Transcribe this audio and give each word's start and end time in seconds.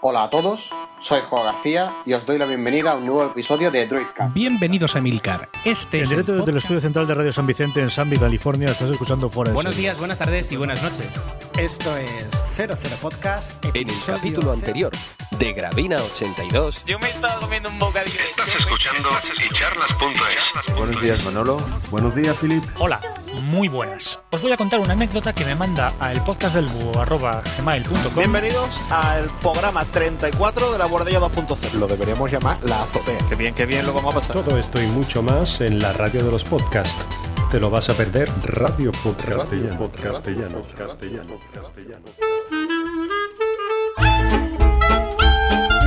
Hola 0.00 0.24
a 0.24 0.30
todos, 0.30 0.70
soy 0.98 1.20
Juan 1.30 1.44
García 1.44 1.92
y 2.04 2.12
os 2.12 2.26
doy 2.26 2.36
la 2.36 2.46
bienvenida 2.46 2.90
a 2.90 2.94
un 2.96 3.06
nuevo 3.06 3.24
episodio 3.26 3.70
de 3.70 3.86
Droidcast. 3.86 4.34
Bienvenidos 4.34 4.96
a 4.96 5.00
Milcar. 5.00 5.48
Este 5.64 5.98
En 5.98 6.02
es 6.02 6.08
directo 6.08 6.32
el 6.32 6.38
desde 6.38 6.50
el 6.50 6.56
estudio 6.58 6.80
central 6.80 7.06
de 7.06 7.14
Radio 7.14 7.32
San 7.32 7.46
Vicente 7.46 7.80
en 7.80 7.88
Sanby, 7.88 8.16
California, 8.16 8.70
estás 8.70 8.90
escuchando 8.90 9.30
Fuera 9.30 9.52
Buenos 9.52 9.76
días, 9.76 9.96
buenas 9.96 10.18
tardes 10.18 10.50
y 10.50 10.56
buenas 10.56 10.82
noches. 10.82 11.08
Esto 11.56 11.96
es 11.96 12.28
00 12.56 12.76
Podcast. 13.00 13.64
En 13.64 13.88
el 13.88 13.94
capítulo 14.04 14.52
anterior 14.52 14.90
de 15.38 15.52
Gravina 15.52 15.98
82, 16.02 16.84
Yo 16.84 16.98
me 16.98 17.10
estaba 17.10 17.38
comiendo 17.38 17.68
un 17.68 17.78
bocadillo. 17.78 18.18
Estás 18.20 18.48
escuchando 18.48 19.08
icharlas.es. 19.48 20.74
Buenos 20.76 21.00
días, 21.00 21.24
Manolo. 21.24 21.62
Buenos 21.92 22.16
días, 22.16 22.36
Filip. 22.36 22.64
Hola, 22.80 23.00
muy 23.40 23.68
buenas. 23.68 24.20
Os 24.30 24.42
voy 24.42 24.52
a 24.52 24.56
contar 24.56 24.80
una 24.80 24.92
anécdota 24.92 25.32
que 25.32 25.44
me 25.44 25.54
manda 25.54 25.92
a 26.00 26.12
el 26.12 26.20
podcast 26.22 26.54
del 26.54 26.66
gmail.com. 26.66 28.14
Bienvenidos 28.16 28.80
al 28.90 29.26
programa 29.40 29.84
34 29.84 30.72
de 30.72 30.78
la 30.78 30.86
Bordella 30.86 31.20
2.0. 31.20 31.72
Lo 31.74 31.86
deberíamos 31.86 32.30
llamar 32.30 32.58
la 32.64 32.82
azotea. 32.82 33.18
Qué 33.28 33.34
bien, 33.34 33.54
qué 33.54 33.66
bien 33.66 33.86
lo 33.86 33.92
vamos 33.92 34.14
a 34.14 34.18
pasar. 34.18 34.36
Todo 34.36 34.58
esto 34.58 34.82
y 34.82 34.86
mucho 34.86 35.22
más 35.22 35.60
en 35.60 35.78
la 35.78 35.92
radio 35.92 36.24
de 36.24 36.30
los 36.30 36.44
podcasts. 36.44 37.04
Te 37.50 37.58
lo 37.58 37.70
vas 37.70 37.88
a 37.88 37.94
perder. 37.94 38.28
Radio 38.42 38.92
Podcastellano. 38.92 39.78
Podcastellano. 39.78 40.62
Castellano. 40.76 41.38
Castellano. 41.54 42.04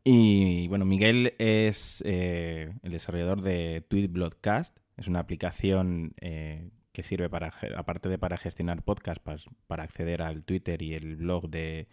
Y 0.03 0.67
bueno, 0.69 0.85
Miguel 0.85 1.33
es 1.39 2.01
eh, 2.05 2.73
el 2.83 2.91
desarrollador 2.91 3.41
de 3.41 3.85
Tweet 3.87 4.07
Broadcast, 4.07 4.77
es 4.97 5.07
una 5.07 5.19
aplicación 5.19 6.13
eh, 6.21 6.69
que 6.93 7.03
sirve 7.03 7.29
para, 7.29 7.53
aparte 7.75 8.09
de 8.09 8.17
para 8.17 8.37
gestionar 8.37 8.81
podcasts, 8.83 9.23
para, 9.67 9.83
acceder 9.83 10.21
al 10.21 10.43
Twitter 10.43 10.81
y 10.81 10.93
el 10.93 11.15
blog 11.17 11.49
de, 11.49 11.87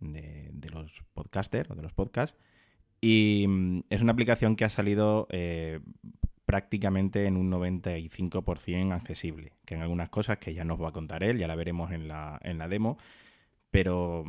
de, 0.00 0.50
de 0.52 0.70
los 0.70 0.92
podcasters 1.14 1.70
o 1.70 1.74
de 1.74 1.82
los 1.82 1.92
podcasts. 1.92 2.36
Y 3.00 3.46
mm, 3.48 3.80
es 3.90 4.00
una 4.00 4.12
aplicación 4.12 4.56
que 4.56 4.64
ha 4.64 4.70
salido 4.70 5.26
eh, 5.30 5.80
prácticamente 6.46 7.26
en 7.26 7.36
un 7.36 7.50
95% 7.50 8.92
accesible, 8.94 9.52
que 9.64 9.74
en 9.74 9.82
algunas 9.82 10.08
cosas 10.10 10.38
que 10.38 10.54
ya 10.54 10.64
nos 10.64 10.80
va 10.82 10.88
a 10.88 10.92
contar 10.92 11.22
él, 11.22 11.38
ya 11.38 11.46
la 11.48 11.54
veremos 11.56 11.92
en 11.92 12.08
la, 12.08 12.38
en 12.42 12.58
la 12.58 12.68
demo, 12.68 12.98
pero, 13.70 14.24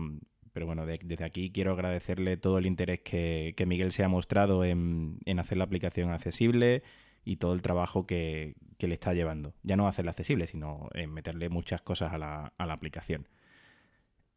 pero 0.53 0.65
bueno, 0.65 0.85
de- 0.85 0.99
desde 1.03 1.25
aquí 1.25 1.51
quiero 1.51 1.73
agradecerle 1.73 2.37
todo 2.37 2.57
el 2.59 2.65
interés 2.65 3.01
que, 3.01 3.53
que 3.57 3.65
Miguel 3.65 3.91
se 3.91 4.03
ha 4.03 4.07
mostrado 4.09 4.63
en, 4.65 5.19
en 5.25 5.39
hacer 5.39 5.57
la 5.57 5.65
aplicación 5.65 6.11
accesible 6.11 6.83
y 7.25 7.37
todo 7.37 7.53
el 7.53 7.61
trabajo 7.61 8.05
que, 8.05 8.55
que 8.77 8.87
le 8.87 8.93
está 8.95 9.13
llevando. 9.13 9.53
Ya 9.63 9.75
no 9.77 9.87
hacerla 9.87 10.11
accesible, 10.11 10.47
sino 10.47 10.89
en 10.93 11.11
meterle 11.13 11.49
muchas 11.49 11.81
cosas 11.81 12.13
a 12.13 12.17
la, 12.17 12.53
a 12.57 12.65
la 12.65 12.73
aplicación. 12.73 13.27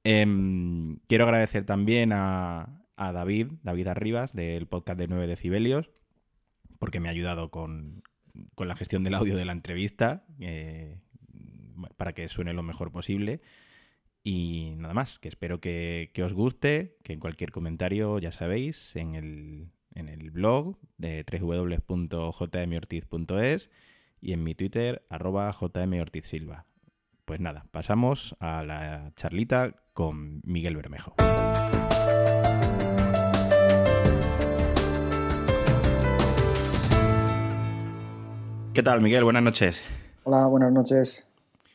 Em, 0.04 0.98
quiero 1.08 1.24
agradecer 1.24 1.64
también 1.66 2.12
a, 2.12 2.84
a 2.96 3.12
David, 3.12 3.48
David 3.62 3.88
Arribas, 3.88 4.32
del 4.32 4.66
podcast 4.66 4.98
de 4.98 5.08
9 5.08 5.26
decibelios, 5.26 5.90
porque 6.78 7.00
me 7.00 7.08
ha 7.08 7.12
ayudado 7.12 7.50
con, 7.50 8.02
con 8.54 8.68
la 8.68 8.76
gestión 8.76 9.02
del 9.04 9.14
audio 9.14 9.36
de 9.36 9.44
la 9.44 9.52
entrevista, 9.52 10.24
eh, 10.40 10.98
para 11.96 12.12
que 12.12 12.28
suene 12.28 12.52
lo 12.52 12.62
mejor 12.62 12.92
posible. 12.92 13.40
Y 14.22 14.74
nada 14.78 14.94
más, 14.94 15.18
que 15.18 15.28
espero 15.28 15.60
que, 15.60 16.10
os 16.24 16.32
guste, 16.32 16.96
que 17.04 17.12
en 17.12 17.20
cualquier 17.20 17.52
comentario, 17.52 18.18
ya 18.18 18.32
sabéis, 18.32 18.96
en 18.96 19.14
el, 19.14 19.68
en 19.94 20.08
el 20.08 20.30
blog 20.32 20.78
de 20.98 21.24
www.jmortiz.es 21.24 23.70
y 24.20 24.32
en 24.32 24.42
mi 24.42 24.56
Twitter, 24.56 25.06
arroba 25.10 25.52
jmortizsilva. 25.52 26.66
Pues 27.24 27.38
nada, 27.40 27.66
pasamos 27.70 28.34
a 28.40 28.64
la 28.64 29.12
charlita 29.14 29.76
con 29.92 30.40
Miguel 30.44 30.74
Bermejo. 30.76 31.14
¿Qué 38.76 38.82
tal, 38.82 39.00
Miguel? 39.00 39.24
Buenas 39.24 39.42
noches. 39.42 39.80
Hola, 40.24 40.46
buenas 40.48 40.70
noches. 40.70 41.26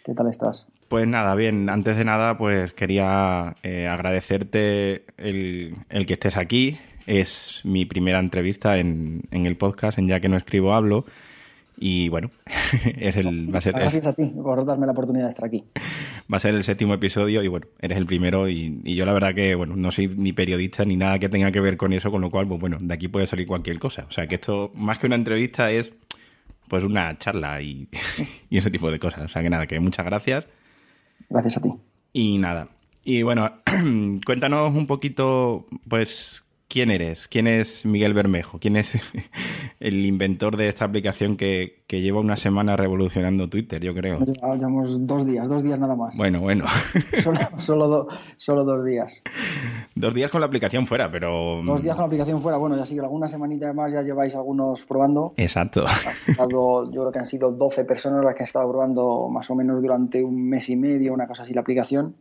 ¿Qué 0.05 0.13
tal 0.13 0.27
estás? 0.27 0.67
Pues 0.87 1.07
nada, 1.07 1.33
bien, 1.33 1.67
antes 1.67 1.97
de 1.97 2.05
nada, 2.05 2.37
pues 2.37 2.73
quería 2.73 3.55
eh, 3.63 3.87
agradecerte 3.87 5.05
el, 5.17 5.77
el 5.89 6.05
que 6.05 6.13
estés 6.13 6.37
aquí. 6.37 6.77
Es 7.07 7.61
mi 7.63 7.85
primera 7.85 8.19
entrevista 8.19 8.77
en, 8.77 9.23
en 9.31 9.47
el 9.47 9.57
podcast, 9.57 9.97
en 9.97 10.07
Ya 10.09 10.19
que 10.19 10.29
no 10.29 10.37
escribo, 10.37 10.75
hablo. 10.75 11.05
Y 11.75 12.09
bueno, 12.09 12.29
es 12.99 13.17
el, 13.17 13.51
va, 13.51 13.57
a 13.57 13.61
ser, 13.61 13.73
es- 13.73 13.81
Gracias 13.81 14.05
a 14.05 14.13
ti 14.13 14.25
por 14.25 14.63
darme 14.63 14.85
la 14.85 14.91
oportunidad 14.91 15.25
de 15.25 15.29
estar 15.29 15.45
aquí. 15.45 15.63
va 16.31 16.37
a 16.37 16.39
ser 16.39 16.53
el 16.53 16.63
séptimo 16.63 16.93
episodio 16.93 17.41
y 17.41 17.47
bueno, 17.47 17.65
eres 17.79 17.97
el 17.97 18.05
primero 18.05 18.47
y, 18.47 18.79
y 18.83 18.93
yo 18.93 19.07
la 19.07 19.13
verdad 19.13 19.33
que, 19.33 19.55
bueno, 19.55 19.75
no 19.75 19.91
soy 19.91 20.07
ni 20.07 20.33
periodista 20.33 20.85
ni 20.85 20.97
nada 20.97 21.17
que 21.17 21.29
tenga 21.29 21.51
que 21.51 21.61
ver 21.61 21.77
con 21.77 21.93
eso, 21.93 22.11
con 22.11 22.21
lo 22.21 22.29
cual, 22.29 22.45
pues 22.47 22.59
bueno, 22.61 22.77
de 22.79 22.93
aquí 22.93 23.07
puede 23.07 23.25
salir 23.25 23.47
cualquier 23.47 23.79
cosa. 23.79 24.05
O 24.07 24.11
sea, 24.11 24.27
que 24.27 24.35
esto, 24.35 24.69
más 24.75 24.99
que 24.99 25.07
una 25.07 25.15
entrevista, 25.15 25.71
es 25.71 25.91
pues 26.71 26.85
una 26.85 27.17
charla 27.17 27.61
y, 27.61 27.89
y 28.49 28.57
ese 28.57 28.71
tipo 28.71 28.89
de 28.89 28.97
cosas. 28.97 29.25
O 29.25 29.27
sea, 29.27 29.43
que 29.43 29.49
nada, 29.49 29.67
que 29.67 29.77
muchas 29.81 30.05
gracias. 30.05 30.45
Gracias 31.29 31.57
a 31.57 31.61
ti. 31.61 31.69
Y 32.13 32.37
nada. 32.37 32.69
Y 33.03 33.23
bueno, 33.23 33.61
cuéntanos 34.25 34.73
un 34.73 34.87
poquito, 34.87 35.65
pues, 35.89 36.45
quién 36.71 36.89
eres, 36.91 37.27
quién 37.27 37.47
es 37.47 37.85
Miguel 37.85 38.13
Bermejo, 38.13 38.57
quién 38.59 38.75
es 38.77 38.97
el 39.79 40.05
inventor 40.05 40.55
de 40.57 40.67
esta 40.69 40.85
aplicación 40.85 41.35
que, 41.37 41.83
que 41.87 42.01
lleva 42.01 42.19
una 42.19 42.37
semana 42.37 42.75
revolucionando 42.77 43.49
Twitter, 43.49 43.81
yo 43.83 43.93
creo. 43.93 44.19
Lleva- 44.19 44.55
Llevamos 44.55 45.05
dos 45.05 45.25
días, 45.25 45.49
dos 45.49 45.63
días 45.63 45.79
nada 45.79 45.95
más. 45.95 46.15
Bueno, 46.17 46.39
bueno, 46.41 46.65
Solo, 47.23 47.39
solo, 47.57 47.87
do- 47.87 48.07
solo 48.37 48.63
dos 48.63 48.85
días. 48.85 49.21
dos 49.95 50.13
días 50.13 50.31
con 50.31 50.39
la 50.41 50.47
aplicación 50.47 50.87
fuera, 50.87 51.09
pero... 51.11 51.61
Dos 51.65 51.81
días 51.81 51.95
con 51.95 52.03
la 52.03 52.07
aplicación 52.07 52.41
fuera. 52.41 52.57
Bueno, 52.57 52.77
ya 52.77 52.85
sí, 52.85 52.97
alguna 52.99 53.27
semanita 53.27 53.73
más 53.73 53.91
ya 53.91 54.01
lleváis 54.01 54.35
algunos 54.35 54.85
probando. 54.85 55.33
Exacto. 55.37 55.85
Yo 56.37 56.89
creo 56.91 57.11
que 57.11 57.19
han 57.19 57.25
sido 57.25 57.51
12 57.51 57.85
personas 57.85 58.23
las 58.23 58.33
que 58.35 58.43
han 58.43 58.47
estado 58.47 58.69
probando 58.71 59.27
más 59.29 59.49
o 59.49 59.55
menos 59.55 59.81
durante 59.81 60.23
un 60.23 60.47
mes 60.49 60.69
y 60.69 60.75
medio, 60.75 61.13
una 61.13 61.27
cosa 61.27 61.43
así, 61.43 61.53
la 61.53 61.61
aplicación. 61.61 62.15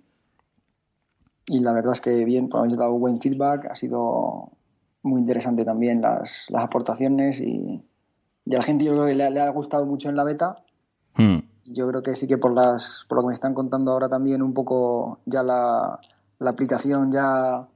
Y 1.52 1.58
la 1.58 1.72
verdad 1.72 1.94
es 1.94 2.00
que 2.00 2.24
bien, 2.24 2.48
pues 2.48 2.60
habéis 2.60 2.78
dado 2.78 2.92
buen 2.92 3.20
feedback, 3.20 3.66
ha 3.72 3.74
sido 3.74 4.52
muy 5.02 5.20
interesante 5.20 5.64
también 5.64 6.00
las, 6.00 6.46
las 6.48 6.62
aportaciones 6.62 7.40
y, 7.40 7.82
y 8.44 8.54
a 8.54 8.58
la 8.58 8.62
gente 8.62 8.84
yo 8.84 8.92
creo 8.92 9.06
que 9.06 9.16
le, 9.16 9.28
le 9.30 9.40
ha 9.40 9.48
gustado 9.50 9.84
mucho 9.84 10.08
en 10.08 10.14
la 10.14 10.22
beta. 10.22 10.62
Hmm. 11.16 11.38
Yo 11.64 11.88
creo 11.88 12.04
que 12.04 12.14
sí 12.14 12.28
que 12.28 12.38
por 12.38 12.54
las 12.54 13.04
por 13.08 13.16
lo 13.16 13.22
que 13.22 13.28
me 13.28 13.34
están 13.34 13.52
contando 13.52 13.90
ahora 13.90 14.08
también 14.08 14.42
un 14.42 14.54
poco 14.54 15.18
ya 15.26 15.42
la, 15.42 15.98
la 16.38 16.50
aplicación 16.50 17.10
ya 17.10 17.66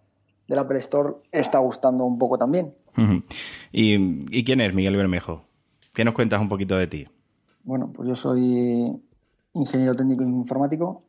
del 0.47 0.59
Apple 0.61 0.79
Store 0.79 1.15
está 1.33 1.59
gustando 1.59 2.05
un 2.05 2.17
poco 2.17 2.39
también. 2.39 2.71
Ujú. 2.97 3.25
¿Y, 3.73 4.39
y 4.39 4.45
quién 4.45 4.61
es 4.61 4.73
Miguel 4.73 4.95
Bermejo? 4.97 5.43
¿Qué 5.93 6.05
nos 6.05 6.15
cuentas 6.15 6.41
un 6.41 6.49
poquito 6.49 6.77
de 6.77 6.87
ti? 6.87 7.09
Bueno, 7.65 7.91
pues 7.93 8.07
yo 8.07 8.15
soy 8.15 9.03
ingeniero 9.53 9.97
técnico 9.97 10.23
informático. 10.23 11.03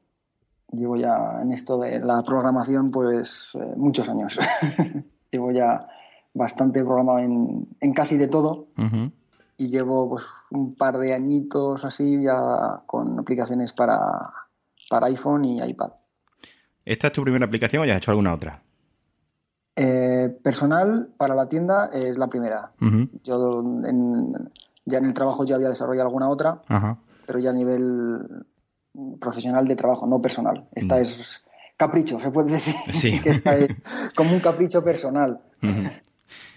Llevo 0.76 0.96
ya 0.98 1.42
en 1.42 1.52
esto 1.52 1.78
de 1.80 2.00
la 2.00 2.24
programación 2.24 2.92
pues 2.92 3.50
eh, 3.54 3.74
muchos 3.78 4.08
años. 4.10 4.40
Llevo 5.32 5.52
ya 5.52 5.80
bastante 6.34 6.84
programado 6.84 7.20
en, 7.20 7.68
en 7.80 7.94
casi 7.94 8.18
de 8.18 8.28
todo. 8.28 8.68
Y 9.58 9.70
llevo 9.70 10.10
pues 10.10 10.28
un 10.52 10.76
par 10.76 10.98
de 10.98 11.14
añitos 11.14 11.86
así 11.86 12.22
ya 12.22 12.82
con 12.86 13.18
aplicaciones 13.18 13.72
para, 13.72 14.02
para 14.90 15.08
iPhone 15.08 15.46
y 15.46 15.62
iPad. 15.64 15.92
¿Esta 16.84 17.08
es 17.08 17.14
tu 17.14 17.24
primera 17.24 17.46
aplicación 17.46 17.82
o 17.82 17.86
ya 17.86 17.94
has 17.94 17.98
hecho 18.00 18.12
alguna 18.12 18.34
otra? 18.34 18.62
Eh, 19.78 20.38
personal 20.42 21.10
para 21.18 21.36
la 21.36 21.50
tienda 21.50 21.90
es 21.92 22.18
la 22.18 22.28
primera. 22.28 22.72
Yo 23.24 23.62
en, 23.86 24.52
ya 24.86 25.00
en 25.00 25.06
el 25.06 25.14
trabajo 25.14 25.44
ya 25.46 25.56
había 25.56 25.70
desarrollado 25.70 26.08
alguna 26.08 26.30
otra, 26.30 26.62
pero 27.26 27.40
ya 27.40 27.50
a 27.50 27.54
nivel 27.54 28.46
profesional 29.20 29.68
de 29.68 29.76
trabajo, 29.76 30.08
no 30.08 30.22
personal. 30.22 30.68
Esta 30.74 31.00
es 31.00 31.42
capricho, 31.78 32.20
se 32.20 32.32
puede 32.32 32.54
decir. 32.54 32.76
Sí. 32.94 33.20
que 33.24 33.32
esta 33.32 33.58
es 33.58 33.70
como 34.16 34.34
un 34.34 34.40
capricho 34.40 34.84
personal. 34.84 35.40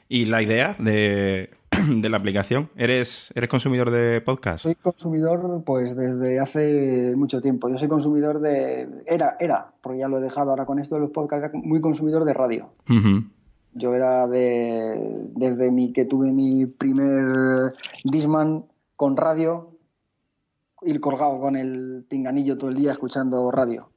¿Y 0.08 0.25
la 0.26 0.43
idea 0.43 0.76
de, 0.79 1.50
de, 1.88 2.08
la 2.08 2.17
aplicación? 2.17 2.70
¿Eres, 2.76 3.32
¿Eres 3.35 3.49
consumidor 3.49 3.90
de 3.90 4.20
podcast? 4.20 4.62
Soy 4.62 4.75
consumidor 4.75 5.62
pues 5.64 5.96
desde 5.96 6.40
hace 6.40 7.14
mucho 7.17 7.40
tiempo. 7.40 7.69
Yo 7.69 7.79
soy 7.79 7.88
consumidor 7.88 8.41
de... 8.41 8.88
Era, 9.06 9.37
era, 9.38 9.73
porque 9.81 10.00
ya 10.00 10.08
lo 10.08 10.19
he 10.19 10.23
dejado 10.23 10.50
ahora 10.50 10.67
con 10.67 10.79
esto 10.79 10.94
de 10.94 11.02
los 11.02 11.11
podcasts, 11.11 11.50
muy 11.55 11.81
consumidor 11.81 12.25
de 12.25 12.34
radio. 12.34 12.70
Yo 13.75 13.94
era 13.94 14.26
de... 14.26 15.29
Desde 15.34 15.70
mi, 15.70 15.93
que 15.93 16.05
tuve 16.05 16.32
mi 16.32 16.67
primer 16.67 17.75
Disman 18.05 18.64
con 18.96 19.17
radio, 19.17 19.77
ir 20.82 21.00
colgado 21.00 21.40
con 21.40 21.56
el 21.56 22.04
pinganillo 22.08 22.56
todo 22.56 22.70
el 22.70 22.76
día 22.76 22.92
escuchando 22.92 23.50
radio. 23.50 23.90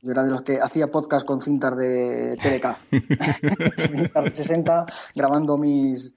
Yo 0.00 0.12
era 0.12 0.22
de 0.22 0.30
los 0.30 0.42
que 0.42 0.60
hacía 0.60 0.90
podcast 0.90 1.26
con 1.26 1.40
cintas 1.40 1.76
de 1.76 2.36
TDK. 2.36 2.76
cintas 3.90 4.24
de 4.24 4.34
60, 4.34 4.86
grabando 5.14 5.58
mis 5.58 6.14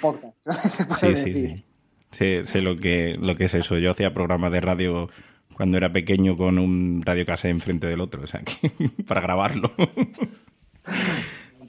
podcasts. 0.00 0.38
Se 0.72 0.84
puede 0.84 1.00
sí, 1.00 1.08
decir. 1.08 1.48
sí, 1.48 1.56
sí. 2.12 2.46
Sé, 2.46 2.60
lo, 2.60 2.76
que, 2.76 3.16
lo 3.20 3.34
que 3.34 3.46
es 3.46 3.54
eso. 3.54 3.78
Yo 3.78 3.90
hacía 3.90 4.14
programas 4.14 4.52
de 4.52 4.60
radio 4.60 5.08
cuando 5.54 5.76
era 5.76 5.90
pequeño 5.90 6.36
con 6.36 6.58
un 6.58 7.02
radio 7.04 7.24
casé 7.26 7.48
enfrente 7.48 7.86
del 7.86 8.00
otro, 8.00 8.22
o 8.22 8.26
sea, 8.26 8.40
que, 8.40 8.70
para 9.06 9.20
grabarlo. 9.20 9.72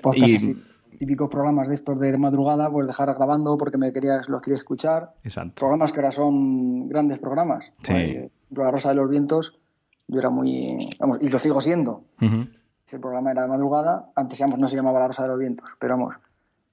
Podcast 0.01 0.35
así, 0.35 0.61
típicos 0.97 1.29
programas 1.29 1.67
de 1.67 1.75
estos 1.75 1.99
de 1.99 2.17
madrugada, 2.17 2.69
pues 2.69 2.87
dejar 2.87 3.13
grabando 3.13 3.57
porque 3.57 3.77
me 3.77 3.93
quería, 3.93 4.21
los 4.27 4.41
quería 4.41 4.57
escuchar. 4.57 5.13
Exacto. 5.23 5.53
Programas 5.55 5.91
que 5.91 5.99
ahora 5.99 6.11
son 6.11 6.89
grandes 6.89 7.19
programas. 7.19 7.71
Sí. 7.83 8.29
La 8.51 8.71
Rosa 8.71 8.89
de 8.89 8.95
los 8.95 9.09
Vientos, 9.09 9.59
yo 10.07 10.19
era 10.19 10.29
muy. 10.29 10.89
Vamos, 10.99 11.19
y 11.21 11.29
lo 11.29 11.39
sigo 11.39 11.61
siendo. 11.61 12.03
Uh 12.21 12.25
-huh. 12.25 12.53
Ese 12.85 12.99
programa 12.99 13.31
era 13.31 13.43
de 13.43 13.49
madrugada. 13.49 14.11
Antes 14.15 14.37
digamos, 14.37 14.59
no 14.59 14.67
se 14.67 14.75
llamaba 14.75 14.99
La 14.99 15.07
Rosa 15.07 15.23
de 15.23 15.29
los 15.29 15.39
Vientos, 15.39 15.69
pero 15.79 15.97
vamos. 15.97 16.15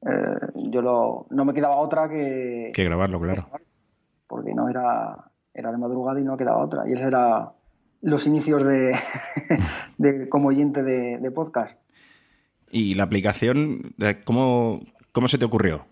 Eh, 0.02 0.68
yo 0.70 0.82
lo, 0.82 1.26
no 1.30 1.44
me 1.44 1.52
quedaba 1.52 1.76
otra 1.76 2.08
que. 2.08 2.70
Que 2.74 2.84
grabarlo, 2.84 3.20
claro. 3.20 3.48
Porque 4.26 4.54
no 4.54 4.68
era. 4.68 5.30
Era 5.52 5.70
de 5.70 5.78
madrugada 5.78 6.20
y 6.20 6.24
no 6.24 6.36
quedaba 6.36 6.64
otra. 6.64 6.88
Y 6.88 6.92
ese 6.92 7.04
era 7.04 7.52
los 8.02 8.26
inicios 8.26 8.64
de, 8.64 8.92
de 9.98 10.28
como 10.28 10.48
oyente 10.48 10.82
de, 10.82 11.18
de 11.18 11.30
podcast. 11.30 11.78
¿Y 12.76 12.94
la 12.94 13.04
aplicación, 13.04 13.94
cómo, 14.24 14.80
cómo 15.12 15.28
se 15.28 15.38
te 15.38 15.44
ocurrió? 15.44 15.86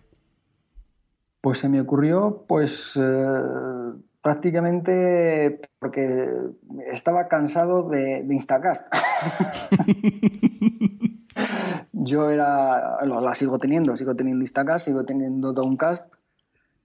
Pues 1.39 1.59
se 1.59 1.69
me 1.69 1.79
ocurrió, 1.79 2.43
pues 2.45 2.99
eh, 3.01 3.41
prácticamente 4.21 5.61
porque 5.79 6.27
estaba 6.87 7.29
cansado 7.29 7.87
de, 7.87 8.27
Instacast. 8.29 8.85
Yo 11.93 12.29
era, 12.29 12.97
la 13.05 13.35
sigo 13.35 13.59
teniendo, 13.59 13.95
sigo 13.95 14.17
teniendo 14.17 14.43
Instacast, 14.43 14.87
sigo 14.87 15.05
teniendo 15.05 15.53
Downcast. 15.53 16.11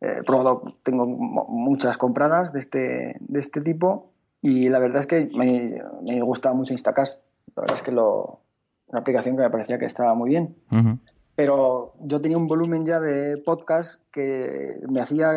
He 0.01 0.23
probado, 0.23 0.77
tengo 0.85 1.09
muchas 1.09 1.99
compradas 1.99 2.53
de 2.53 2.61
este, 2.61 3.17
de 3.19 3.41
este 3.41 3.63
tipo 3.63 4.13
y 4.41 4.69
la 4.69 4.79
verdad 4.79 5.01
es 5.01 5.09
que 5.09 5.29
me, 5.37 5.83
me 6.05 6.23
gusta 6.23 6.53
mucho 6.53 6.73
Instacast. 6.73 7.21
La 7.57 7.63
verdad 7.63 7.79
es 7.79 7.83
que 7.83 7.91
lo, 7.91 8.43
una 8.89 9.01
aplicación 9.01 9.37
que 9.37 9.43
me 9.43 9.51
parecía 9.51 9.79
que 9.79 9.85
estaba 9.85 10.15
muy 10.15 10.31
bien. 10.31 10.57
Uh 10.71 10.77
-huh. 10.77 10.99
Pero 11.35 11.95
yo 12.01 12.21
tenía 12.21 12.37
un 12.37 12.49
volumen 12.49 12.85
ya 12.85 13.01
de 13.01 13.39
podcast 13.39 14.03
que 14.11 14.81
me 14.89 15.01
hacía 15.01 15.31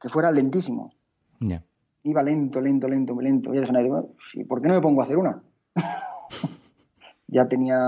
que 0.00 0.08
fuera 0.08 0.32
lentísimo. 0.32 0.92
Yeah. 1.40 1.62
Iba 2.02 2.22
lento, 2.22 2.60
lento, 2.60 2.88
lento, 2.88 3.14
muy 3.14 3.24
lento. 3.24 3.54
Y 3.54 3.60
dije, 3.60 3.72
bueno, 3.88 4.08
¿por 4.48 4.60
qué 4.60 4.68
no 4.68 4.74
me 4.74 4.80
pongo 4.80 5.00
a 5.00 5.04
hacer 5.04 5.16
una? 5.16 5.42
ya 7.28 7.46
tenía, 7.46 7.78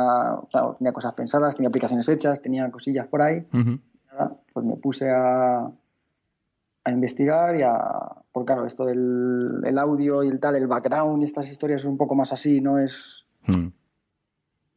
claro, 0.50 0.76
tenía 0.78 0.92
cosas 0.92 1.14
pensadas, 1.14 1.56
tenía 1.56 1.68
aplicaciones 1.68 2.08
hechas, 2.08 2.40
tenía 2.40 2.70
cosillas 2.70 3.08
por 3.08 3.22
ahí. 3.22 3.46
Uh 3.52 3.56
-huh. 3.56 3.80
Nada, 4.12 4.36
pues 4.52 4.66
me 4.66 4.76
puse 4.76 5.10
a, 5.10 5.70
a 6.84 6.90
investigar 6.90 7.56
y 7.56 7.62
a... 7.62 7.74
Porque 8.32 8.52
claro, 8.52 8.66
esto 8.66 8.84
del 8.84 9.62
el 9.64 9.78
audio 9.78 10.22
y 10.22 10.28
el 10.28 10.38
tal, 10.38 10.54
el 10.54 10.68
background 10.68 11.22
y 11.22 11.24
estas 11.24 11.50
historias 11.50 11.80
es 11.80 11.86
un 11.88 11.96
poco 11.96 12.14
más 12.14 12.32
así, 12.32 12.60
no 12.60 12.78
es... 12.78 13.26
Uh 13.48 13.52
-huh 13.52 13.72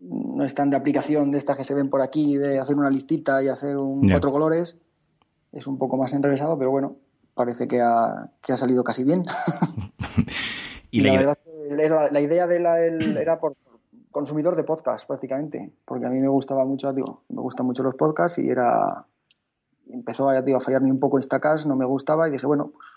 no 0.10 0.44
están 0.44 0.70
de 0.70 0.78
aplicación 0.78 1.32
de 1.32 1.38
estas 1.38 1.56
que 1.58 1.64
se 1.64 1.74
ven 1.74 1.90
por 1.90 2.02
aquí, 2.02 2.38
de 2.38 2.60
hacer 2.60 2.76
una 2.76 2.90
listita 2.90 3.42
y 3.44 3.48
hacer 3.48 3.78
un 3.78 4.02
Yeah. 4.04 4.14
cuatro 4.16 4.32
colores. 4.32 4.78
Es 5.52 5.68
un 5.68 5.78
poco 5.78 5.98
más 5.98 6.14
enrevesado, 6.14 6.58
pero 6.58 6.72
bueno, 6.72 6.98
parece 7.36 7.68
que 7.68 7.80
ha, 7.82 8.32
que 8.42 8.54
ha 8.54 8.58
salido 8.58 8.84
casi 8.84 9.04
bien. 9.04 9.26
Y 10.92 11.02
la, 11.02 11.14
la- 11.14 11.18
verdad 11.20 11.38
es 11.38 11.74
que 11.92 12.14
la 12.14 12.22
idea 12.22 12.46
de 12.48 12.60
la, 12.60 12.80
el- 12.86 13.18
era 13.18 13.40
por 13.40 13.56
consumidor 14.12 14.56
de 14.56 14.64
podcast 14.64 15.08
prácticamente, 15.08 15.74
porque 15.86 16.06
a 16.06 16.10
mí 16.10 16.20
me 16.20 16.28
gustaba 16.28 16.66
mucho, 16.66 16.94
digo, 16.94 17.24
me 17.30 17.42
gustan 17.42 17.66
mucho 17.66 17.82
los 17.82 17.96
podcasts 17.96 18.38
y 18.38 18.48
era 18.48 19.08
empezó 19.90 20.32
ya, 20.32 20.42
digo, 20.44 20.58
a 20.60 20.62
fallarme 20.62 20.92
un 20.92 21.00
poco 21.00 21.18
Instacast, 21.18 21.66
no 21.66 21.76
me 21.76 21.86
gustaba 21.86 22.28
y 22.28 22.32
dije, 22.32 22.46
bueno, 22.46 22.72
pues 22.74 22.88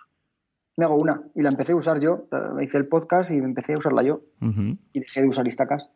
me 0.76 0.84
hago 0.84 0.96
una 0.96 1.22
y 1.34 1.42
la 1.42 1.48
empecé 1.48 1.72
a 1.72 1.76
usar 1.76 1.98
yo, 2.00 2.26
hice 2.60 2.76
el 2.76 2.86
podcast 2.86 3.30
y 3.30 3.36
empecé 3.38 3.72
a 3.74 3.78
usarla 3.78 4.02
yo 4.02 4.20
y 4.92 5.00
dejé 5.00 5.22
de 5.22 5.28
usar 5.28 5.46
Instacast. 5.46 5.90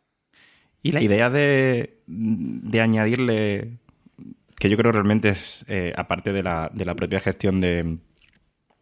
Y 0.83 0.91
la 0.91 1.01
idea 1.01 1.29
de, 1.29 1.99
de 2.07 2.81
añadirle, 2.81 3.77
que 4.57 4.69
yo 4.69 4.77
creo 4.77 4.91
realmente 4.91 5.29
es, 5.29 5.63
eh, 5.67 5.93
aparte 5.95 6.33
de 6.33 6.43
la, 6.43 6.71
de 6.73 6.85
la 6.85 6.95
propia 6.95 7.19
gestión 7.19 7.61
de, 7.61 7.97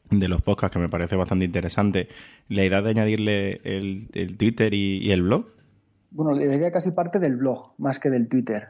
de 0.10 0.28
los 0.28 0.42
podcasts, 0.42 0.74
que 0.74 0.80
me 0.80 0.90
parece 0.90 1.16
bastante 1.16 1.46
interesante, 1.46 2.08
la 2.48 2.64
idea 2.64 2.82
de 2.82 2.90
añadirle 2.92 3.62
el, 3.64 4.08
el 4.14 4.38
Twitter 4.38 4.74
y, 4.74 5.00
y 5.06 5.12
el 5.12 5.24
blog. 5.24 5.48
Bueno, 6.12 6.32
la 6.32 6.56
idea 6.56 6.72
casi 6.72 6.92
parte 6.92 7.20
del 7.20 7.36
blog 7.36 7.74
más 7.78 8.00
que 8.00 8.10
del 8.10 8.28
Twitter. 8.28 8.70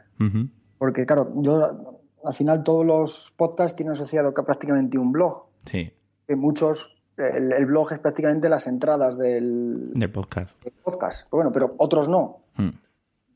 Porque, 0.78 1.06
claro, 1.06 1.32
yo 1.36 2.02
al 2.24 2.34
final 2.34 2.62
todos 2.64 2.84
los 2.84 3.32
podcasts 3.36 3.76
tienen 3.76 3.92
asociado 3.92 4.34
que 4.34 4.42
prácticamente 4.42 4.98
un 4.98 5.12
blog. 5.12 5.46
Sí, 5.64 5.90
Que 6.26 6.36
muchos, 6.36 6.96
el, 7.16 7.52
el 7.52 7.66
blog 7.66 7.92
es 7.92 7.98
prácticamente 8.00 8.48
las 8.48 8.66
entradas 8.66 9.16
del, 9.16 9.92
del 9.94 10.10
podcast. 10.10 10.62
del 10.64 10.72
podcast. 10.82 11.22
Pero 11.30 11.36
bueno, 11.38 11.52
pero 11.52 11.74
otros 11.78 12.08
no. 12.08 12.40
Mm. 12.56 12.68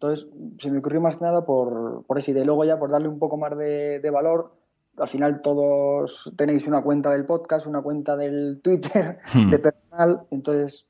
Entonces, 0.04 0.28
se 0.58 0.70
me 0.70 0.80
ocurrió 0.80 1.00
más 1.00 1.16
que 1.16 1.24
nada 1.24 1.46
por, 1.46 2.04
por 2.04 2.18
idea. 2.18 2.42
Y 2.42 2.46
luego 2.46 2.64
ya 2.64 2.78
por 2.78 2.90
darle 2.90 3.08
un 3.08 3.18
poco 3.18 3.38
más 3.38 3.56
de, 3.56 4.00
de 4.00 4.10
valor. 4.10 4.52
Al 4.98 5.08
final 5.08 5.40
todos 5.40 6.32
tenéis 6.36 6.68
una 6.68 6.82
cuenta 6.82 7.10
del 7.10 7.24
podcast, 7.24 7.66
una 7.66 7.80
cuenta 7.80 8.14
del 8.14 8.60
Twitter, 8.62 9.18
Hmm. 9.34 9.50
de 9.50 9.58
personal. 9.58 10.26
Entonces, 10.30 10.86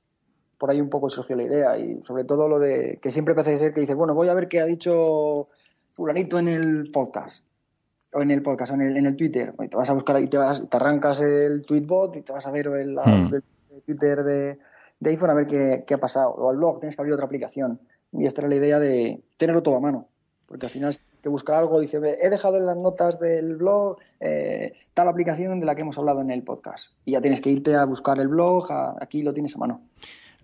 por 0.58 0.70
ahí 0.70 0.80
un 0.80 0.90
poco 0.90 1.08
surgió 1.08 1.36
la 1.36 1.44
idea. 1.44 1.78
Y 1.78 2.02
sobre 2.02 2.24
todo 2.24 2.48
lo 2.48 2.58
de 2.58 2.98
que 3.00 3.12
siempre 3.12 3.36
parece 3.36 3.56
ser 3.58 3.72
que 3.72 3.82
dices, 3.82 3.94
bueno, 3.94 4.14
voy 4.14 4.28
a 4.28 4.34
ver 4.34 4.48
qué 4.48 4.60
ha 4.60 4.66
dicho 4.66 5.48
fulanito 5.92 6.38
en 6.40 6.48
el 6.48 6.90
podcast. 6.90 7.44
O 8.12 8.20
en 8.20 8.32
el 8.32 8.42
podcast, 8.42 8.72
o 8.72 8.74
en 8.74 8.82
el, 8.82 8.96
en 8.96 9.06
el 9.06 9.16
Twitter. 9.16 9.54
Y 9.60 9.68
te 9.68 9.76
vas 9.76 9.90
a 9.90 9.94
buscar 9.94 10.16
ahí, 10.16 10.26
te, 10.26 10.38
vas, 10.38 10.68
te 10.68 10.76
arrancas 10.76 11.20
el 11.20 11.64
tweetbot 11.64 12.16
y 12.16 12.22
te 12.22 12.32
vas 12.32 12.46
a 12.46 12.50
ver 12.50 12.66
el, 12.66 12.96
Hmm. 12.96 13.32
el 13.32 13.42
Twitter 13.86 14.24
de, 14.24 14.58
de 14.98 15.10
iPhone 15.10 15.30
a 15.30 15.34
ver 15.34 15.46
qué, 15.46 15.84
qué 15.86 15.94
ha 15.94 15.98
pasado. 15.98 16.30
O 16.30 16.50
al 16.50 16.56
blog, 16.56 16.80
tienes 16.80 16.96
que 16.96 17.02
abrir 17.02 17.14
otra 17.14 17.26
aplicación. 17.26 17.78
Y 18.18 18.26
esta 18.26 18.42
era 18.42 18.48
la 18.48 18.56
idea 18.56 18.78
de 18.78 19.22
tenerlo 19.36 19.62
todo 19.62 19.76
a 19.76 19.80
mano. 19.80 20.08
Porque 20.46 20.66
al 20.66 20.70
final, 20.70 20.94
que 21.22 21.28
buscar 21.28 21.56
algo, 21.56 21.80
dice, 21.80 21.98
"Ve, 21.98 22.16
he 22.20 22.30
dejado 22.30 22.58
en 22.58 22.66
las 22.66 22.76
notas 22.76 23.18
del 23.18 23.56
blog 23.56 23.98
eh, 24.20 24.72
tal 24.94 25.08
aplicación 25.08 25.60
de 25.60 25.66
la 25.66 25.74
que 25.74 25.82
hemos 25.82 25.98
hablado 25.98 26.20
en 26.20 26.30
el 26.30 26.42
podcast. 26.42 26.92
Y 27.04 27.12
ya 27.12 27.20
tienes 27.20 27.40
que 27.40 27.50
irte 27.50 27.74
a 27.74 27.84
buscar 27.84 28.18
el 28.20 28.28
blog, 28.28 28.70
aquí 29.00 29.22
lo 29.22 29.34
tienes 29.34 29.54
a 29.56 29.58
mano. 29.58 29.82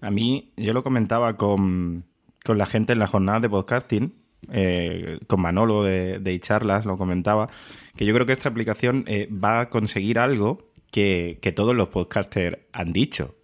A 0.00 0.10
mí, 0.10 0.52
yo 0.56 0.72
lo 0.72 0.82
comentaba 0.82 1.36
con, 1.36 2.04
con 2.44 2.58
la 2.58 2.66
gente 2.66 2.92
en 2.92 2.98
la 2.98 3.06
jornada 3.06 3.40
de 3.40 3.50
podcasting, 3.50 4.14
eh, 4.50 5.18
con 5.26 5.40
Manolo 5.40 5.84
de, 5.84 6.18
de 6.18 6.40
charlas 6.40 6.86
lo 6.86 6.96
comentaba, 6.96 7.48
que 7.94 8.06
yo 8.06 8.14
creo 8.14 8.26
que 8.26 8.32
esta 8.32 8.48
aplicación 8.48 9.04
eh, 9.06 9.28
va 9.32 9.60
a 9.60 9.68
conseguir 9.70 10.18
algo 10.18 10.70
que, 10.90 11.38
que 11.42 11.52
todos 11.52 11.74
los 11.74 11.88
podcasters 11.88 12.58
han 12.72 12.92
dicho, 12.92 13.34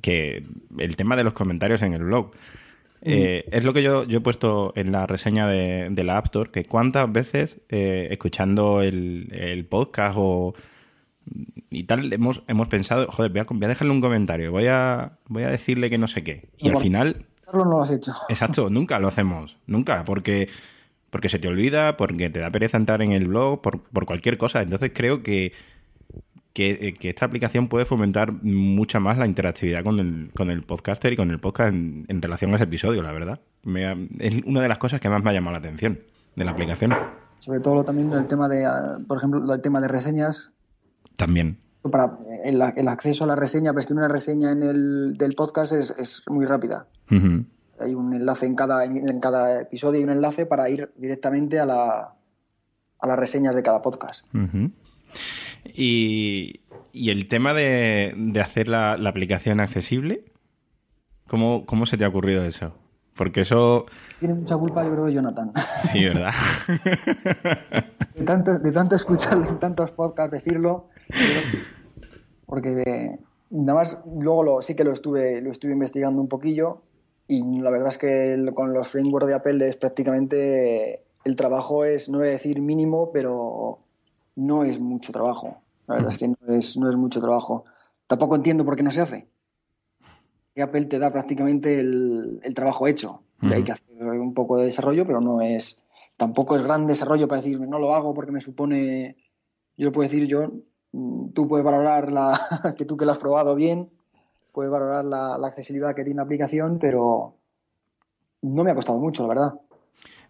que 0.00 0.46
el 0.78 0.96
tema 0.96 1.16
de 1.16 1.24
los 1.24 1.32
comentarios 1.32 1.82
en 1.82 1.92
el 1.92 2.04
blog. 2.04 2.30
Eh, 3.04 3.44
es 3.50 3.64
lo 3.64 3.72
que 3.72 3.82
yo, 3.82 4.04
yo 4.04 4.18
he 4.18 4.20
puesto 4.20 4.72
en 4.76 4.92
la 4.92 5.06
reseña 5.06 5.48
de, 5.48 5.88
de 5.90 6.04
la 6.04 6.18
App 6.18 6.26
Store, 6.26 6.50
que 6.50 6.64
cuántas 6.64 7.10
veces 7.10 7.60
eh, 7.68 8.08
escuchando 8.10 8.80
el, 8.80 9.28
el 9.32 9.64
podcast 9.64 10.16
o 10.18 10.54
y 11.70 11.84
tal 11.84 12.12
hemos, 12.12 12.42
hemos 12.48 12.68
pensado, 12.68 13.06
joder, 13.08 13.30
voy 13.30 13.40
a, 13.40 13.46
voy 13.48 13.64
a 13.64 13.68
dejarle 13.68 13.92
un 13.92 14.00
comentario, 14.00 14.52
voy 14.52 14.66
a, 14.66 15.18
voy 15.28 15.44
a 15.44 15.50
decirle 15.50 15.90
que 15.90 15.98
no 15.98 16.08
sé 16.08 16.22
qué. 16.22 16.48
Y 16.58 16.68
al 16.68 16.78
final, 16.78 17.26
no 17.52 17.64
lo 17.64 17.82
has 17.82 17.90
hecho. 17.90 18.12
exacto, 18.28 18.70
nunca 18.70 18.98
lo 18.98 19.08
hacemos, 19.08 19.56
nunca, 19.66 20.04
porque 20.04 20.48
porque 21.12 21.28
se 21.28 21.38
te 21.38 21.46
olvida, 21.46 21.98
porque 21.98 22.30
te 22.30 22.40
da 22.40 22.50
pereza 22.50 22.78
entrar 22.78 23.02
en 23.02 23.12
el 23.12 23.26
blog, 23.26 23.60
por, 23.60 23.82
por 23.82 24.06
cualquier 24.06 24.38
cosa. 24.38 24.62
Entonces 24.62 24.92
creo 24.94 25.22
que, 25.22 25.52
que, 26.52 26.94
que, 26.98 27.08
esta 27.08 27.24
aplicación 27.24 27.68
puede 27.68 27.84
fomentar 27.84 28.32
mucha 28.42 29.00
más 29.00 29.18
la 29.18 29.26
interactividad 29.26 29.82
con 29.82 29.98
el, 29.98 30.30
con 30.34 30.50
el 30.50 30.62
podcaster 30.62 31.12
y 31.12 31.16
con 31.16 31.30
el 31.30 31.40
podcast 31.40 31.72
en, 31.72 32.04
en 32.08 32.20
relación 32.20 32.52
a 32.52 32.56
ese 32.56 32.64
episodio, 32.64 33.02
la 33.02 33.12
verdad. 33.12 33.40
Me 33.62 33.86
ha, 33.86 33.96
es 34.18 34.42
una 34.44 34.60
de 34.60 34.68
las 34.68 34.78
cosas 34.78 35.00
que 35.00 35.08
más 35.08 35.22
me 35.22 35.30
ha 35.30 35.32
llamado 35.32 35.52
la 35.52 35.58
atención 35.58 36.00
de 36.36 36.44
la 36.44 36.50
aplicación. 36.50 36.94
Sobre 37.38 37.60
todo 37.60 37.84
también 37.84 38.12
el 38.12 38.26
tema 38.26 38.48
de, 38.48 38.66
por 39.06 39.18
ejemplo, 39.18 39.52
el 39.52 39.60
tema 39.60 39.80
de 39.80 39.88
reseñas. 39.88 40.52
También. 41.16 41.58
Para 41.82 42.12
el, 42.44 42.62
el 42.76 42.88
acceso 42.88 43.24
a 43.24 43.26
la 43.26 43.36
reseña, 43.36 43.72
pues 43.72 43.86
que 43.86 43.92
una 43.92 44.06
reseña 44.08 44.52
en 44.52 44.62
el 44.62 45.16
del 45.18 45.34
podcast 45.34 45.72
es, 45.72 45.92
es 45.98 46.22
muy 46.28 46.46
rápida. 46.46 46.86
Uh 47.10 47.14
-huh. 47.14 47.44
Hay 47.80 47.94
un 47.94 48.14
enlace 48.14 48.46
en 48.46 48.54
cada, 48.54 48.84
en 48.84 49.18
cada 49.18 49.62
episodio 49.62 50.00
y 50.00 50.04
un 50.04 50.10
enlace 50.10 50.46
para 50.46 50.68
ir 50.70 50.92
directamente 50.96 51.58
a, 51.58 51.66
la, 51.66 52.14
a 53.00 53.06
las 53.06 53.18
reseñas 53.18 53.56
de 53.56 53.62
cada 53.64 53.82
podcast. 53.82 54.24
Uh 54.32 54.38
-huh. 54.38 54.70
Y, 55.64 56.60
y, 56.92 57.10
el 57.10 57.28
tema 57.28 57.54
de, 57.54 58.14
de 58.16 58.40
hacer 58.40 58.68
la, 58.68 58.96
la, 58.96 59.10
aplicación 59.10 59.60
accesible, 59.60 60.24
¿cómo, 61.28 61.64
¿cómo 61.66 61.86
se 61.86 61.96
te 61.96 62.04
ha 62.04 62.08
ocurrido 62.08 62.44
eso? 62.44 62.74
Porque 63.16 63.42
eso... 63.42 63.86
Tiene 64.18 64.34
mucha 64.34 64.56
culpa, 64.56 64.84
yo 64.84 64.92
creo, 64.92 65.08
Jonathan. 65.08 65.52
Sí, 65.92 66.04
¿verdad? 66.04 66.32
de, 68.14 68.24
tanto, 68.24 68.58
de 68.58 68.72
tanto 68.72 68.96
escucharlo 68.96 69.48
en 69.48 69.58
tantos 69.58 69.90
podcasts 69.92 70.32
decirlo, 70.32 70.88
porque 72.46 73.18
nada 73.50 73.78
más 73.78 74.02
luego 74.18 74.42
lo, 74.42 74.62
sí 74.62 74.74
que 74.74 74.84
lo 74.84 74.92
estuve, 74.92 75.40
lo 75.40 75.50
estuve 75.50 75.72
investigando 75.72 76.20
un 76.20 76.28
poquillo 76.28 76.82
y 77.28 77.60
la 77.60 77.70
verdad 77.70 77.88
es 77.88 77.98
que 77.98 78.32
el, 78.32 78.54
con 78.54 78.72
los 78.72 78.88
frameworks 78.88 79.28
de 79.28 79.34
Apple 79.34 79.68
es 79.68 79.76
prácticamente 79.76 81.04
el 81.24 81.36
trabajo 81.36 81.84
es, 81.84 82.08
no 82.08 82.18
voy 82.18 82.28
a 82.28 82.32
decir 82.32 82.60
mínimo, 82.60 83.10
pero 83.12 83.80
no 84.36 84.64
es 84.64 84.80
mucho 84.80 85.12
trabajo. 85.12 85.62
La 85.86 85.96
verdad 85.96 86.12
es 86.12 86.18
que 86.18 86.28
no 86.28 86.36
es, 86.54 86.76
no 86.76 86.88
es 86.88 86.96
mucho 86.96 87.20
trabajo. 87.20 87.64
Tampoco 88.06 88.36
entiendo 88.36 88.64
por 88.64 88.76
qué 88.76 88.82
no 88.82 88.90
se 88.90 89.00
hace. 89.00 89.28
Apple 90.60 90.84
te 90.84 90.98
da 90.98 91.10
prácticamente 91.10 91.80
el, 91.80 92.40
el 92.42 92.54
trabajo 92.54 92.86
hecho. 92.86 93.22
Uh 93.42 93.46
-huh. 93.46 93.54
Hay 93.54 93.64
que 93.64 93.72
hacer 93.72 94.02
un 94.02 94.34
poco 94.34 94.58
de 94.58 94.66
desarrollo, 94.66 95.06
pero 95.06 95.20
no 95.20 95.40
es 95.40 95.82
tampoco 96.16 96.54
es 96.54 96.62
gran 96.62 96.86
desarrollo 96.86 97.26
para 97.26 97.40
decir 97.40 97.60
no 97.60 97.78
lo 97.78 97.94
hago 97.94 98.14
porque 98.14 98.30
me 98.32 98.40
supone. 98.40 99.16
Yo 99.76 99.86
lo 99.86 99.92
puedo 99.92 100.08
decir 100.08 100.28
yo, 100.28 100.52
tú 101.34 101.48
puedes 101.48 101.64
valorar 101.64 102.12
la, 102.12 102.38
que 102.78 102.84
tú 102.84 102.96
que 102.96 103.04
lo 103.04 103.12
has 103.12 103.18
probado 103.18 103.54
bien, 103.54 103.90
puedes 104.52 104.70
valorar 104.70 105.04
la, 105.04 105.38
la, 105.38 105.48
accesibilidad 105.48 105.94
que 105.94 106.04
tiene 106.04 106.18
la 106.18 106.24
aplicación, 106.24 106.78
pero 106.78 107.34
no 108.42 108.62
me 108.62 108.70
ha 108.70 108.74
costado 108.74 108.98
mucho, 108.98 109.22
la 109.22 109.28
verdad. 109.28 109.54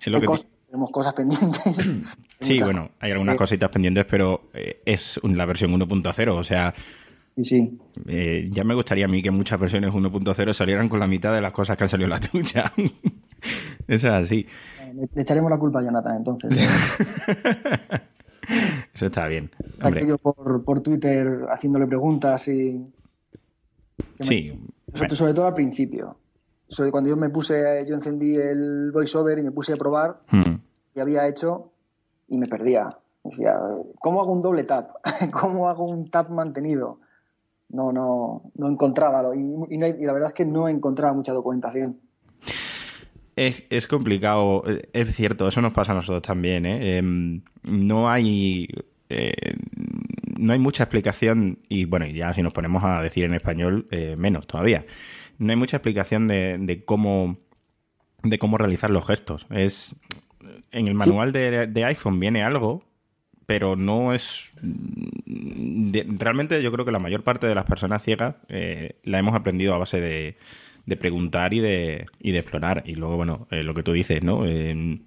Es 0.01 0.07
lo 0.07 0.21
que 0.21 0.27
tenemos 0.73 0.91
cosas 0.91 1.13
pendientes. 1.13 1.95
sí, 2.41 2.57
bueno, 2.63 2.93
hay 2.99 3.13
algunas 3.13 3.37
cositas 3.37 3.69
pendientes, 3.69 4.07
pero 4.07 4.49
eh, 4.55 4.81
es 4.87 5.21
la 5.23 5.45
versión 5.45 5.71
1.0, 5.71 6.33
o 6.33 6.43
sea. 6.43 6.73
Sí, 7.37 7.45
sí. 7.45 7.79
Eh, 8.09 8.49
ya 8.51 8.65
me 8.65 8.75
gustaría 8.75 9.05
a 9.05 9.09
mí 9.09 9.23
que 9.23 9.31
muchas 9.31 9.61
versiones 9.61 9.93
1.0 9.93 10.55
salieran 10.55 10.89
con 10.89 10.99
la 10.99 11.07
mitad 11.07 11.35
de 11.35 11.43
las 11.43 11.53
cosas 11.53 11.77
que 11.77 11.85
han 11.85 11.91
salido 11.91 12.09
la 12.09 12.21
tuya. 12.33 12.73
Eso 13.87 14.09
es 14.09 14.15
así. 14.15 14.47
Le, 14.95 15.09
le, 15.15 15.21
echaremos 15.21 15.51
la 15.51 15.59
culpa 15.59 15.81
a 15.81 15.83
Jonathan, 15.83 16.17
entonces. 16.17 16.59
Eso 18.95 19.07
está 19.07 19.27
bien. 19.27 19.51
Aquello 19.79 20.17
por, 20.17 20.65
por 20.65 20.81
Twitter 20.81 21.43
haciéndole 21.51 21.87
preguntas 21.87 22.49
y. 22.49 22.83
Sí. 24.21 24.53
Me... 24.53 24.99
Sobre, 24.99 25.15
sobre, 25.17 25.35
todo 25.35 25.47
al 25.49 25.55
principio. 25.55 26.17
Sobre 26.73 26.91
cuando 26.91 27.11
yo 27.11 27.17
me 27.19 27.29
puse, 27.29 27.85
yo 27.87 27.95
encendí 27.95 28.35
el 28.35 28.91
voiceover 28.93 29.39
y 29.39 29.43
me 29.43 29.51
puse 29.51 29.75
a 29.75 29.77
probar, 29.77 30.23
hmm. 30.31 30.55
y 30.95 31.01
había 31.01 31.29
hecho 31.29 31.71
y 32.29 32.39
me 32.39 32.47
perdía. 32.47 32.97
Decía, 33.23 33.55
¿cómo 34.01 34.23
hago 34.23 34.33
un 34.33 34.41
doble 34.41 34.65
tap? 34.65 34.91
¿Cómo 35.33 35.69
hago 35.69 35.85
un 35.85 36.09
tap 36.11 36.31
mantenido? 36.31 36.99
No, 37.69 37.93
no, 37.93 38.51
no 38.55 38.69
encontraba. 38.69 39.37
Y, 39.37 39.41
y, 39.41 39.77
no, 39.77 39.87
y 39.87 40.05
la 40.05 40.15
verdad 40.15 40.29
es 40.29 40.35
que 40.35 40.47
no 40.47 40.67
encontraba 40.67 41.13
mucha 41.13 41.33
documentación. 41.33 42.01
Es, 43.37 43.65
es, 43.69 43.87
complicado, 43.87 44.63
es 44.65 45.15
cierto, 45.15 45.49
eso 45.49 45.61
nos 45.61 45.75
pasa 45.75 45.93
a 45.93 45.97
nosotros 45.97 46.23
también. 46.23 46.65
¿eh? 46.65 46.99
Eh, 46.99 47.43
no 47.65 48.09
hay 48.09 48.67
eh, 49.11 49.57
no 50.39 50.53
hay 50.53 50.59
mucha 50.59 50.85
explicación, 50.85 51.59
y 51.69 51.85
bueno, 51.85 52.07
ya 52.07 52.33
si 52.33 52.43
nos 52.43 52.53
ponemos 52.53 52.83
a 52.83 53.01
decir 53.01 53.25
en 53.25 53.35
español, 53.35 53.87
eh, 53.91 54.17
menos 54.19 54.47
todavía. 54.47 54.85
No 55.39 55.51
hay 55.51 55.57
mucha 55.57 55.79
explicación 55.79 56.29
de, 56.29 56.57
de, 56.59 56.85
cómo 56.85 57.39
de 58.23 58.39
cómo 58.39 58.59
realizar 58.59 58.91
los 58.91 59.07
gestos. 59.07 59.47
Es 59.51 59.97
en 60.71 60.89
el 60.89 60.95
manual 60.95 61.33
sí. 61.33 61.39
de, 61.39 61.67
de, 61.67 61.85
iPhone 61.85 62.21
viene 62.21 62.43
algo, 62.43 62.85
pero 63.47 63.77
no 63.77 64.13
es 64.13 64.53
de, 64.63 66.07
realmente 66.19 66.63
yo 66.63 66.73
creo 66.73 66.85
que 66.85 66.93
la 66.93 66.99
mayor 66.99 67.23
parte 67.23 67.47
de 67.47 67.55
las 67.55 67.65
personas 67.65 68.03
ciegas 68.03 68.37
eh, 68.49 68.97
la 69.05 69.19
hemos 69.19 69.35
aprendido 69.35 69.75
a 69.75 69.79
base 69.79 70.01
de 70.01 70.37
de 70.87 70.97
preguntar 70.97 71.55
y 71.55 71.61
de, 71.61 72.07
y 72.21 72.33
de 72.33 72.39
explorar. 72.39 72.83
Y 72.87 72.95
luego, 72.95 73.17
bueno, 73.17 73.47
eh, 73.51 73.63
lo 73.63 73.75
que 73.75 73.83
tú 73.83 73.93
dices, 73.93 74.23
¿no? 74.23 74.45
Eh, 74.47 74.99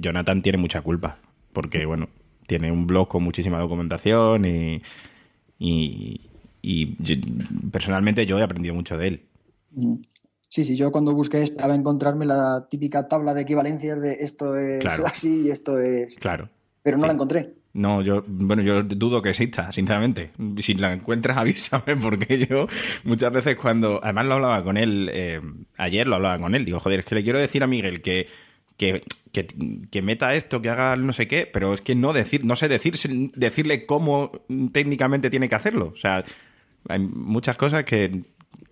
Jonathan 0.00 0.42
tiene 0.42 0.58
mucha 0.58 0.82
culpa, 0.82 1.18
porque, 1.52 1.86
bueno, 1.86 2.08
tiene 2.46 2.72
un 2.72 2.86
blog 2.86 3.08
con 3.08 3.22
muchísima 3.22 3.58
documentación 3.58 4.44
y, 4.44 4.82
y, 5.58 6.20
y 6.60 6.96
yo, 7.02 7.16
personalmente 7.70 8.26
yo 8.26 8.38
he 8.38 8.42
aprendido 8.42 8.74
mucho 8.74 8.98
de 8.98 9.08
él. 9.08 9.22
Sí, 10.48 10.64
sí, 10.64 10.76
yo 10.76 10.92
cuando 10.92 11.14
busqué 11.14 11.40
esperaba 11.42 11.74
encontrarme 11.74 12.26
la 12.26 12.66
típica 12.70 13.08
tabla 13.08 13.32
de 13.32 13.40
equivalencias 13.40 14.02
de 14.02 14.18
esto 14.20 14.56
es 14.56 14.80
claro. 14.80 15.06
así 15.06 15.46
y 15.46 15.50
esto 15.50 15.78
es... 15.78 16.16
Claro. 16.16 16.50
Pero 16.82 16.98
no 16.98 17.04
sí. 17.04 17.06
la 17.06 17.12
encontré. 17.14 17.54
No, 17.74 18.02
yo, 18.02 18.22
bueno, 18.26 18.62
yo 18.62 18.82
dudo 18.82 19.22
que 19.22 19.30
exista, 19.30 19.72
sinceramente. 19.72 20.30
Si 20.58 20.74
la 20.74 20.92
encuentras, 20.92 21.36
avísame, 21.38 21.96
porque 21.96 22.46
yo 22.46 22.66
muchas 23.04 23.32
veces 23.32 23.56
cuando, 23.56 23.98
además 24.02 24.26
lo 24.26 24.34
hablaba 24.34 24.62
con 24.62 24.76
él, 24.76 25.10
eh, 25.12 25.40
ayer 25.78 26.06
lo 26.06 26.16
hablaba 26.16 26.38
con 26.38 26.54
él, 26.54 26.66
digo, 26.66 26.80
joder, 26.80 27.00
es 27.00 27.06
que 27.06 27.14
le 27.14 27.22
quiero 27.22 27.38
decir 27.38 27.62
a 27.62 27.66
Miguel 27.66 28.02
que, 28.02 28.28
que, 28.76 29.02
que, 29.32 29.46
que, 29.90 30.02
meta 30.02 30.34
esto, 30.34 30.60
que 30.60 30.68
haga 30.68 30.96
no 30.96 31.14
sé 31.14 31.26
qué, 31.28 31.48
pero 31.50 31.72
es 31.72 31.80
que 31.80 31.94
no 31.94 32.12
decir, 32.12 32.44
no 32.44 32.56
sé 32.56 32.68
decir, 32.68 32.98
decirle 33.34 33.86
cómo 33.86 34.32
técnicamente 34.72 35.30
tiene 35.30 35.48
que 35.48 35.54
hacerlo. 35.54 35.92
O 35.94 35.98
sea, 35.98 36.24
hay 36.88 36.98
muchas 36.98 37.56
cosas 37.56 37.84
que, 37.84 38.22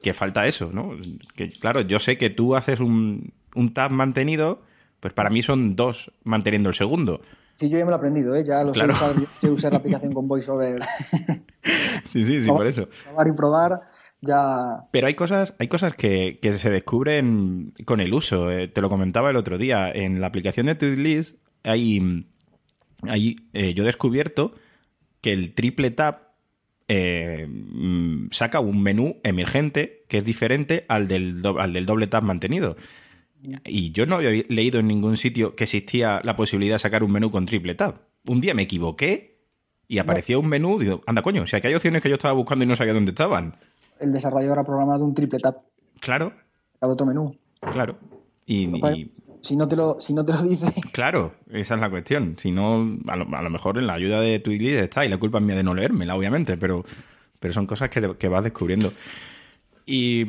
que 0.02 0.14
falta 0.14 0.46
eso, 0.46 0.70
¿no? 0.72 0.92
Que 1.36 1.48
claro, 1.50 1.80
yo 1.82 1.98
sé 1.98 2.16
que 2.16 2.30
tú 2.30 2.56
haces 2.56 2.80
un, 2.80 3.32
un 3.54 3.74
tab 3.74 3.90
mantenido, 3.90 4.62
pues 5.00 5.12
para 5.12 5.30
mí 5.30 5.42
son 5.42 5.76
dos 5.76 6.12
manteniendo 6.24 6.68
el 6.68 6.74
segundo. 6.74 7.20
Sí, 7.54 7.68
yo 7.68 7.78
ya 7.78 7.84
me 7.84 7.90
lo 7.90 7.96
he 7.96 7.98
aprendido, 7.98 8.34
¿eh? 8.34 8.42
ya 8.42 8.64
lo 8.64 8.72
claro. 8.72 8.94
sé, 8.94 9.04
usar, 9.04 9.14
sé 9.40 9.50
usar 9.50 9.72
la 9.72 9.78
aplicación 9.78 10.12
con 10.12 10.26
VoiceOver. 10.26 10.82
sí, 12.10 12.24
sí, 12.24 12.40
sí, 12.40 12.46
por 12.46 12.66
eso. 12.66 12.88
Probar 13.04 13.28
y 13.28 13.32
probar, 13.32 13.80
ya... 14.22 14.86
Pero 14.90 15.06
hay 15.08 15.14
cosas, 15.14 15.52
hay 15.58 15.68
cosas 15.68 15.94
que, 15.94 16.38
que 16.40 16.52
se 16.52 16.70
descubren 16.70 17.74
con 17.84 18.00
el 18.00 18.14
uso. 18.14 18.50
Eh, 18.50 18.68
te 18.68 18.80
lo 18.80 18.88
comentaba 18.88 19.28
el 19.28 19.36
otro 19.36 19.58
día. 19.58 19.90
En 19.90 20.22
la 20.22 20.28
aplicación 20.28 20.66
de 20.66 20.74
Tweetlist 20.74 21.36
hay, 21.62 22.26
hay 23.02 23.36
eh, 23.52 23.74
yo 23.74 23.82
he 23.82 23.86
descubierto 23.86 24.52
que 25.20 25.34
el 25.34 25.54
triple 25.54 25.90
tap 25.90 26.29
eh, 26.92 27.46
saca 28.32 28.58
un 28.58 28.82
menú 28.82 29.18
emergente 29.22 30.04
que 30.08 30.18
es 30.18 30.24
diferente 30.24 30.84
al 30.88 31.06
del, 31.06 31.40
do, 31.40 31.60
al 31.60 31.72
del 31.72 31.86
doble 31.86 32.08
tap 32.08 32.24
mantenido. 32.24 32.76
Y 33.64 33.92
yo 33.92 34.06
no 34.06 34.16
había 34.16 34.44
leído 34.48 34.80
en 34.80 34.88
ningún 34.88 35.16
sitio 35.16 35.54
que 35.54 35.64
existía 35.64 36.20
la 36.24 36.34
posibilidad 36.34 36.74
de 36.74 36.80
sacar 36.80 37.04
un 37.04 37.12
menú 37.12 37.30
con 37.30 37.46
triple 37.46 37.76
tap. 37.76 37.98
Un 38.28 38.40
día 38.40 38.54
me 38.54 38.62
equivoqué 38.62 39.38
y 39.86 39.98
apareció 39.98 40.38
no. 40.38 40.40
un 40.40 40.48
menú. 40.48 40.78
Digo, 40.80 41.00
anda, 41.06 41.22
coño, 41.22 41.42
o 41.42 41.46
sea 41.46 41.60
que 41.60 41.68
hay 41.68 41.74
opciones 41.74 42.02
que 42.02 42.08
yo 42.08 42.16
estaba 42.16 42.34
buscando 42.34 42.64
y 42.64 42.68
no 42.68 42.74
sabía 42.74 42.92
dónde 42.92 43.10
estaban. 43.10 43.54
El 44.00 44.12
desarrollador 44.12 44.58
ha 44.58 44.64
programado 44.64 45.04
un 45.04 45.14
triple 45.14 45.38
tap. 45.38 45.58
Claro. 46.00 46.32
Al 46.80 46.90
otro 46.90 47.06
menú. 47.06 47.36
Claro. 47.72 47.98
Y, 48.46 48.64
y, 48.64 49.12
si, 49.42 49.56
no 49.56 49.68
te 49.68 49.76
lo, 49.76 50.00
si 50.00 50.12
no 50.12 50.24
te 50.24 50.32
lo 50.32 50.42
dice. 50.42 50.72
Claro, 50.92 51.32
esa 51.50 51.74
es 51.74 51.80
la 51.80 51.90
cuestión. 51.90 52.36
Si 52.38 52.50
no, 52.50 52.98
a 53.08 53.16
lo, 53.16 53.36
a 53.36 53.42
lo 53.42 53.50
mejor 53.50 53.78
en 53.78 53.86
la 53.86 53.94
ayuda 53.94 54.20
de 54.20 54.38
Twilio 54.40 54.78
está 54.80 55.04
y 55.04 55.08
la 55.08 55.18
culpa 55.18 55.38
es 55.38 55.44
mía 55.44 55.56
de 55.56 55.62
no 55.62 55.74
leérmela, 55.74 56.16
obviamente, 56.16 56.56
pero, 56.56 56.84
pero 57.38 57.54
son 57.54 57.66
cosas 57.66 57.90
que, 57.90 58.16
que 58.16 58.28
vas 58.28 58.44
descubriendo. 58.44 58.92
Y 59.86 60.24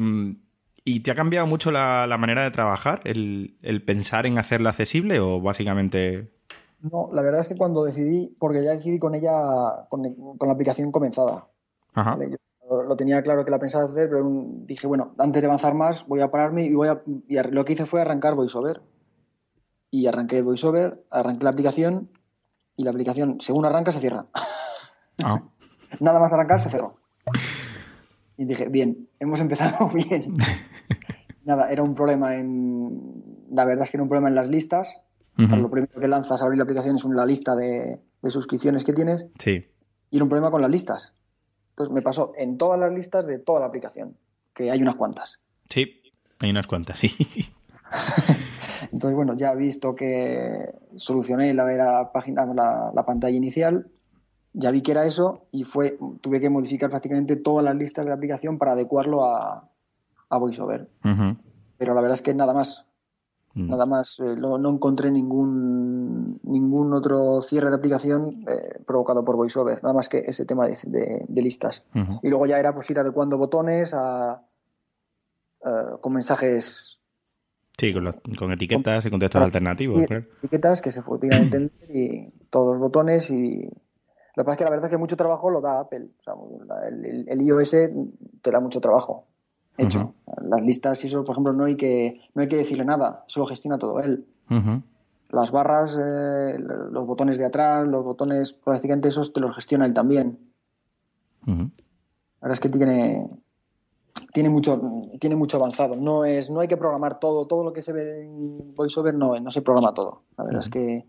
¿Y 0.83 1.01
te 1.01 1.11
ha 1.11 1.15
cambiado 1.15 1.45
mucho 1.45 1.71
la, 1.71 2.07
la 2.07 2.17
manera 2.17 2.43
de 2.43 2.51
trabajar? 2.51 3.01
El, 3.03 3.55
¿El, 3.61 3.83
pensar 3.83 4.25
en 4.25 4.37
hacerla 4.37 4.71
accesible 4.71 5.19
o 5.19 5.39
básicamente...? 5.39 6.31
No, 6.81 7.09
la 7.13 7.21
verdad 7.21 7.41
es 7.41 7.47
que 7.47 7.55
cuando 7.55 7.83
decidí, 7.83 8.35
porque 8.39 8.63
ya 8.63 8.71
decidí 8.71 8.97
con 8.97 9.13
ella, 9.13 9.85
con, 9.89 10.01
con 10.37 10.47
la 10.47 10.53
aplicación 10.53 10.91
comenzada. 10.91 11.47
Ajá. 11.93 12.15
¿vale? 12.15 12.31
Yo 12.31 12.81
lo 12.81 12.95
tenía 12.95 13.21
claro 13.21 13.45
que 13.45 13.51
la 13.51 13.59
pensaba 13.59 13.85
hacer, 13.85 14.09
pero 14.09 14.27
dije, 14.65 14.87
bueno, 14.87 15.13
antes 15.19 15.43
de 15.43 15.47
avanzar 15.47 15.75
más 15.75 16.07
voy 16.07 16.21
a 16.21 16.31
pararme 16.31 16.63
y 16.65 16.73
voy 16.73 16.87
a... 16.87 17.03
Y 17.27 17.37
lo 17.51 17.63
que 17.63 17.73
hice 17.73 17.85
fue 17.85 18.01
arrancar 18.01 18.33
VoiceOver. 18.33 18.81
Y 19.91 20.07
arranqué 20.07 20.41
VoiceOver, 20.41 21.05
arranqué 21.11 21.43
la 21.43 21.51
aplicación 21.51 22.09
y 22.75 22.83
la 22.83 22.89
aplicación, 22.89 23.39
según 23.41 23.65
arranca, 23.65 23.91
se 23.91 23.99
cierra. 23.99 24.25
Ah. 25.23 25.43
Nada 25.99 26.19
más 26.19 26.31
arrancar, 26.31 26.59
se 26.59 26.69
cerró. 26.69 26.95
Y 28.37 28.45
dije, 28.45 28.69
bien, 28.69 29.09
hemos 29.19 29.39
empezado 29.41 29.87
bien. 29.93 30.33
Nada, 31.43 31.71
era 31.71 31.83
un 31.83 31.93
problema 31.93 32.35
en. 32.35 33.45
La 33.51 33.65
verdad 33.65 33.83
es 33.83 33.91
que 33.91 33.97
era 33.97 34.03
un 34.03 34.09
problema 34.09 34.29
en 34.29 34.35
las 34.35 34.49
listas. 34.49 35.01
Lo 35.35 35.71
primero 35.71 35.99
que 35.99 36.07
lanzas 36.07 36.41
a 36.41 36.45
abrir 36.45 36.57
la 36.57 36.65
aplicación 36.65 36.97
es 36.97 37.03
una 37.03 37.25
lista 37.25 37.55
de, 37.55 37.99
de 38.21 38.31
suscripciones 38.31 38.83
que 38.83 38.93
tienes. 38.93 39.25
Sí. 39.39 39.65
Y 40.11 40.15
era 40.17 40.23
un 40.23 40.29
problema 40.29 40.51
con 40.51 40.61
las 40.61 40.69
listas. 40.69 41.15
Entonces 41.71 41.93
me 41.93 42.01
pasó 42.01 42.31
en 42.37 42.57
todas 42.57 42.79
las 42.79 42.91
listas 42.93 43.25
de 43.25 43.39
toda 43.39 43.61
la 43.61 43.65
aplicación, 43.65 44.17
que 44.53 44.69
hay 44.69 44.81
unas 44.81 44.95
cuantas. 44.95 45.41
Sí, 45.69 46.01
hay 46.39 46.51
unas 46.51 46.67
cuantas, 46.67 46.99
sí. 46.99 47.09
Entonces, 48.91 49.15
bueno, 49.15 49.33
ya 49.35 49.53
visto 49.55 49.95
que 49.95 50.79
solucioné 50.95 51.53
la, 51.53 51.65
la 51.65 52.11
página, 52.11 52.45
la, 52.45 52.91
la, 52.93 53.05
pantalla 53.05 53.35
inicial, 53.35 53.89
ya 54.53 54.71
vi 54.71 54.81
que 54.81 54.91
era 54.91 55.05
eso 55.05 55.47
y 55.51 55.63
fue, 55.63 55.97
tuve 56.19 56.39
que 56.39 56.49
modificar 56.49 56.89
prácticamente 56.89 57.37
todas 57.37 57.63
las 57.63 57.75
listas 57.75 58.03
de 58.05 58.09
la 58.09 58.15
aplicación 58.15 58.57
para 58.57 58.73
adecuarlo 58.73 59.25
a, 59.25 59.69
a 60.29 60.37
VoiceOver. 60.37 60.89
Uh 61.03 61.07
-huh. 61.07 61.37
Pero 61.77 61.93
la 61.93 62.01
verdad 62.01 62.15
es 62.15 62.21
que 62.21 62.33
nada 62.33 62.53
más. 62.53 62.85
Mm. 63.53 63.67
Nada 63.69 63.85
más, 63.85 64.17
eh, 64.19 64.35
no, 64.37 64.57
no, 64.57 64.69
encontré 64.69 65.11
ningún, 65.11 66.39
ningún 66.43 66.93
otro 66.93 67.41
cierre 67.41 67.69
de 67.69 67.75
aplicación 67.75 68.45
eh, 68.47 68.79
provocado 68.85 69.25
por 69.25 69.35
VoiceOver, 69.35 69.83
nada 69.83 69.93
más 69.93 70.07
que 70.07 70.19
ese 70.19 70.45
tema 70.45 70.67
de, 70.67 70.77
de, 70.85 71.25
de 71.27 71.41
listas. 71.41 71.83
Uh 71.93 71.99
-huh. 71.99 72.19
Y 72.23 72.29
luego 72.29 72.45
ya 72.45 72.59
era 72.59 72.73
pues 72.73 72.89
ir 72.89 72.99
adecuando 72.99 73.37
botones 73.37 73.93
a, 73.93 74.41
uh, 75.65 75.99
con 75.99 76.13
mensajes 76.13 76.90
Sí, 77.81 77.91
con, 77.93 78.03
los, 78.03 78.15
con 78.37 78.51
etiquetas 78.51 79.03
y 79.07 79.09
con 79.09 79.19
textos 79.19 79.41
alternativos. 79.41 80.05
Claro. 80.05 80.25
Etiquetas 80.37 80.83
que 80.83 80.91
se 80.91 81.01
fueron 81.01 81.33
a 81.33 81.37
entender 81.37 81.89
y 81.89 82.29
todos 82.51 82.77
los 82.77 82.79
botones 82.79 83.31
y... 83.31 83.63
Lo 84.35 84.43
que 84.43 84.45
pasa 84.45 84.51
es 84.51 84.57
que 84.59 84.63
la 84.65 84.69
verdad 84.69 84.85
es 84.85 84.91
que 84.91 84.97
mucho 84.97 85.17
trabajo 85.17 85.49
lo 85.49 85.61
da 85.61 85.79
Apple. 85.79 86.09
O 86.19 86.21
sea, 86.21 86.35
el, 86.87 87.03
el, 87.03 87.25
el, 87.27 87.41
iOS 87.41 87.71
te 88.43 88.51
da 88.51 88.59
mucho 88.59 88.79
trabajo. 88.81 89.25
Hecho. 89.77 89.99
Uh 89.99 90.31
-huh. 90.31 90.47
Las 90.47 90.61
listas 90.61 91.03
y 91.03 91.07
eso, 91.07 91.23
por 91.25 91.33
ejemplo, 91.33 91.53
no 91.53 91.65
hay 91.65 91.75
que, 91.75 92.13
no 92.35 92.43
hay 92.43 92.47
que 92.47 92.57
decirle 92.57 92.85
nada. 92.85 93.23
Eso 93.27 93.39
lo 93.39 93.47
gestiona 93.47 93.79
todo 93.79 93.99
él. 93.99 94.27
Uh 94.51 94.53
-huh. 94.53 94.83
Las 95.31 95.51
barras, 95.51 95.97
eh, 95.99 96.59
los 96.59 97.07
botones 97.07 97.39
de 97.39 97.47
atrás, 97.47 97.87
los 97.87 98.03
botones 98.05 98.53
prácticamente 98.53 99.09
esos 99.09 99.33
te 99.33 99.39
los 99.39 99.55
gestiona 99.55 99.87
él 99.87 99.93
también. 99.95 100.37
Uh 101.47 101.51
-huh. 101.51 101.71
La 102.41 102.47
verdad 102.47 102.53
es 102.53 102.59
que 102.59 102.69
tiene, 102.69 103.27
tiene 104.33 104.49
mucho, 104.49 104.81
tiene 105.19 105.35
mucho 105.35 105.57
avanzado. 105.57 105.95
No 105.95 106.25
es, 106.25 106.49
no 106.49 106.59
hay 106.59 106.67
que 106.67 106.77
programar 106.77 107.19
todo, 107.19 107.45
todo 107.47 107.63
lo 107.63 107.73
que 107.73 107.81
se 107.81 107.93
ve 107.93 108.23
en 108.23 108.75
VoiceOver 108.75 109.13
no, 109.13 109.39
no 109.39 109.51
se 109.51 109.61
programa 109.61 109.93
todo. 109.93 110.23
La 110.37 110.43
verdad 110.43 110.59
uh 110.59 110.63
-huh. 110.63 110.65
es 110.65 110.69
que 110.69 111.05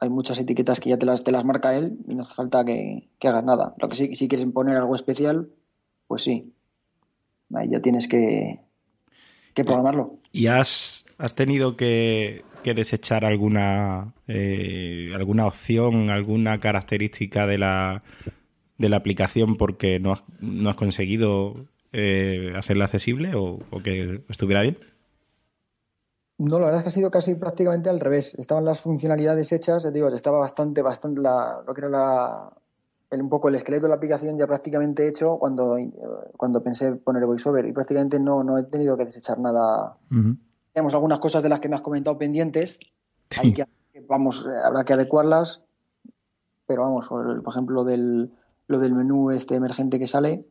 hay 0.00 0.10
muchas 0.10 0.38
etiquetas 0.38 0.80
que 0.80 0.90
ya 0.90 0.98
te 0.98 1.06
las, 1.06 1.22
te 1.22 1.32
las 1.32 1.44
marca 1.44 1.76
él 1.76 1.98
y 2.08 2.14
no 2.14 2.22
hace 2.22 2.34
falta 2.34 2.64
que, 2.64 3.08
que 3.18 3.28
hagas 3.28 3.44
nada. 3.44 3.74
Lo 3.78 3.88
que 3.88 3.96
sí, 3.96 4.14
si 4.14 4.28
quieres 4.28 4.46
poner 4.46 4.76
algo 4.76 4.94
especial, 4.94 5.50
pues 6.06 6.22
sí. 6.22 6.52
Ahí 7.54 7.68
ya 7.68 7.80
tienes 7.80 8.08
que, 8.08 8.60
que 9.54 9.64
programarlo. 9.64 10.18
¿Y 10.32 10.46
has, 10.46 11.04
has 11.18 11.34
tenido 11.34 11.76
que, 11.76 12.44
que 12.62 12.74
desechar 12.74 13.24
alguna, 13.24 14.14
eh, 14.26 15.10
alguna 15.14 15.46
opción, 15.46 16.10
alguna 16.10 16.60
característica 16.60 17.46
de 17.46 17.58
la, 17.58 18.02
de 18.78 18.88
la 18.88 18.96
aplicación 18.96 19.56
porque 19.56 19.98
no 19.98 20.12
has, 20.12 20.24
no 20.40 20.70
has 20.70 20.76
conseguido 20.76 21.66
eh, 21.92 22.52
hacerla 22.56 22.84
accesible 22.84 23.34
o, 23.34 23.58
o, 23.70 23.78
que 23.80 24.22
estuviera 24.28 24.62
bien? 24.62 24.78
No, 26.38 26.58
la 26.58 26.66
verdad 26.66 26.78
es 26.78 26.82
que 26.84 26.88
ha 26.88 26.92
sido 26.92 27.10
casi 27.10 27.34
prácticamente 27.34 27.90
al 27.90 28.00
revés. 28.00 28.34
Estaban 28.38 28.64
las 28.64 28.80
funcionalidades 28.80 29.52
hechas, 29.52 29.82
te 29.82 29.90
digo, 29.90 30.08
estaba 30.08 30.38
bastante, 30.38 30.82
bastante 30.82 31.20
la, 31.20 31.62
lo 31.66 31.74
que 31.74 31.80
era 31.82 31.90
la, 31.90 32.52
el, 33.10 33.22
un 33.22 33.28
poco 33.28 33.48
el 33.48 33.56
esqueleto 33.56 33.86
de 33.86 33.90
la 33.90 33.96
aplicación 33.96 34.38
ya 34.38 34.46
prácticamente 34.46 35.06
hecho 35.06 35.36
cuando, 35.38 35.76
cuando 36.36 36.62
pensé 36.62 36.92
poner 36.92 37.26
VoiceOver 37.26 37.66
y 37.66 37.72
prácticamente 37.72 38.18
no, 38.18 38.42
no 38.42 38.56
he 38.56 38.62
tenido 38.62 38.96
que 38.96 39.04
desechar 39.04 39.38
nada. 39.38 39.96
Uh 40.10 40.14
-huh. 40.14 40.38
Tenemos 40.72 40.94
algunas 40.94 41.18
cosas 41.18 41.42
de 41.42 41.48
las 41.48 41.60
que 41.60 41.68
me 41.68 41.74
has 41.74 41.82
comentado 41.82 42.16
pendientes, 42.16 42.78
sí. 43.28 43.40
hay 43.40 43.52
que, 43.52 43.66
vamos, 44.06 44.46
habrá 44.64 44.84
que 44.84 44.92
adecuarlas, 44.92 45.64
pero 46.66 46.82
vamos, 46.82 47.08
por 47.08 47.42
ejemplo, 47.48 47.84
del, 47.84 48.30
lo 48.68 48.78
del 48.78 48.94
menú 48.94 49.32
este 49.32 49.56
emergente 49.56 49.98
que 49.98 50.06
sale, 50.06 50.46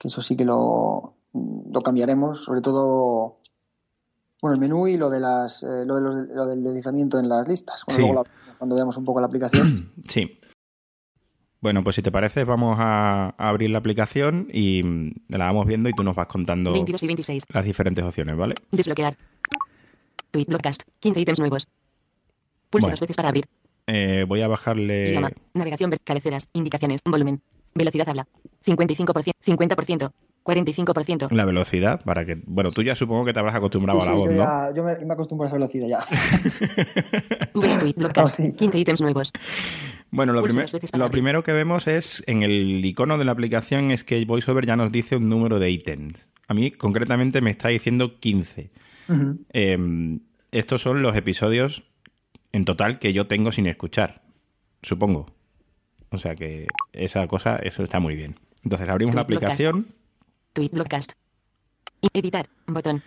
que 0.00 0.08
eso 0.08 0.22
sí 0.22 0.34
que 0.34 0.46
lo, 0.46 1.14
lo 1.34 1.80
cambiaremos, 1.82 2.42
sobre 2.42 2.62
todo 2.62 3.40
bueno, 4.40 4.54
el 4.54 4.60
menú 4.60 4.88
y 4.88 4.96
lo 4.96 5.10
de 5.10 5.20
las 5.20 5.62
eh, 5.62 5.84
lo, 5.84 5.96
de 5.96 6.00
los, 6.00 6.14
lo, 6.14 6.46
del 6.46 6.64
deslizamiento 6.64 7.18
en 7.18 7.28
las 7.28 7.46
listas. 7.46 7.84
Bueno, 7.86 7.96
sí. 7.96 8.02
luego 8.02 8.24
la, 8.24 8.54
cuando 8.56 8.74
veamos 8.74 8.96
un 8.96 9.04
poco 9.04 9.20
la 9.20 9.26
aplicación. 9.26 9.92
Sí. 10.08 10.38
Bueno, 11.60 11.84
pues 11.84 11.96
si 11.96 12.02
te 12.02 12.10
parece, 12.10 12.44
vamos 12.44 12.78
a, 12.78 13.34
a, 13.36 13.48
abrir 13.50 13.68
la 13.68 13.76
aplicación 13.76 14.48
y 14.50 14.82
la 15.28 15.44
vamos 15.44 15.66
viendo 15.66 15.90
y 15.90 15.92
tú 15.92 16.02
nos 16.02 16.16
vas 16.16 16.26
contando 16.26 16.72
22 16.72 17.02
y 17.02 17.06
26. 17.06 17.44
las 17.52 17.64
diferentes 17.66 18.02
opciones, 18.02 18.34
¿vale? 18.34 18.54
Desbloquear. 18.72 19.14
Tweet 20.30 20.46
Broadcast. 20.46 20.84
15 21.00 21.20
ítems 21.20 21.40
nuevos. 21.40 21.68
Pulsa 22.70 22.86
bueno. 22.86 22.92
dos 22.92 23.00
veces 23.00 23.16
para 23.16 23.28
abrir. 23.28 23.44
Eh, 23.86 24.24
voy 24.26 24.40
a 24.40 24.48
bajarle. 24.48 25.10
Idioma. 25.10 25.32
Navegación. 25.52 25.92
Cabeceras. 26.02 26.48
Indicaciones. 26.54 27.02
Volumen. 27.04 27.42
Velocidad 27.74 28.08
habla. 28.08 28.26
55%. 28.64 29.32
50%. 29.44 30.12
45%. 30.44 31.30
La 31.32 31.44
velocidad, 31.44 32.00
para 32.02 32.24
que. 32.24 32.40
Bueno, 32.46 32.70
tú 32.70 32.82
ya 32.82 32.96
supongo 32.96 33.26
que 33.26 33.32
te 33.32 33.40
habrás 33.40 33.54
acostumbrado 33.54 34.00
sí, 34.00 34.08
a 34.08 34.12
la 34.12 34.18
voz, 34.18 34.30
yo 34.30 34.36
¿no? 34.36 34.74
Yo 34.74 34.84
me, 34.84 34.96
me, 35.04 35.12
acostumbro 35.12 35.44
a 35.44 35.48
esa 35.48 35.56
velocidad 35.56 35.86
ya. 35.86 35.98
VStuit, 37.54 37.96
Broadcast, 37.96 38.40
oh, 38.40 38.44
sí. 38.44 38.52
15 38.52 38.78
ítems 38.78 39.02
nuevos. 39.02 39.32
Bueno, 40.10 40.32
lo, 40.32 40.42
primer, 40.42 40.66
lo 40.94 41.10
primero 41.10 41.42
que 41.42 41.52
vemos 41.52 41.86
es 41.86 42.24
en 42.26 42.42
el 42.42 42.84
icono 42.84 43.18
de 43.18 43.24
la 43.24 43.32
aplicación 43.32 43.90
es 43.90 44.02
que 44.02 44.24
VoiceOver 44.24 44.66
ya 44.66 44.76
nos 44.76 44.90
dice 44.90 45.16
un 45.16 45.28
número 45.28 45.58
de 45.58 45.70
ítems. 45.70 46.26
A 46.48 46.54
mí, 46.54 46.70
concretamente, 46.72 47.40
me 47.42 47.50
está 47.50 47.68
diciendo 47.68 48.18
15. 48.18 48.70
Uh 49.08 49.12
-huh. 49.12 49.38
eh, 49.52 50.18
estos 50.52 50.82
son 50.82 51.02
los 51.02 51.14
episodios 51.16 51.84
en 52.52 52.64
total 52.64 52.98
que 52.98 53.12
yo 53.12 53.26
tengo 53.26 53.52
sin 53.52 53.66
escuchar, 53.66 54.22
supongo. 54.82 55.26
O 56.10 56.18
sea 56.18 56.34
que 56.34 56.66
esa 56.92 57.26
cosa, 57.26 57.56
eso 57.56 57.82
está 57.82 58.00
muy 58.00 58.16
bien. 58.16 58.38
Entonces 58.64 58.88
abrimos 58.88 59.14
la 59.14 59.22
aplicación. 59.22 59.88
Tweet 60.52 60.70
Broadcast. 60.72 61.12
Editar, 62.12 62.48
botón. 62.66 63.02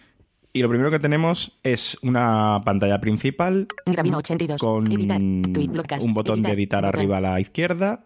Y 0.54 0.62
lo 0.62 0.70
primero 0.70 0.92
que 0.92 1.00
tenemos 1.00 1.58
es 1.64 1.98
una 2.04 2.62
pantalla 2.64 3.02
principal 3.02 3.68
Gravino 3.88 4.20
82. 4.20 4.62
con 4.62 4.90
editar, 4.92 5.20
tweet 5.52 5.70
un 6.04 6.14
botón 6.14 6.36
editar, 6.40 6.52
de 6.52 6.54
editar 6.54 6.84
botón. 6.84 7.00
arriba 7.00 7.18
a 7.18 7.22
la 7.22 7.40
izquierda 7.40 8.06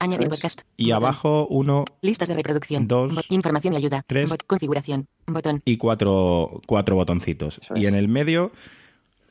Añadir 0.00 0.28
podcast. 0.28 0.62
y 0.76 0.86
botón. 0.90 0.96
abajo 1.04 1.46
uno, 1.48 1.84
Listas 2.02 2.26
de 2.28 2.34
reproducción. 2.34 2.88
dos, 2.88 3.14
Bot- 3.14 3.26
información 3.30 3.74
y 3.74 3.76
ayuda. 3.76 4.04
tres. 4.08 4.28
Bot- 4.28 4.42
configuración. 4.44 5.06
Botón. 5.26 5.62
y 5.64 5.76
cuatro, 5.76 6.60
cuatro 6.66 6.96
botoncitos. 6.96 7.60
Y 7.76 7.86
en 7.86 7.94
el 7.94 8.08
medio 8.08 8.50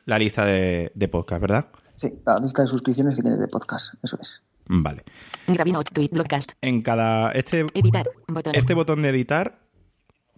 la 0.06 0.18
lista 0.18 0.46
de, 0.46 0.90
de 0.94 1.08
podcast, 1.08 1.40
¿verdad? 1.42 1.66
Sí, 1.96 2.14
la 2.26 2.38
lista 2.38 2.62
de 2.62 2.68
suscripciones 2.68 3.14
que 3.14 3.20
tienes 3.22 3.40
de 3.40 3.48
podcast, 3.48 3.94
eso 4.02 4.18
es. 4.20 4.42
Vale. 4.66 5.04
Gravino 5.46 5.78
8. 5.80 5.92
Tweet 5.94 6.08
Broadcast. 6.10 6.52
En 6.60 6.82
cada... 6.82 7.30
Este, 7.32 7.66
Editar. 7.74 8.08
Botón. 8.28 8.54
este 8.54 8.74
botón 8.74 9.02
de 9.02 9.10
editar, 9.10 9.58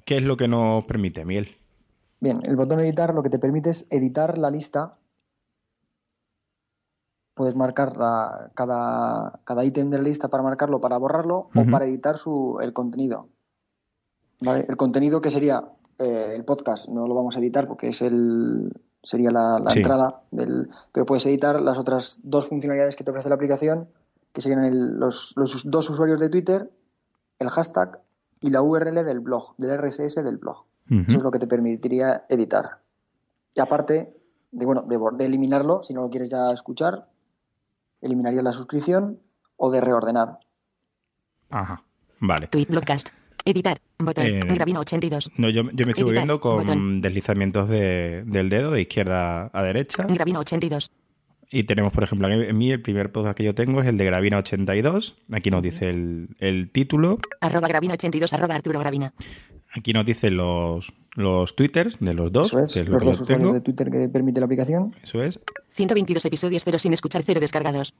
¿qué 0.05 0.17
es 0.17 0.23
lo 0.25 0.37
que 0.37 0.49
nos 0.49 0.85
permite, 0.85 1.25
Miel? 1.25 1.57
Bien, 2.21 2.41
el 2.45 2.57
botón 2.57 2.81
editar 2.81 3.15
lo 3.15 3.23
que 3.23 3.31
te 3.31 3.39
permite 3.39 3.71
es 3.71 3.87
editar 3.91 4.37
la 4.39 4.51
lista. 4.51 4.99
Puedes 7.35 7.55
marcar 7.55 7.97
la- 7.99 8.51
cada, 8.55 9.41
cada 9.45 9.65
ítem 9.65 9.91
de 9.91 9.99
la 9.99 10.05
lista 10.05 10.29
para 10.29 10.43
marcarlo, 10.43 10.81
para 10.81 10.97
borrarlo 10.97 11.51
o 11.55 11.65
para 11.71 11.85
editar 11.85 12.17
su, 12.17 12.59
el 12.63 12.73
contenido. 12.73 13.29
¿Vale? 14.41 14.65
El 14.69 14.77
contenido 14.77 15.21
que 15.21 15.31
sería 15.31 15.63
eh, 15.99 16.33
el 16.35 16.45
podcast, 16.45 16.89
no 16.89 17.07
lo 17.07 17.15
vamos 17.15 17.37
a 17.37 17.41
editar 17.41 17.67
porque 17.69 17.89
es 17.89 18.01
el 18.03 18.73
sería 19.03 19.31
la, 19.31 19.59
la 19.61 19.71
Sí. 19.71 19.79
entrada 19.79 20.23
del. 20.31 20.69
Pero 20.93 21.05
puedes 21.07 21.25
editar 21.27 21.61
las 21.61 21.77
otras 21.79 22.21
dos 22.25 22.49
funcionalidades 22.49 22.97
que 22.97 23.05
te 23.05 23.11
ofrece 23.11 23.29
la 23.29 23.35
aplicación, 23.37 23.89
que 24.37 24.43
serían 24.43 24.65
el- 24.65 24.99
los, 24.99 25.33
los 25.37 25.71
dos 25.71 25.89
usuarios 25.89 26.21
de 26.21 26.29
Twitter, 26.29 26.71
el 27.39 27.49
hashtag 27.49 28.03
y 28.43 28.51
la 28.51 28.61
URL 28.61 29.03
del 29.03 29.21
blog, 29.21 29.55
del 29.57 29.71
RSS 29.81 30.23
del 30.23 30.37
blog. 30.37 30.67
Eso 30.91 31.17
es 31.17 31.23
lo 31.25 31.31
que 31.31 31.39
te 31.39 31.47
permitiría 31.47 32.27
editar. 32.29 32.83
Y 33.55 33.61
aparte 33.63 34.15
de, 34.53 34.67
bueno, 34.67 34.83
de, 34.83 34.99
de 35.17 35.25
eliminarlo, 35.25 35.83
si 35.83 35.95
no 35.95 36.03
lo 36.03 36.11
quieres 36.11 36.31
ya 36.33 36.51
escuchar, 36.53 37.09
eliminarías 38.03 38.45
la 38.45 38.53
suscripción 38.53 39.19
o 39.57 39.71
de 39.71 39.81
reordenar. 39.81 40.39
Ajá. 41.49 41.83
Vale. 42.21 42.49
Tweet 42.49 42.67
Broadcast. 42.69 43.09
Editar. 43.45 43.81
Botón. 43.99 44.27
Eh, 44.27 44.41
Gravino 44.45 44.81
82. 44.81 45.31
No, 45.39 45.49
yo, 45.49 45.63
yo 45.73 45.87
me 45.87 45.93
estoy 45.93 46.05
moviendo 46.05 46.41
con 46.41 46.59
botón. 46.59 47.01
deslizamientos 47.01 47.69
de- 47.71 48.25
del 48.27 48.51
dedo 48.51 48.71
de 48.71 48.83
izquierda 48.83 49.51
a 49.53 49.63
derecha. 49.63 50.05
Gravino 50.05 50.41
82. 50.41 50.91
Y 51.51 51.65
tenemos, 51.65 51.93
por 51.93 52.03
ejemplo, 52.03 52.29
en 52.29 52.57
mí 52.59 52.73
el 52.73 52.83
primer 52.83 53.13
podcast 53.13 53.37
que 53.37 53.45
yo 53.45 53.55
tengo 53.55 53.81
es 53.81 53.87
el 53.87 53.97
de 53.97 54.05
Gravina 54.05 54.39
82. 54.39 55.15
Aquí 55.33 55.51
nos 55.51 55.63
dice 55.63 55.89
el, 55.91 56.29
el 56.41 56.71
título. 56.71 57.19
Arroba 57.41 57.69
Gravino 57.69 57.95
82. 57.95 58.33
Arroba 58.33 58.55
Arturo 58.57 58.81
Gravina. 58.81 59.13
Aquí 59.73 59.93
nos 59.93 60.05
dice 60.07 60.31
los, 60.31 60.93
los 61.15 61.55
twitters 61.55 61.97
de 62.01 62.15
los 62.15 62.33
dos, 62.33 62.49
Eso 62.49 62.61
es, 62.65 62.75
que 62.75 62.81
es 62.81 62.89
lo 62.89 62.95
los 62.95 63.03
que 63.03 63.09
dos 63.09 63.21
usuarios 63.21 63.43
tengo. 63.43 63.55
de 63.55 63.61
Twitter 63.61 63.91
que 63.91 64.09
permite 64.09 64.41
la 64.41 64.47
aplicación. 64.47 64.95
Eso 65.03 65.23
es. 65.23 65.39
122 65.73 66.25
episodios, 66.25 66.63
cero 66.65 66.79
sin 66.79 66.93
escuchar, 66.95 67.23
cero 67.25 67.41
descargados. 67.41 67.95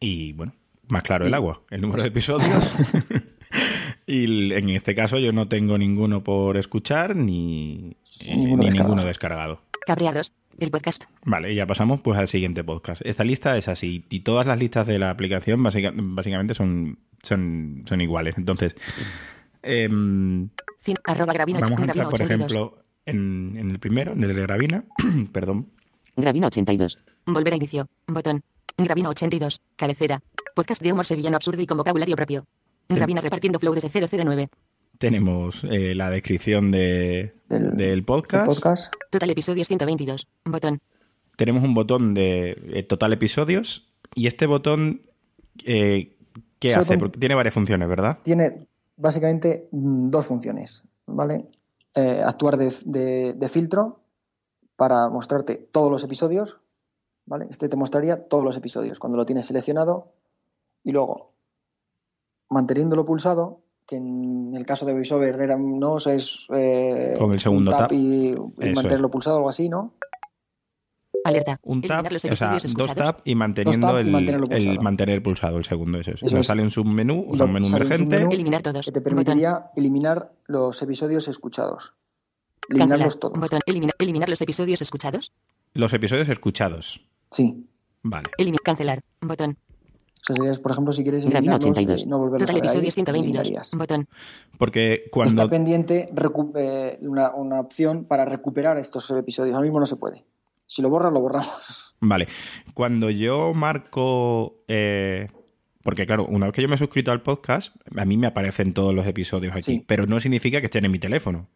Y 0.00 0.32
bueno, 0.32 0.52
más 0.88 1.02
claro 1.02 1.26
el 1.26 1.34
agua, 1.34 1.62
el 1.70 1.80
número 1.80 2.02
de 2.02 2.08
episodios. 2.08 2.52
y 4.06 4.52
en 4.52 4.70
este 4.70 4.94
caso 4.94 5.18
yo 5.18 5.32
no 5.32 5.48
tengo 5.48 5.76
ninguno 5.78 6.22
por 6.24 6.56
escuchar 6.56 7.16
ni, 7.16 7.96
Ninguno 8.26 8.56
ni 8.58 8.66
descargado. 8.66 8.88
ninguno 8.88 9.04
descargado. 9.06 9.60
Cabreados. 9.86 10.32
El 10.58 10.70
podcast. 10.70 11.04
Vale, 11.24 11.52
y 11.52 11.56
ya 11.56 11.66
pasamos 11.66 12.00
pues 12.00 12.18
al 12.18 12.28
siguiente 12.28 12.62
podcast. 12.64 13.02
Esta 13.04 13.24
lista 13.24 13.56
es 13.56 13.68
así 13.68 14.04
y 14.10 14.20
todas 14.20 14.46
las 14.46 14.58
listas 14.58 14.86
de 14.86 14.98
la 14.98 15.10
aplicación 15.10 15.62
básica- 15.62 15.92
básicamente 15.94 16.54
son, 16.54 16.98
son, 17.22 17.82
son 17.86 18.00
iguales. 18.00 18.36
Entonces, 18.38 18.74
em, 19.62 20.48
Cin- 20.84 20.96
arroba 21.04 21.32
Gravino, 21.32 21.60
vamos 21.60 21.78
a 21.80 21.82
Gravino 21.84 21.92
entrar, 21.92 22.04
por 22.06 22.14
82. 22.22 22.50
ejemplo, 22.52 22.84
en, 23.06 23.56
en 23.56 23.70
el 23.70 23.78
primero, 23.78 24.12
en 24.12 24.24
el 24.24 24.34
de 24.34 24.42
Gravina. 24.42 24.84
Perdón. 25.32 25.68
Gravino 26.16 26.46
82. 26.48 26.98
Volver 27.26 27.52
a 27.54 27.56
inicio. 27.56 27.88
Botón. 28.06 28.42
Gravino 28.76 29.10
82. 29.10 29.60
Cabecera. 29.76 30.22
Podcast 30.54 30.82
de 30.82 30.92
humor 30.92 31.06
sevillano 31.06 31.36
absurdo 31.36 31.62
y 31.62 31.66
con 31.66 31.78
vocabulario 31.78 32.16
propio. 32.16 32.44
Gravina 32.88 33.20
repartiendo 33.20 33.58
flow 33.58 33.72
desde 33.74 33.88
009. 33.88 34.48
Tenemos 35.02 35.64
eh, 35.64 35.96
la 35.96 36.10
descripción 36.10 36.70
de, 36.70 37.34
del, 37.48 38.04
podcast. 38.04 38.46
podcast. 38.46 38.94
Total 39.10 39.30
episodios 39.30 39.66
122. 39.66 40.28
Botón. 40.44 40.80
Tenemos 41.36 41.64
un 41.64 41.74
botón 41.74 42.14
de 42.14 42.50
eh, 42.72 42.84
total 42.84 43.12
episodios. 43.12 43.92
Y 44.14 44.28
este 44.28 44.46
botón, 44.46 45.02
eh, 45.64 46.16
¿qué 46.60 46.68
Ese 46.68 46.76
hace? 46.78 46.84
botón- 46.94 46.98
Porque 47.00 47.18
tiene 47.18 47.34
varias 47.34 47.52
funciones, 47.52 47.88
¿verdad? 47.88 48.20
Tiene 48.22 48.68
básicamente 48.96 49.68
mm, 49.72 50.10
dos 50.10 50.24
funciones, 50.26 50.84
¿vale? 51.06 51.46
Eh, 51.96 52.22
actuar 52.24 52.56
de, 52.56 52.72
de- 52.84 53.32
de 53.32 53.48
filtro 53.48 54.04
para 54.76 55.08
mostrarte 55.08 55.56
todos 55.56 55.90
los 55.90 56.04
episodios, 56.04 56.58
¿vale? 57.26 57.46
Este 57.50 57.68
te 57.68 57.76
mostraría 57.76 58.28
todos 58.28 58.44
los 58.44 58.56
episodios 58.56 59.00
cuando 59.00 59.18
lo 59.18 59.26
tienes 59.26 59.46
seleccionado 59.46 60.12
y 60.84 60.92
luego 60.92 61.32
manteniéndolo 62.48 63.04
pulsado, 63.04 63.62
que 63.92 63.96
en 63.98 64.54
el 64.56 64.64
caso 64.64 64.86
de 64.86 64.94
VoiceOver 64.94 65.38
era, 65.40 65.56
no, 65.58 65.92
o 65.92 66.00
sea, 66.00 66.14
es 66.14 66.46
eh, 66.54 67.14
Con 67.18 67.32
el 67.32 67.40
segundo 67.40 67.70
un 67.70 67.76
tap. 67.76 67.92
y, 67.92 68.34
mantenerlo 68.74 69.10
pulsado 69.10 69.36
o 69.36 69.38
algo 69.40 69.50
así, 69.50 69.68
¿no? 69.68 69.94
Alerta. 71.24 71.60
Un 71.62 71.82
tap, 71.82 71.90
Eliminar 72.06 72.12
los 72.12 72.24
o 72.24 72.28
sea, 72.36 72.48
episodios 72.48 72.62
dos 72.74 72.86
escuchados. 72.88 73.16
tap 73.16 73.20
y 73.28 73.34
manteniendo 73.34 73.86
tap 73.86 73.96
el, 73.98 74.14
el 74.52 74.80
mantener 74.80 75.22
pulsado 75.22 75.58
el 75.58 75.64
segundo. 75.64 75.98
Eso 76.00 76.12
es. 76.12 76.22
Eso 76.22 76.34
Nos 76.36 76.40
es. 76.40 76.46
sale 76.46 76.62
un 76.62 76.70
submenú, 76.70 77.26
o 77.30 77.36
sea, 77.36 77.44
un 77.44 77.52
menú 77.52 77.66
sale 77.66 77.84
un 77.84 77.86
emergente. 77.92 78.16
submenú 78.16 78.32
Eliminar 78.32 78.62
todos. 78.62 78.86
que 78.86 78.92
te 78.92 79.00
Botón. 79.00 79.14
permitiría 79.16 79.66
eliminar 79.76 80.32
los 80.46 80.82
episodios 80.82 81.28
escuchados. 81.28 81.94
Eliminarlos 82.68 83.16
Cancelar. 83.16 83.20
todos. 83.20 83.38
Botón. 83.40 83.60
Elimina- 83.66 83.92
eliminar 83.98 84.28
los 84.28 84.40
episodios 84.40 84.82
escuchados. 84.82 85.32
Los 85.74 85.92
episodios 85.92 86.28
escuchados. 86.28 87.06
Sí. 87.30 87.68
Vale. 88.02 88.30
Eliminar. 88.38 88.60
Cancelar. 88.64 89.02
Botón. 89.20 89.58
O 90.22 90.24
sea, 90.24 90.36
sería, 90.36 90.52
por 90.62 90.70
ejemplo, 90.70 90.92
si 90.92 91.02
quieres 91.02 91.24
eliminarlos 91.24 91.64
82. 91.66 92.02
y 92.02 92.06
no 92.06 92.18
volverlos 92.18 92.42
Total 92.46 92.54
a 92.54 92.60
ver 92.60 92.62
ahí, 92.62 92.68
episodios 92.68 92.94
122. 92.94 93.38
eliminarías. 93.48 93.74
Botón. 93.76 94.08
Porque 94.56 95.04
cuando. 95.10 95.42
Está 95.42 95.50
pendiente 95.50 96.06
eh, 96.56 96.98
una, 97.02 97.34
una 97.34 97.60
opción 97.60 98.04
para 98.04 98.24
recuperar 98.24 98.78
estos 98.78 99.10
episodios. 99.10 99.54
Ahora 99.54 99.64
mismo 99.64 99.80
no 99.80 99.86
se 99.86 99.96
puede. 99.96 100.24
Si 100.66 100.80
lo 100.80 100.90
borras, 100.90 101.12
lo 101.12 101.20
borramos. 101.20 101.96
Vale. 102.00 102.28
Cuando 102.72 103.10
yo 103.10 103.52
marco. 103.52 104.62
eh, 104.68 105.26
porque, 105.82 106.06
claro, 106.06 106.26
una 106.26 106.46
vez 106.46 106.54
que 106.54 106.62
yo 106.62 106.68
me 106.68 106.76
he 106.76 106.78
suscrito 106.78 107.10
al 107.10 107.22
podcast, 107.22 107.74
a 107.96 108.04
mí 108.04 108.16
me 108.16 108.28
aparecen 108.28 108.72
todos 108.72 108.94
los 108.94 109.04
episodios 109.04 109.52
aquí. 109.52 109.62
Sí. 109.62 109.84
Pero 109.88 110.06
no 110.06 110.20
significa 110.20 110.60
que 110.60 110.66
estén 110.66 110.84
en 110.84 110.92
mi 110.92 111.00
teléfono. 111.00 111.48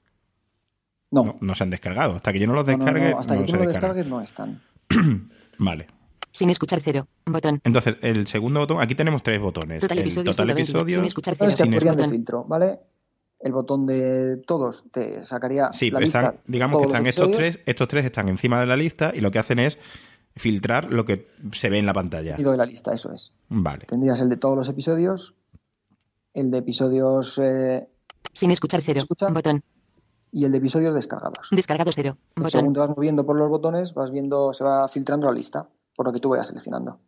No. 1.12 1.24
No, 1.24 1.36
no 1.40 1.54
se 1.54 1.62
han 1.62 1.70
descargado. 1.70 2.16
Hasta 2.16 2.32
que 2.32 2.40
yo 2.40 2.48
no 2.48 2.54
los 2.54 2.66
No, 2.66 2.72
no, 2.72 2.78
no, 2.78 2.84
descargue. 2.84 3.14
hasta 3.16 3.34
no 3.36 3.40
que 3.42 3.46
tú 3.46 3.52
no 3.52 3.58
lo 3.62 3.68
descargan. 3.68 3.96
descargues, 3.96 4.10
no 4.10 4.20
están. 4.20 4.60
Vale. 5.58 5.86
Sin 6.36 6.50
escuchar 6.50 6.80
cero. 6.82 7.08
Botón. 7.24 7.62
Entonces, 7.64 7.96
el 8.02 8.26
segundo 8.26 8.60
botón, 8.60 8.78
aquí 8.82 8.94
tenemos 8.94 9.22
tres 9.22 9.40
botones. 9.40 9.80
Total 9.80 9.96
el 9.96 10.02
episodios 10.04 10.36
total 10.36 10.48
120. 10.54 10.62
episodio. 10.70 10.94
Sin 10.96 11.04
escuchar 11.06 11.34
cero. 11.38 11.50
que 11.56 11.62
Sin 11.62 11.70
de 11.70 11.80
Botón. 11.80 12.10
filtro, 12.10 12.44
¿vale? 12.44 12.78
El 13.40 13.52
botón 13.52 13.86
de 13.86 14.36
todos 14.46 14.84
te 14.90 15.22
sacaría 15.24 15.72
Sí, 15.72 15.90
la 15.90 16.00
están- 16.00 16.24
lista. 16.32 16.42
digamos 16.46 16.78
que 16.80 16.86
están 16.88 17.06
estos 17.06 17.30
tres, 17.30 17.58
estos 17.64 17.88
tres 17.88 18.04
están 18.04 18.28
encima 18.28 18.60
de 18.60 18.66
la 18.66 18.76
lista 18.76 19.12
y 19.14 19.20
lo 19.22 19.30
que 19.30 19.38
hacen 19.38 19.58
es 19.60 19.78
filtrar 20.34 20.92
lo 20.92 21.06
que 21.06 21.26
se 21.52 21.70
ve 21.70 21.78
en 21.78 21.86
la 21.86 21.94
pantalla. 21.94 22.34
Y 22.38 22.42
doy 22.42 22.58
la 22.58 22.66
lista, 22.66 22.92
eso 22.92 23.12
es. 23.12 23.32
Vale. 23.48 23.86
Tendrías 23.86 24.20
el 24.20 24.28
de 24.28 24.36
todos 24.36 24.56
los 24.56 24.68
episodios, 24.68 25.34
el 26.34 26.50
de 26.50 26.58
episodios 26.58 27.38
eh, 27.38 27.88
Sin 28.34 28.50
escuchar 28.50 28.82
cero. 28.82 28.98
Escucha. 29.00 29.28
Botón. 29.28 29.62
y 30.32 30.44
el 30.44 30.52
de 30.52 30.58
episodios 30.58 30.94
descargados. 30.94 31.48
Descargado 31.50 31.90
cero. 31.94 32.18
Según 32.48 32.66
Botón. 32.66 32.72
te 32.74 32.80
vas 32.80 32.90
moviendo 32.90 33.24
por 33.24 33.38
los 33.38 33.48
botones, 33.48 33.94
vas 33.94 34.10
viendo, 34.10 34.52
se 34.52 34.64
va 34.64 34.86
filtrando 34.88 35.26
la 35.28 35.32
lista, 35.32 35.68
por 35.96 36.06
lo 36.06 36.12
que 36.12 36.20
tú 36.20 36.28
vayas 36.30 36.48
seleccionando. 36.48 37.00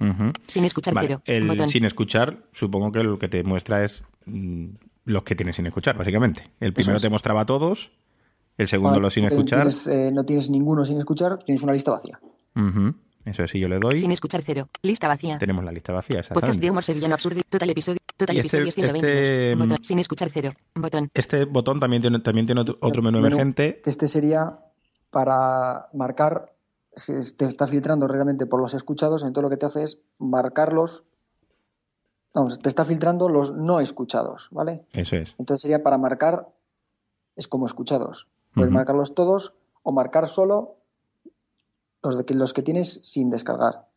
Ujú. 0.00 0.30
Sin 0.46 0.64
escuchar 0.64 0.94
Vale, 0.94 1.08
cero. 1.08 1.22
El 1.24 1.48
Botón. 1.48 1.68
sin 1.68 1.84
escuchar, 1.84 2.44
supongo 2.52 2.92
que 2.92 3.02
lo 3.02 3.18
que 3.18 3.28
te 3.28 3.42
muestra 3.42 3.82
es 3.84 4.02
mm, 4.26 4.66
los 5.04 5.22
que 5.22 5.34
tienes 5.34 5.56
sin 5.56 5.66
escuchar, 5.66 5.96
básicamente. 5.96 6.50
El 6.60 6.72
primero 6.72 6.96
es. 6.96 7.02
te 7.02 7.08
mostraba 7.08 7.46
todos, 7.46 7.90
el 8.58 8.68
segundo 8.68 8.90
Ahora, 8.94 9.02
los 9.02 9.14
sin 9.14 9.24
eh, 9.24 9.28
escuchar. 9.28 9.58
tienes, 9.60 9.86
eh, 9.86 10.10
no 10.12 10.24
tienes 10.24 10.50
ninguno 10.50 10.84
sin 10.84 10.98
escuchar, 10.98 11.38
tienes 11.38 11.62
una 11.62 11.72
lista 11.72 11.90
vacía. 11.90 12.18
Eso 13.24 13.42
es, 13.42 13.50
si 13.50 13.58
yo 13.58 13.68
le 13.68 13.78
doy, 13.80 13.98
Sin 13.98 14.12
escuchar 14.12 14.42
cero. 14.44 14.68
Lista 14.82 15.08
vacía. 15.08 15.36
tenemos 15.38 15.64
la 15.64 15.72
lista 15.72 15.92
vacía. 15.92 16.22
Podcast 16.32 16.60
de 16.60 16.70
humor 16.70 16.84
sevillano 16.84 17.14
absurdo. 17.14 17.40
Total 17.48 17.68
episodio. 17.68 17.98
Total 18.16 18.36
este- 18.36 18.40
episodios 18.46 18.74
122. 18.74 19.18
este, 19.18 19.54
Botón. 19.56 19.76
Sin 19.84 19.98
escuchar 19.98 20.30
cero. 20.30 20.52
Botón. 20.74 21.10
Este 21.12 21.44
botón 21.44 21.80
también 21.80 22.02
tiene, 22.02 22.20
también 22.20 22.46
tiene 22.46 22.60
otro, 22.60 22.78
otro 22.80 23.02
menú 23.02 23.18
Menú, 23.18 23.26
emergente. 23.26 23.80
Que 23.82 23.90
este 23.90 24.06
sería 24.08 24.58
para 25.10 25.88
marcar, 25.92 26.52
si 26.96 27.12
te 27.36 27.44
está 27.44 27.66
filtrando 27.66 28.08
realmente 28.08 28.46
por 28.46 28.60
los 28.60 28.74
escuchados, 28.74 29.22
entonces 29.22 29.42
lo 29.42 29.50
que 29.50 29.58
te 29.58 29.66
hace 29.66 29.82
es 29.82 30.00
marcarlos, 30.18 31.04
vamos, 32.34 32.60
te 32.60 32.70
está 32.70 32.84
filtrando 32.84 33.28
los 33.28 33.52
no 33.52 33.80
escuchados, 33.80 34.48
¿vale? 34.50 34.86
Eso 34.92 35.16
es. 35.16 35.34
Entonces 35.38 35.62
sería 35.62 35.82
para 35.82 35.98
marcar, 35.98 36.48
es 37.36 37.46
como 37.46 37.66
escuchados. 37.66 38.28
Puedes 38.54 38.72
marcarlos 38.72 39.14
todos 39.14 39.54
o 39.82 39.92
marcar 39.92 40.26
solo 40.26 40.78
los, 42.02 42.16
de 42.16 42.24
que, 42.24 42.34
los 42.34 42.54
que 42.54 42.62
tienes 42.62 43.00
sin 43.04 43.28
descargar. 43.28 43.88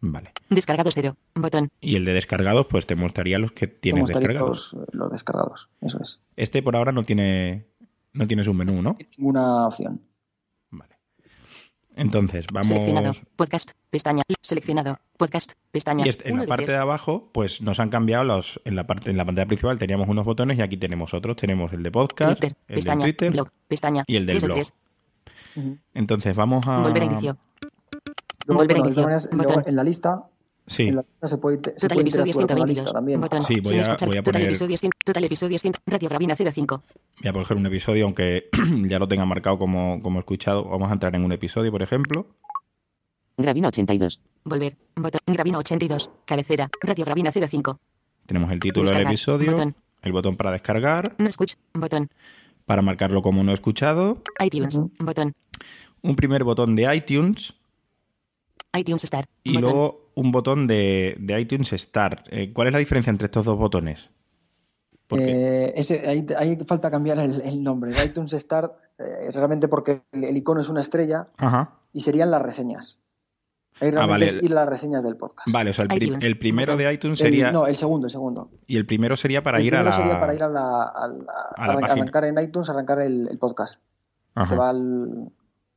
Vale. 0.00 0.32
Descargado 0.48 0.90
cero. 0.92 1.16
Botón. 1.34 1.70
Y 1.80 1.96
el 1.96 2.04
de 2.04 2.12
descargados, 2.12 2.66
pues 2.70 2.86
te 2.86 2.94
mostraría 2.94 3.40
los 3.40 3.50
que 3.50 3.66
tienes 3.66 4.06
descargados. 4.06 4.74
Los, 4.74 4.94
los 4.94 5.10
descargados, 5.10 5.70
eso 5.80 6.00
es. 6.00 6.20
Este 6.36 6.62
por 6.62 6.76
ahora 6.76 6.92
no 6.92 7.02
tiene, 7.02 7.66
no 8.12 8.28
tiene 8.28 8.44
su 8.44 8.54
menú, 8.54 8.80
¿no? 8.80 8.96
Ninguna 9.16 9.66
opción. 9.66 10.00
Entonces, 11.94 12.46
vamos. 12.52 12.68
Seleccionado. 12.68 13.12
Podcast. 13.36 13.72
Pestaña. 13.90 14.22
Seleccionado. 14.40 14.98
Podcast. 15.18 15.52
Pestaña. 15.70 16.06
Y 16.06 16.08
este- 16.08 16.28
en 16.30 16.36
la 16.36 16.42
de 16.42 16.48
parte 16.48 16.72
de 16.72 16.78
abajo, 16.78 17.28
pues 17.32 17.60
nos 17.60 17.80
han 17.80 17.90
cambiado 17.90 18.24
los. 18.24 18.60
En 18.64 18.76
la 18.76 18.86
parte, 18.86 19.10
en 19.10 19.16
la 19.18 19.24
pantalla 19.24 19.46
principal 19.46 19.78
teníamos 19.78 20.08
unos 20.08 20.24
botones 20.24 20.58
y 20.58 20.62
aquí 20.62 20.76
tenemos 20.78 21.12
otros. 21.14 21.36
Tenemos 21.36 21.72
el 21.72 21.82
de 21.82 21.90
podcast, 21.90 22.40
Twitter. 22.40 22.56
el 22.68 22.74
Pestaña. 22.76 23.04
de 23.06 23.12
Twitter 23.12 23.32
Blog. 23.32 23.48
Pestaña. 23.68 24.04
y 24.06 24.16
el 24.16 24.26
del 24.26 24.40
de 24.40 24.46
blog. 24.46 24.58
Entonces 25.94 26.34
vamos 26.34 26.66
a. 26.66 26.78
Volver 26.78 27.02
a 27.02 27.06
inicio. 27.06 27.36
Luego, 28.46 28.60
Volver 28.62 28.76
a 28.76 28.80
inicio. 28.80 29.06
luego 29.32 29.62
en 29.66 29.76
la 29.76 29.84
lista, 29.84 30.24
Sí. 30.66 30.88
en 30.88 30.96
la 30.96 31.02
lista 31.02 31.28
se 31.28 31.38
puede, 31.38 31.56
se 31.56 31.60
Total 31.72 31.88
puede 31.96 32.04
la 32.04 32.10
122. 32.24 32.68
lista 32.68 32.92
también. 32.92 33.20
Botón. 33.20 33.42
Sí, 33.44 33.54
voy 33.62 33.76
a- 33.78 33.80
escuchar. 33.82 34.08
voy 34.08 34.18
a 34.18 34.22
Total 34.22 34.32
poner- 34.40 34.48
episodios 34.48 34.80
100. 34.80 34.92
Total 35.04 35.24
episodios 35.24 35.62
100. 35.62 35.74
Radio 35.86 36.08
Gravina 36.08 36.36
05. 36.36 36.82
Voy 37.20 37.28
a 37.28 37.32
coger 37.32 37.56
un 37.56 37.66
episodio, 37.66 38.04
aunque 38.04 38.48
ya 38.88 38.98
lo 38.98 39.08
tenga 39.08 39.24
marcado 39.24 39.58
como, 39.58 40.00
como 40.02 40.18
escuchado. 40.20 40.64
Vamos 40.64 40.90
a 40.90 40.94
entrar 40.94 41.14
en 41.16 41.24
un 41.24 41.32
episodio, 41.32 41.70
por 41.72 41.82
ejemplo. 41.82 42.26
Gravina 43.36 43.68
82. 43.68 44.20
Volver. 44.44 44.76
Botón. 44.94 45.20
Gravina 45.26 45.58
82. 45.58 46.10
Cabecera. 46.24 46.70
Radio 46.82 47.04
Gravina 47.04 47.32
05. 47.32 47.78
Tenemos 48.26 48.50
el 48.52 48.60
título 48.60 48.84
del 48.84 48.90
Descargar. 48.90 49.12
episodio, 49.12 49.52
Botón. 49.52 49.74
el 50.02 50.12
botón 50.12 50.36
para 50.36 50.52
descargar, 50.52 51.14
No 51.18 51.28
escuch. 51.28 51.54
Botón. 51.74 52.08
para 52.66 52.82
marcarlo 52.82 53.20
como 53.22 53.42
no 53.42 53.52
escuchado, 53.52 54.22
iTunes. 54.44 54.78
Botón. 55.00 55.32
un 56.02 56.14
primer 56.16 56.44
botón 56.44 56.76
de 56.76 56.94
iTunes 56.94 57.54
iTunes 58.74 59.02
Start. 59.02 59.28
y 59.44 59.54
Botón. 59.54 59.62
luego 59.70 60.10
un 60.14 60.32
botón 60.32 60.66
de, 60.66 61.16
de 61.20 61.40
iTunes 61.40 61.70
Start. 61.70 62.26
Eh, 62.30 62.52
¿Cuál 62.52 62.68
es 62.68 62.72
la 62.72 62.78
diferencia 62.78 63.10
entre 63.10 63.26
estos 63.26 63.44
dos 63.44 63.58
botones? 63.58 64.08
Eh, 65.10 65.72
ese, 65.76 66.08
ahí, 66.08 66.26
ahí 66.38 66.56
falta 66.66 66.90
cambiar 66.90 67.18
el, 67.18 67.40
el 67.42 67.62
nombre. 67.62 67.90
De 67.92 68.02
iTunes 68.04 68.30
Start 68.32 68.72
eh, 68.98 69.26
es 69.28 69.34
realmente 69.34 69.68
porque 69.68 70.02
el, 70.12 70.24
el 70.24 70.36
icono 70.38 70.60
es 70.62 70.70
una 70.70 70.80
estrella 70.80 71.26
Ajá. 71.36 71.74
y 71.92 72.00
serían 72.00 72.30
las 72.30 72.40
reseñas. 72.40 72.98
Ahí 73.80 73.88
Ah, 73.88 73.92
realmente 73.92 74.12
vale. 74.12 74.26
es 74.26 74.42
ir 74.42 74.52
a 74.52 74.54
las 74.54 74.68
reseñas 74.68 75.02
del 75.04 75.16
podcast. 75.16 75.48
Vale, 75.52 75.70
o 75.70 75.74
sea, 75.74 75.82
el, 75.82 75.88
pri- 75.88 76.04
iTunes. 76.06 76.24
el 76.24 76.38
primero 76.38 76.76
de 76.78 76.92
iTunes 76.94 77.20
El- 77.20 77.26
sería. 77.26 77.52
no, 77.52 77.66
el 77.66 77.76
segundo, 77.76 78.06
el 78.06 78.10
segundo. 78.10 78.50
Y 78.66 78.76
el 78.78 78.86
primero 78.86 79.16
sería 79.16 79.42
para 79.42 79.58
el 79.58 79.66
ir 79.66 79.74
a 79.76 79.80
primero 79.80 79.90
la. 79.98 80.02
sería 80.02 80.20
para 80.20 80.34
ir 80.34 80.42
a 80.44 80.48
la, 80.48 80.82
a 80.84 81.08
la- 81.08 81.32
a 81.56 81.64
arrancar 81.90 82.24
en 82.24 82.38
iTunes, 82.38 82.70
arrancar 82.70 83.00
el, 83.02 83.28
el 83.28 83.38
podcast. 83.38 83.80
Ajá. 84.34 84.48
Te 84.48 84.56
va, 84.56 84.70
al, 84.70 85.30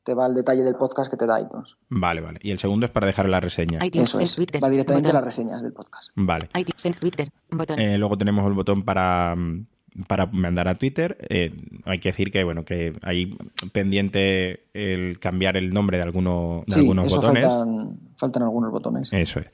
te 0.05 0.13
va 0.13 0.25
al 0.25 0.35
detalle 0.35 0.61
del 0.63 0.75
podcast 0.75 1.09
que 1.09 1.17
te 1.17 1.25
da 1.25 1.41
iTunes. 1.41 1.77
Vale, 1.89 2.21
vale. 2.21 2.39
Y 2.43 2.51
el 2.51 2.59
segundo 2.59 2.85
es 2.85 2.91
para 2.91 3.07
dejar 3.07 3.27
la 3.27 3.39
reseña. 3.39 3.83
iTunes 3.83 4.13
Eso 4.13 4.23
es. 4.23 4.35
Twitter. 4.35 4.63
Va 4.63 4.69
directamente 4.69 5.09
a 5.09 5.13
las 5.13 5.23
reseñas 5.25 5.63
del 5.63 5.73
podcast. 5.73 6.11
Vale. 6.15 6.47
iTunes 6.55 6.99
Twitter. 6.99 7.29
Botón. 7.49 7.79
Eh, 7.79 7.97
luego 7.97 8.15
tenemos 8.15 8.45
el 8.45 8.53
botón 8.53 8.83
para, 8.83 9.35
mm, 9.35 9.65
para 10.07 10.27
mandar 10.27 10.67
a 10.67 10.75
Twitter. 10.75 11.17
Eh, 11.27 11.51
hay 11.85 11.99
que 11.99 12.09
decir 12.09 12.31
que 12.31 12.43
bueno 12.43 12.63
que 12.63 12.93
hay 13.01 13.35
pendiente 13.73 14.67
el 14.73 15.19
cambiar 15.19 15.57
el 15.57 15.73
nombre 15.73 15.97
de, 15.97 16.03
alguno, 16.03 16.63
de 16.67 16.73
Sí, 16.75 16.79
algunos 16.81 17.07
eso 17.07 17.15
botones. 17.15 17.43
faltan, 17.43 17.99
faltan 18.15 18.43
algunos 18.43 18.71
botones. 18.71 19.11
Eso 19.11 19.39
es. 19.39 19.47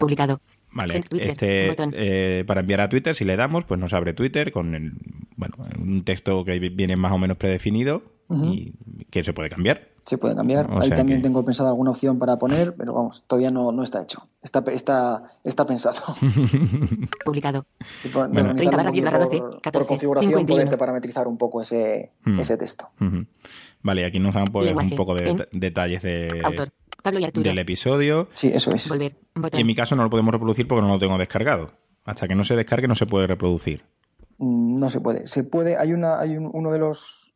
Publicado. 0.00 0.40
Vale, 0.72 1.02
este, 1.10 1.74
eh, 1.92 2.44
para 2.46 2.60
enviar 2.60 2.80
a 2.80 2.88
Twitter, 2.88 3.14
si 3.14 3.24
le 3.24 3.36
damos, 3.36 3.64
pues 3.64 3.80
nos 3.80 3.92
abre 3.92 4.12
Twitter 4.14 4.52
con 4.52 4.74
el, 4.74 4.92
bueno, 5.36 5.54
un 5.78 6.04
texto 6.04 6.44
que 6.44 6.58
viene 6.58 6.96
más 6.96 7.12
o 7.12 7.18
menos 7.18 7.36
predefinido 7.36 8.02
y 8.30 8.74
que 9.10 9.24
se 9.24 9.32
puede 9.32 9.48
cambiar. 9.48 9.88
Se 10.06 10.16
puede 10.16 10.34
cambiar. 10.36 10.70
O 10.70 10.80
Ahí 10.80 10.88
también 10.90 11.18
que- 11.18 11.24
tengo 11.24 11.44
pensado 11.44 11.68
alguna 11.68 11.90
opción 11.90 12.18
para 12.18 12.36
poner, 12.38 12.74
pero 12.74 12.94
vamos, 12.94 13.24
todavía 13.26 13.50
no, 13.50 13.70
no 13.72 13.82
está 13.82 14.00
hecho. 14.02 14.28
Está, 14.42 14.62
está, 14.70 15.24
está 15.44 15.66
pensado. 15.66 16.00
Publicado. 17.24 17.66
Por, 18.12 18.28
Bueno. 18.28 18.50
organizar 18.50 18.56
30 18.56 18.70
un 18.70 18.76
barra 18.76 18.90
10 18.92 19.04
barra 19.04 19.18
poquito 19.24 19.42
12, 19.44 19.50
por, 19.52 19.62
14, 19.62 19.78
por 19.78 19.86
configuración, 19.88 20.30
51. 20.32 20.54
poderte 20.54 20.78
parametrizar 20.78 21.26
un 21.28 21.36
poco 21.36 21.60
ese, 21.62 22.12
Hmm. 22.24 22.38
ese 22.40 22.56
texto. 22.56 22.88
Vale, 23.82 24.04
aquí 24.04 24.18
nos 24.18 24.34
dan 24.34 24.44
pues, 24.44 24.72
un 24.74 24.90
poco 24.96 25.14
de 25.14 25.30
en- 25.30 25.46
detalles 25.52 26.02
de, 26.02 26.28
Autor. 26.44 26.70
Pablo 27.02 27.18
y 27.20 27.24
Arturo. 27.24 27.44
del 27.48 27.58
episodio. 27.58 28.28
Sí, 28.34 28.50
eso 28.52 28.70
es. 28.74 28.88
Volver. 28.88 29.16
Y 29.52 29.60
en 29.60 29.66
mi 29.66 29.74
caso 29.74 29.96
no 29.96 30.02
lo 30.02 30.10
podemos 30.10 30.32
reproducir 30.32 30.68
porque 30.68 30.82
no 30.82 30.88
lo 30.92 30.98
tengo 30.98 31.16
descargado. 31.16 31.70
Hasta 32.04 32.28
que 32.28 32.34
no 32.34 32.44
se 32.44 32.56
descargue 32.56 32.88
no 32.88 32.94
se 32.94 33.06
puede 33.06 33.26
reproducir. 33.26 33.84
Mm, 34.38 34.76
No 34.80 34.88
se 34.90 35.00
puede. 35.00 35.26
Se 35.26 35.44
puede, 35.44 35.76
hay 35.78 35.92
una, 35.92 36.20
hay 36.20 36.36
un- 36.36 36.50
uno 36.52 36.70
de 36.72 36.78
los 36.78 37.32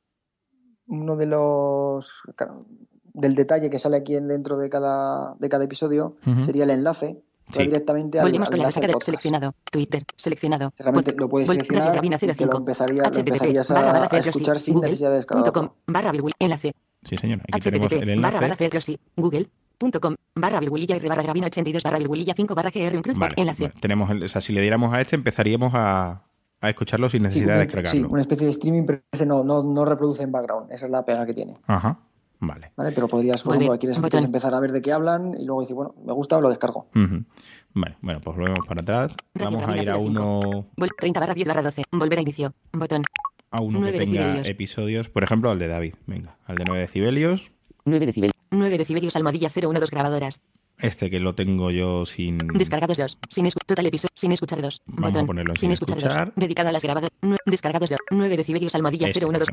uno 0.86 1.16
de 1.16 1.26
los 1.26 2.22
claro, 2.36 2.66
del 3.14 3.34
detalle 3.34 3.70
que 3.70 3.78
sale 3.78 3.96
aquí 3.96 4.16
en- 4.16 4.28
dentro 4.28 4.58
de 4.58 4.68
cada, 4.68 5.34
de 5.38 5.48
cada 5.48 5.64
episodio 5.64 6.16
sería 6.40 6.64
el 6.64 6.70
enlace 6.70 7.22
Sí. 7.52 7.62
directamente 7.64 8.18
al, 8.18 8.24
Volvemos 8.24 8.48
al 8.48 8.52
con 8.52 8.58
la 8.58 8.62
enlace 8.64 8.80
resaca 8.80 8.86
de 8.86 8.92
podcast. 8.94 9.06
seleccionado. 9.06 9.54
Twitter. 9.70 10.04
Seleccionado. 10.16 10.72
Realmente 10.78 11.14
lo 11.16 11.28
puedes 11.28 11.48
Vol- 11.48 11.52
seleccionar 11.52 11.82
Radio 11.82 11.92
Gravina 11.94 12.16
y 12.16 12.18
te 12.18 12.26
lo 12.26 12.34
05. 12.34 12.56
empezaría- 12.58 13.02
lo 13.02 13.08
http 13.10 13.18
empezarías 13.28 13.70
a- 13.70 13.74
barra 13.74 13.92
barra 13.92 14.08
a 14.16 14.18
escuchar 14.20 14.58
sin 14.58 14.74
Google 14.74 14.90
necesidad 14.90 15.12
de 15.18 15.52
com 15.52 15.68
barra 15.86 16.12
enlace. 16.38 16.74
Sí, 17.04 17.16
señor. 17.16 17.40
Aquí 17.52 17.60
tenemos 17.60 17.92
el 17.92 17.98
http 17.98 18.20
barra 18.22 18.32
barra 18.32 18.46
enlace. 18.46 18.56
Fairclossy, 18.56 18.98
Google.com 19.16 20.14
barra 20.34 20.60
virgulilla 20.60 20.96
R 20.96 21.08
barra 21.08 21.22
Gravina 21.22 21.46
82 21.46 21.82
barra 21.82 21.98
virgulilla 21.98 22.32
5 22.34 22.54
barra 22.54 22.70
GR 22.70 22.96
un 22.96 23.02
cruz 23.02 23.18
Vale, 23.18 23.34
enlace. 23.36 23.64
vale. 23.64 23.74
Tenemos 23.80 24.10
el- 24.10 24.24
o 24.24 24.28
sea, 24.28 24.40
si 24.40 24.52
le 24.52 24.60
diéramos 24.60 24.92
a 24.94 25.00
este, 25.00 25.14
empezaríamos 25.16 25.72
a, 25.74 26.22
a 26.60 26.70
escucharlo 26.70 27.10
sin 27.10 27.20
Sí, 27.20 27.24
necesidad 27.24 27.54
de 27.54 27.60
un- 27.60 27.66
descargarlo. 27.66 27.90
sí, 28.00 28.06
una 28.10 28.20
especie 28.22 28.46
de 28.46 28.50
streaming, 28.52 28.84
pero 28.86 29.02
ese 29.12 29.26
no, 29.26 29.44
no, 29.44 29.62
no 29.62 29.84
reproduce 29.84 30.22
en 30.22 30.32
background. 30.32 30.72
Esa 30.72 30.86
es 30.86 30.90
la 30.90 31.04
pega 31.04 31.26
que 31.26 31.34
tiene. 31.34 31.58
Ajá. 31.66 31.98
Vale. 32.46 32.72
¿vale? 32.76 32.92
Pero 32.92 33.08
podrías, 33.08 33.42
por 33.42 33.54
ejemplo, 33.56 33.78
quieres, 33.78 33.98
quieres 33.98 34.24
empezar 34.24 34.54
a 34.54 34.60
ver 34.60 34.72
de 34.72 34.82
qué 34.82 34.92
hablan 34.92 35.34
y 35.40 35.44
luego 35.44 35.60
decir, 35.62 35.74
bueno, 35.76 35.94
me 36.04 36.12
gusta, 36.12 36.40
lo 36.40 36.48
descargo. 36.48 36.88
Ujú. 36.94 37.24
Vale, 37.74 37.96
bueno, 38.02 38.20
pues 38.20 38.36
volvemos 38.36 38.66
para 38.66 38.82
atrás. 38.82 39.14
Vamos 39.34 39.62
a 39.66 39.76
ir 39.76 39.90
a 39.90 39.94
05. 39.98 40.04
uno, 40.06 40.40
Vol 40.76 40.88
30 40.98 41.20
barra 41.20 41.34
10 41.34 41.48
barra 41.48 41.62
12. 41.62 41.82
Volver 41.92 42.18
a 42.18 42.22
inicio. 42.22 42.54
Botón. 42.72 43.02
a 43.50 43.62
uno 43.62 43.78
que 43.78 43.82
Nueve 43.82 43.98
tenga 43.98 44.20
decibelios. 44.20 44.48
episodios. 44.48 45.08
Por 45.08 45.22
ejemplo, 45.24 45.50
al 45.50 45.58
de 45.58 45.68
David. 45.68 45.94
Venga, 46.06 46.36
al 46.46 46.56
de 46.56 46.64
9 46.64 46.80
decibelios. 46.82 47.50
9 47.84 48.06
decibelios. 48.06 48.34
9 48.50 48.78
decibelios 48.78 49.16
almohadilla 49.16 49.48
012 49.48 49.86
grabadoras. 49.90 50.40
Este 50.78 51.08
que 51.08 51.20
lo 51.20 51.34
tengo 51.36 51.70
yo 51.70 52.04
sin. 52.04 52.38
Descargados 52.38 52.98
2. 52.98 53.18
Sin 53.28 53.48
total 53.66 53.86
episodio. 53.86 54.10
Sin 54.14 54.32
escuchar 54.32 54.60
2. 54.60 54.82
Vamos 54.86 55.04
a 55.04 55.08
Botón. 55.12 55.26
ponerlo 55.26 55.52
en 55.52 55.56
sin 55.56 55.68
sin 55.68 55.72
escuchar 55.72 55.96
2. 55.98 56.04
escuchar. 56.04 56.32
Dedicado 56.34 56.68
a 56.68 56.72
las 56.72 56.82
grabadoras. 56.82 57.10
Descargados 57.46 57.90
2. 57.90 57.98
9 58.10 58.36
decibelios 58.36 58.74
almohadilla 58.74 59.06
Este, 59.08 59.20
por 59.20 59.32
012. 59.38 59.52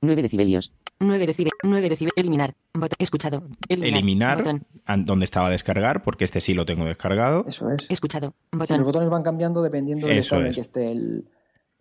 Ejemplo. 0.00 0.06
9 0.08 0.22
decibelios. 0.22 0.72
9 1.00 1.26
decibelios. 1.26 1.52
9 1.62 1.88
decibelios. 1.88 2.12
Eliminar. 2.16 2.54
Botón. 2.74 2.96
Escuchado. 2.98 3.42
Eliminar. 3.68 3.98
Eliminar 3.98 4.38
Botón. 4.38 4.66
donde 5.06 5.24
estaba 5.24 5.50
descargar, 5.50 6.02
porque 6.02 6.24
este 6.24 6.40
sí 6.40 6.54
lo 6.54 6.64
tengo 6.64 6.84
descargado. 6.84 7.44
Eso 7.46 7.70
es. 7.70 7.86
Escuchado. 7.90 8.34
Sí, 8.64 8.74
los 8.74 8.84
botones 8.84 9.08
van 9.10 9.22
cambiando 9.22 9.62
dependiendo 9.62 10.06
del 10.06 10.18
estado 10.18 10.46
en 10.46 10.52
que 10.52 10.60
esté 10.60 10.90
el. 10.92 11.28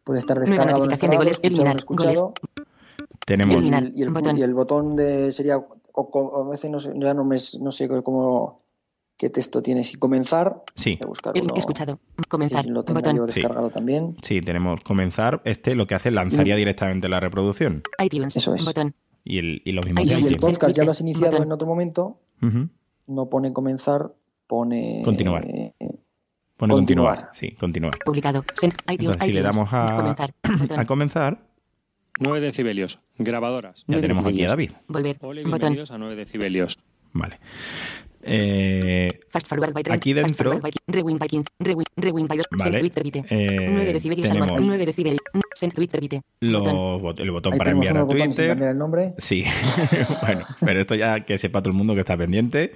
Puede 0.04 0.20
estar 0.20 0.38
Nueva 0.38 0.50
descargado, 0.50 0.86
notificación 0.86 1.12
de 1.12 1.18
descargado, 1.18 1.20
goles, 1.20 1.40
escuchado, 1.42 1.54
eliminar, 1.54 1.76
escuchado. 1.76 2.34
Tenemos. 3.26 3.56
Eliminar. 3.56 3.84
Y, 3.84 4.00
y 4.00 4.04
el, 4.04 4.10
Botón. 4.10 4.38
y 4.38 4.42
el 4.42 4.54
botón 4.54 4.96
de 4.96 5.32
sería. 5.32 5.58
O, 5.58 5.68
o- 5.94 6.48
a 6.48 6.50
veces 6.52 6.72
no 6.72 6.80
sé, 6.80 6.92
ya 6.96 7.14
no, 7.14 7.24
me, 7.24 7.38
no 7.60 7.72
sé 7.72 7.88
cómo. 8.04 8.59
¿Qué 9.20 9.30
texto 9.30 9.62
tiene? 9.62 9.84
Si 9.84 9.98
comenzar. 9.98 10.64
Sí. 10.76 10.96
Voy 11.02 11.06
a 11.06 11.08
buscar 11.10 11.38
El- 11.38 11.44
uno 11.44 11.56
escuchado. 11.58 12.00
Comenzar. 12.30 12.66
lo 12.66 12.84
tenga 12.84 13.02
Botón. 13.02 13.18
yo 13.18 13.28
Sí. 13.28 13.42
descargado 13.42 13.70
también. 13.70 14.16
Sí, 14.24 14.40
tenemos 14.42 14.80
comenzar. 14.82 15.42
Este 15.44 15.76
lo 15.76 15.86
que 15.88 15.96
hace 15.96 16.10
lanzaría 16.10 16.56
directamente 16.56 17.10
la 17.10 17.20
reproducción. 17.20 17.84
iTunes. 18.02 18.38
Eso 18.38 18.56
es. 18.56 18.64
Botón. 18.64 18.96
Y, 19.26 19.40
el, 19.40 19.62
y 19.66 19.74
lo 19.74 19.82
mismo 19.84 20.00
Ahí 20.00 20.06
Y 20.08 20.10
si 20.10 20.26
el 20.28 20.38
podcast 20.38 20.74
ya 20.76 20.86
lo 20.86 20.92
has 20.92 21.02
iniciado 21.02 21.32
botón. 21.34 21.48
en 21.48 21.52
otro 21.52 21.68
momento, 21.68 22.22
no 23.08 23.30
pone 23.30 23.52
comenzar, 23.52 24.14
pone. 24.48 25.02
Continuar. 25.04 25.46
eh, 25.46 25.74
Pone 26.56 26.74
continuar. 26.74 27.16
Continuar. 27.16 27.30
Sí, 27.34 27.52
continuar. 27.60 27.94
Publicado. 28.06 28.44
Send. 28.54 28.74
iTunes. 28.84 29.00
Entonces, 29.16 29.24
si 29.26 29.32
le 29.34 29.42
damos 29.42 29.70
a, 29.74 29.86
Comenzar. 29.98 30.34
Botón. 30.60 30.80
a 30.80 30.86
comenzar, 30.86 31.46
9 32.20 32.40
decibelios. 32.40 33.00
Grabadoras. 33.18 33.84
ya 33.88 34.00
tenemos 34.00 34.26
aquí 34.26 34.46
a. 34.46 34.48
David. 34.50 34.72
Volver. 34.88 35.18
Ole, 35.22 35.44
Botón. 35.44 35.60
bienvenidos 35.60 35.92
a 35.92 35.98
9 35.98 36.16
decibelios. 36.16 36.80
Vale. 37.12 37.40
Eh, 38.22 39.08
Fast 39.30 39.48
forward 39.48 39.74
by 39.74 39.84
train. 39.84 39.96
Aquí 39.98 40.14
Fast 40.14 40.26
dentro- 40.28 40.52
forward 40.52 40.64
by 40.64 40.94
Rewind 40.94 41.20
by 41.20 41.28
15. 41.30 41.46
Rewind, 41.60 41.88
rewind 41.96 42.28
by 42.28 42.38
2. 42.38 42.46
Vale. 42.52 42.64
Send 42.64 42.80
Twitter 42.80 43.04
bite. 43.04 43.24
Eh, 43.30 43.48
9 43.72 43.94
decibelios 43.94 44.30
al 44.30 44.38
tenemos- 44.38 44.52
más. 44.58 44.66
9 44.68 44.86
decibelios. 44.86 45.22
Send 45.56 45.74
Twitter 45.74 46.02
bite. 46.02 46.22
los 46.42 46.62
Botón. 46.64 47.02
bot- 47.02 47.20
el 47.20 47.32
botón 47.32 47.54
ahí 47.54 47.60
para 47.60 47.72
enviar 47.72 47.98
a 47.98 48.08
Twitter. 48.08 48.62
el 48.62 48.78
nombre. 48.78 49.14
Sí, 49.18 49.44
bueno, 50.22 50.46
pero 50.66 50.80
esto 50.80 50.96
ya 50.96 51.24
que 51.26 51.38
sepa 51.38 51.62
todo 51.62 51.72
el 51.72 51.78
mundo 51.78 51.94
que 51.94 52.02
está 52.02 52.18
pendiente. 52.18 52.74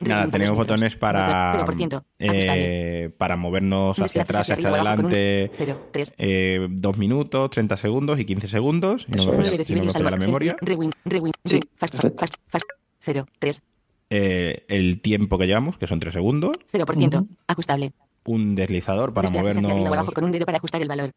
Nada, 0.00 0.30
tenemos 0.30 0.54
botones 0.56 0.94
para, 0.94 1.64
Botón 1.64 1.76
0%. 1.90 2.04
eh, 2.20 3.10
para 3.18 3.36
movernos 3.36 3.98
hacia 3.98 4.22
atrás, 4.22 4.48
hacia 4.48 4.68
adelante, 4.68 5.50
0, 5.56 5.88
3. 5.90 6.14
eh, 6.18 6.66
dos 6.70 6.96
minutos, 6.98 7.50
30 7.50 7.76
segundos 7.76 8.20
y 8.20 8.24
15 8.24 8.46
segundos. 8.46 9.06
Y 9.08 9.16
no 9.16 9.22
Eso 9.22 9.32
me 9.32 9.42
es. 9.42 9.48
falla- 9.50 9.50
9 9.56 9.64
si 9.64 9.74
no 9.74 9.84
me 9.84 9.90
falla 9.90 10.10
la 10.10 10.16
memoria. 10.18 10.50
Send 10.56 10.68
Rewind, 10.68 10.92
rewind, 11.04 11.34
Sí, 11.44 11.56
re- 11.56 11.68
Fast, 11.76 11.94
perfecto. 11.94 12.18
fast, 12.20 12.34
fast. 12.48 12.64
0, 13.00 13.26
3. 13.40 13.62
Eh, 14.10 14.64
el 14.68 15.00
tiempo 15.00 15.36
que 15.38 15.46
llevamos, 15.46 15.76
que 15.78 15.86
son 15.86 15.98
3 16.00 16.14
segundos. 16.14 16.52
0%. 16.72 17.16
Ujú. 17.22 17.28
Ajustable. 17.46 17.92
Un 18.24 18.54
deslizador 18.54 19.12
para 19.14 19.28
Desplazas 19.28 19.56
hacia 19.58 19.68
arriba 19.68 19.74
o 19.74 19.86
abajo 19.86 19.96
movernos. 19.96 20.14
con 20.14 20.24
un 20.24 20.32
dedo 20.32 20.46
para 20.46 20.58
ajustar 20.58 20.80
el 20.82 20.88
valor. 20.88 21.10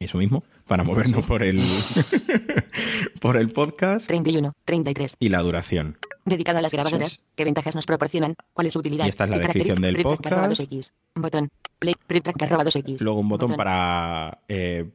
Eso 0.00 0.18
mismo, 0.18 0.44
para 0.68 0.84
movernos 0.84 1.24
por 1.26 1.42
el, 1.42 1.58
por 3.20 3.36
el 3.36 3.50
podcast 3.50 4.06
31, 4.06 4.54
33. 4.64 5.16
y 5.18 5.28
la 5.28 5.40
duración. 5.40 5.98
Dedicado 6.24 6.58
a 6.58 6.62
las 6.62 6.72
grabadoras. 6.72 7.20
¿Qué 7.34 7.44
ventajas 7.44 7.74
nos 7.74 7.86
proporcionan? 7.86 8.34
¿Cuál 8.52 8.66
es 8.68 8.74
su 8.74 8.78
utilidad? 8.80 9.06
Y 9.06 9.08
esta 9.08 9.24
es 9.24 9.30
la 9.30 9.36
¿Qué 9.38 9.42
descripción 9.44 9.80
del 9.80 10.02
podcast. 10.02 10.60
2X. 10.60 10.92
Botón. 11.16 11.48
Play. 11.78 11.94
2X. 12.08 13.00
Luego 13.00 13.20
un 13.20 13.28
botón 13.28 13.54
para. 13.56 14.38
eh, 14.48 14.88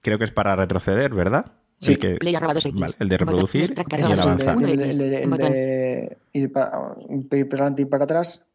creo 0.00 0.18
que 0.18 0.24
es 0.24 0.30
para 0.32 0.54
retroceder, 0.56 1.12
¿verdad? 1.12 1.52
Sí. 1.84 1.92
El 1.92 1.98
que- 1.98 2.14
Play 2.16 2.34
arroba 2.34 2.54
2X. 2.54 2.80
vale, 2.80 2.94
el 2.98 3.08
de 3.08 3.16
reproducir 3.18 3.60
y 3.60 3.64
el 3.64 3.74
de, 3.74 4.22
avanzar. 4.22 4.56
Uno 4.56 4.66
el- 4.68 4.80
X, 4.82 4.98
el- 4.98 5.14
el 5.14 5.30
botón. 5.30 5.52
de 5.52 6.18
ir 6.32 6.52
para, 6.52 6.96
ir 7.10 7.48
para 7.48 7.62
adelante 7.62 7.82
y 7.82 7.84
para 7.86 8.04
atrás. 8.04 8.46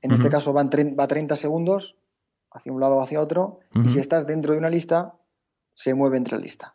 En 0.00 0.12
este 0.12 0.28
caso 0.28 0.52
van 0.52 0.70
tre- 0.70 0.98
va 0.98 1.06
30 1.08 1.36
segundos 1.36 1.96
hacia 2.50 2.72
un 2.72 2.80
lado 2.80 2.96
o 2.96 3.02
hacia 3.02 3.20
otro. 3.20 3.60
Y 3.84 3.88
si 3.88 3.98
estás 3.98 4.26
dentro 4.26 4.52
de 4.52 4.58
una 4.58 4.70
lista, 4.70 5.14
se 5.74 5.94
mueve 5.94 6.16
entre 6.16 6.38
listas. 6.38 6.72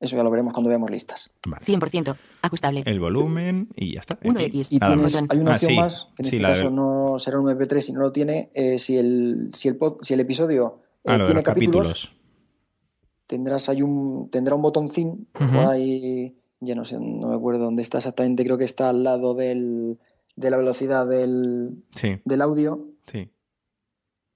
Eso 0.00 0.16
ya 0.16 0.22
lo 0.22 0.30
veremos 0.30 0.54
cuando 0.54 0.70
veamos 0.70 0.90
listas. 0.90 1.30
Vale. 1.46 1.62
100%. 1.64 2.16
Ajustable. 2.40 2.82
El 2.86 3.00
volumen 3.00 3.68
y 3.76 3.94
ya 3.94 4.00
está. 4.00 4.14
Aquí. 4.14 4.28
1X. 4.28 4.72
Y 4.72 4.78
tienes, 4.80 5.14
más. 5.14 5.24
hay 5.30 5.38
una 5.38 5.50
Ah, 5.52 5.54
opción 5.56 5.70
sí. 5.72 5.76
más, 5.76 6.08
que 6.16 6.22
en 6.22 6.30
Sí, 6.30 6.36
este 6.36 6.42
la 6.42 6.48
caso 6.54 6.70
de- 6.70 6.74
no 6.76 7.18
será 7.18 7.38
un 7.38 7.50
MP3 7.50 7.84
si 7.84 7.92
no 7.92 8.00
lo 8.00 8.10
tiene. 8.10 8.50
eh, 8.54 8.78
si, 8.78 8.96
el, 8.96 9.50
si, 9.52 9.68
el 9.68 9.78
pod- 9.78 9.98
si 10.00 10.14
el 10.14 10.20
episodio 10.20 10.80
eh, 11.04 11.08
Ah, 11.12 11.18
de 11.18 11.24
tiene 11.24 11.34
los 11.34 11.42
capítulos, 11.44 11.88
capítulos. 11.88 12.19
Tendrás 13.30 13.68
ahí 13.68 13.80
un, 13.82 14.28
tendrá 14.30 14.56
un 14.56 14.62
botoncín 14.62 15.28
por 15.32 15.48
ahí, 15.68 16.36
ya 16.58 16.74
no 16.74 16.84
sé, 16.84 16.98
no 16.98 17.28
me 17.28 17.34
acuerdo 17.36 17.64
dónde 17.64 17.82
está 17.82 17.98
exactamente, 17.98 18.44
creo 18.44 18.58
que 18.58 18.64
está 18.64 18.88
al 18.90 19.04
lado 19.04 19.34
del, 19.34 19.98
de 20.34 20.50
la 20.50 20.56
velocidad 20.56 21.06
del, 21.06 21.84
Sí, 21.94 22.20
del 22.24 22.42
audio, 22.42 22.88
sí. 23.06 23.30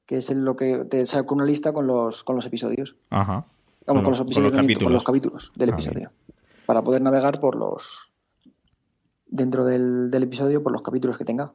que 0.06 0.16
es 0.18 0.30
lo 0.34 0.54
que 0.54 0.84
te 0.84 1.04
saca 1.06 1.34
una 1.34 1.44
lista 1.44 1.72
con 1.72 1.86
los, 1.88 2.22
con 2.22 2.36
los 2.36 2.46
episodios. 2.46 2.96
Ajá. 3.10 3.46
Vamos, 3.86 4.02
Con 4.02 4.02
con, 4.02 4.10
los- 4.12 4.18
los 4.20 4.34
con 4.52 4.64
episodios, 4.64 4.78
los 4.78 4.84
con 4.84 4.92
los 4.92 5.04
capítulos. 5.04 5.52
del 5.56 5.70
Ah, 5.70 5.72
episodio. 5.74 6.12
Para 6.66 6.82
poder 6.82 7.02
navegar 7.02 7.40
por 7.40 7.56
los. 7.56 8.12
dentro 9.26 9.64
del, 9.66 10.08
del 10.10 10.22
episodio 10.22 10.62
por 10.62 10.72
los 10.72 10.82
capítulos 10.82 11.18
que 11.18 11.24
tenga. 11.24 11.52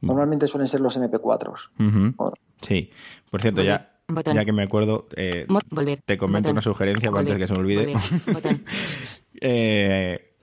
Normalmente 0.00 0.46
suelen 0.46 0.66
ser 0.68 0.80
los 0.80 0.96
MP4s. 0.98 1.70
Ujú. 1.78 2.14
Ahora. 2.18 2.36
Sí. 2.62 2.90
Por 3.30 3.40
cierto, 3.42 3.62
ya, 3.62 3.91
Botón. 4.14 4.34
ya 4.34 4.44
que 4.44 4.52
me 4.52 4.62
acuerdo, 4.62 5.08
eh, 5.16 5.46
volver. 5.70 6.00
te 6.04 6.16
comento 6.18 6.48
Botón. 6.48 6.54
una 6.56 6.62
sugerencia 6.62 7.08
antes 7.08 7.24
Volver. 7.24 7.38
que 7.38 7.46
se 7.46 7.52
me 7.54 7.60
olvide. 7.60 7.94
Botón. 8.32 8.62
Eh, 9.44 10.34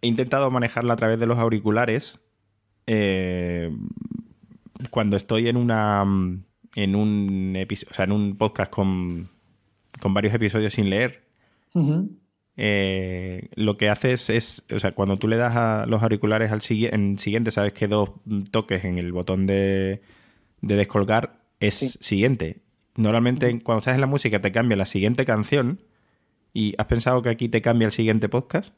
he 0.00 0.06
intentado 0.06 0.48
manejarla 0.50 0.92
a 0.92 0.96
través 0.96 1.18
de 1.18 1.26
los 1.26 1.38
auriculares 1.38 2.20
eh, 2.86 3.68
cuando 4.90 5.16
estoy 5.16 5.48
en 5.48 5.56
una 5.56 6.04
en 6.76 6.94
un 6.94 7.54
episodio, 7.56 7.88
o 7.90 7.94
sea, 7.94 8.04
en 8.04 8.12
un 8.12 8.36
podcast 8.36 8.70
con, 8.70 9.28
con 10.00 10.14
varios 10.14 10.32
episodios 10.34 10.72
sin 10.74 10.88
leer. 10.90 11.24
Eh, 12.56 13.48
lo 13.56 13.74
que 13.74 13.88
haces 13.88 14.30
es, 14.30 14.64
o 14.72 14.78
sea, 14.78 14.92
cuando 14.92 15.18
tú 15.18 15.26
le 15.26 15.36
das 15.36 15.56
a 15.56 15.86
los 15.88 16.02
auriculares 16.02 16.52
al 16.52 16.60
sigui- 16.60 16.90
en 16.92 17.18
siguiente, 17.18 17.50
sabes 17.50 17.72
que 17.72 17.88
dos 17.88 18.10
toques 18.52 18.84
en 18.84 18.98
el 18.98 19.12
botón 19.12 19.46
de, 19.46 20.00
de 20.60 20.76
descolgar 20.76 21.40
es 21.58 21.74
Sí. 21.74 21.88
siguiente. 22.00 22.58
Normalmente 22.96 23.60
cuando 23.62 23.78
estás 23.80 23.94
en 23.94 24.00
la 24.00 24.06
música 24.06 24.40
te 24.40 24.52
cambia 24.52 24.76
la 24.76 24.86
siguiente 24.86 25.24
canción 25.24 25.80
y 26.52 26.74
¿has 26.78 26.86
pensado 26.86 27.22
que 27.22 27.28
aquí 27.30 27.48
te 27.48 27.60
cambia 27.62 27.86
el 27.86 27.92
siguiente 27.92 28.28
podcast? 28.28 28.72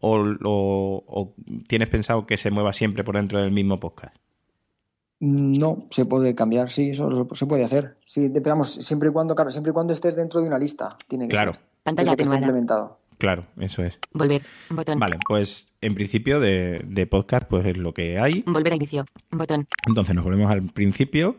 ¿O, 0.00 0.16
o- 0.44 1.04
o 1.06 1.34
tienes 1.68 1.88
pensado 1.88 2.26
que 2.26 2.36
se 2.36 2.50
mueva 2.50 2.72
siempre 2.72 3.04
por 3.04 3.16
dentro 3.16 3.38
del 3.38 3.50
mismo 3.52 3.80
podcast? 3.80 4.16
No, 5.20 5.86
se 5.90 6.06
puede 6.06 6.34
cambiar, 6.34 6.72
sí, 6.72 6.90
eso 6.90 7.26
se 7.34 7.46
puede 7.46 7.64
hacer. 7.64 7.98
Sí, 8.06 8.30
esperamos, 8.34 8.70
siempre 8.72 9.10
y 9.10 9.12
cuando, 9.12 9.34
claro, 9.34 9.50
siempre 9.50 9.70
y 9.70 9.74
cuando 9.74 9.92
estés 9.92 10.16
dentro 10.16 10.40
de 10.40 10.46
una 10.48 10.58
lista. 10.58 10.96
Tiene 11.08 11.26
que 11.26 11.32
Claro. 11.32 11.52
ser. 11.52 11.62
Pantalla 11.82 12.16
que 12.16 12.22
está 12.22 12.36
implementado. 12.36 12.98
Claro, 13.18 13.44
eso 13.58 13.82
es. 13.82 13.98
Volver. 14.12 14.42
Botón. 14.70 14.98
Vale, 14.98 15.18
pues 15.28 15.68
en 15.82 15.94
principio 15.94 16.40
de, 16.40 16.82
de 16.86 17.06
podcast 17.06 17.46
pues 17.50 17.66
es 17.66 17.76
lo 17.76 17.92
que 17.92 18.18
hay. 18.18 18.42
Volver 18.46 18.72
a 18.72 18.76
inicio. 18.76 19.04
Botón. 19.30 19.66
Entonces 19.86 20.14
nos 20.14 20.24
volvemos 20.24 20.50
al 20.50 20.62
principio 20.62 21.36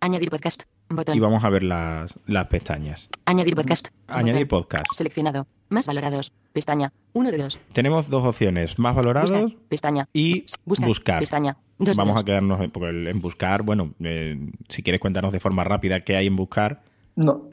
Añadir 0.00 0.30
podcast. 0.30 0.62
Botón. 0.90 1.16
y 1.16 1.20
vamos 1.20 1.44
a 1.44 1.50
ver 1.50 1.62
las, 1.62 2.14
las 2.26 2.46
pestañas. 2.46 3.08
Añadir 3.26 3.54
podcast. 3.54 3.88
Añadir 4.06 4.46
Botón. 4.46 4.62
podcast. 4.62 4.84
Seleccionado. 4.94 5.46
Más 5.68 5.86
valorados. 5.86 6.32
Pestaña. 6.52 6.92
Uno 7.12 7.30
de 7.30 7.38
dos. 7.38 7.58
Tenemos 7.72 8.08
dos 8.08 8.24
opciones, 8.24 8.78
más 8.78 8.94
valorados 8.96 9.30
Buscar. 9.30 9.58
Pestaña. 9.68 10.08
y 10.14 10.46
Buscar. 10.64 10.88
buscar. 10.88 11.20
Pestaña. 11.20 11.56
Dos 11.78 11.96
Vamos 11.96 12.14
dos. 12.14 12.22
a 12.22 12.24
quedarnos 12.24 12.60
en- 12.60 13.06
en 13.06 13.20
buscar, 13.20 13.62
bueno, 13.62 13.92
eh, 14.00 14.50
si 14.68 14.82
quieres 14.82 15.00
cuéntanos 15.00 15.32
de 15.32 15.40
forma 15.40 15.62
rápida 15.64 16.00
qué 16.00 16.16
hay 16.16 16.26
en 16.26 16.36
buscar. 16.36 16.82
No. 17.16 17.44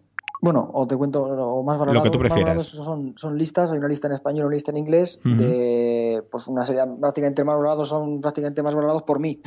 Bueno, 0.41 0.69
o 0.73 0.85
te 0.85 0.95
cuento, 0.95 1.23
o 1.23 1.63
más 1.63 1.77
valorados. 1.77 2.05
Lo 2.05 2.11
que 2.11 2.15
tú 2.15 2.19
prefieras. 2.19 2.67
son, 2.67 3.13
son 3.17 3.37
listas, 3.37 3.71
hay 3.71 3.77
una 3.77 3.87
lista 3.87 4.07
en 4.07 4.13
español, 4.13 4.45
una 4.45 4.55
lista 4.55 4.71
en 4.71 4.77
inglés, 4.77 5.19
de 5.23 6.23
pues 6.29 6.47
una 6.47 6.65
serie 6.65 6.83
prácticamente 6.99 7.43
más 7.43 7.55
valorados, 7.55 7.89
son 7.89 8.21
prácticamente 8.21 8.61
más 8.61 8.75
valorados 8.75 9.03
por 9.03 9.19
mí. 9.19 9.41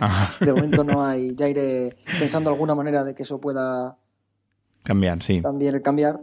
Ajá, 0.00 0.44
De 0.44 0.52
momento 0.52 0.84
no 0.84 1.04
hay, 1.04 1.34
ya 1.34 1.48
iré 1.48 1.96
pensando 2.18 2.50
alguna 2.50 2.74
manera 2.74 3.04
de 3.04 3.14
que 3.14 3.22
eso 3.22 3.40
pueda 3.40 3.96
cambiar, 4.82 5.22
sí. 5.22 5.40
también 5.40 5.80
cambiar. 5.80 6.20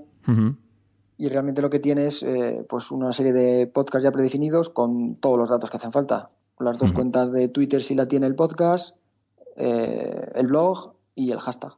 Y 1.17 1.29
realmente 1.29 1.61
lo 1.61 1.69
que 1.69 1.79
tiene 1.79 2.07
es 2.07 2.23
eh, 2.23 2.65
pues 2.67 2.91
una 2.91 3.11
serie 3.13 3.33
de 3.33 3.67
podcasts 3.67 4.03
ya 4.03 4.11
predefinidos 4.11 4.69
con 4.69 5.15
todos 5.15 5.37
los 5.37 5.49
datos 5.49 5.69
que 5.69 5.77
hacen 5.77 5.91
falta. 5.91 6.31
Las 6.59 6.79
dos 6.79 6.93
cuentas 6.93 7.31
de 7.31 7.47
Twitter 7.47 7.81
si 7.81 7.95
la 7.95 8.07
tiene 8.07 8.27
el 8.27 8.35
podcast, 8.35 8.95
eh, 9.57 10.31
el 10.35 10.47
blog 10.47 10.93
y 11.15 11.31
el 11.31 11.39
hashtag. 11.39 11.73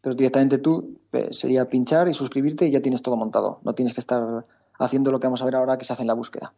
Entonces 0.00 0.16
directamente 0.16 0.56
tú 0.56 0.98
eh, 1.12 1.28
sería 1.30 1.68
pinchar 1.68 2.08
y 2.08 2.14
suscribirte 2.14 2.66
y 2.66 2.70
ya 2.70 2.80
tienes 2.80 3.02
todo 3.02 3.16
montado. 3.16 3.60
No 3.64 3.74
tienes 3.74 3.92
que 3.92 4.00
estar 4.00 4.46
haciendo 4.78 5.12
lo 5.12 5.20
que 5.20 5.26
vamos 5.26 5.42
a 5.42 5.44
ver 5.44 5.56
ahora 5.56 5.76
que 5.76 5.84
se 5.84 5.92
hace 5.92 6.02
en 6.02 6.08
la 6.08 6.14
búsqueda. 6.14 6.54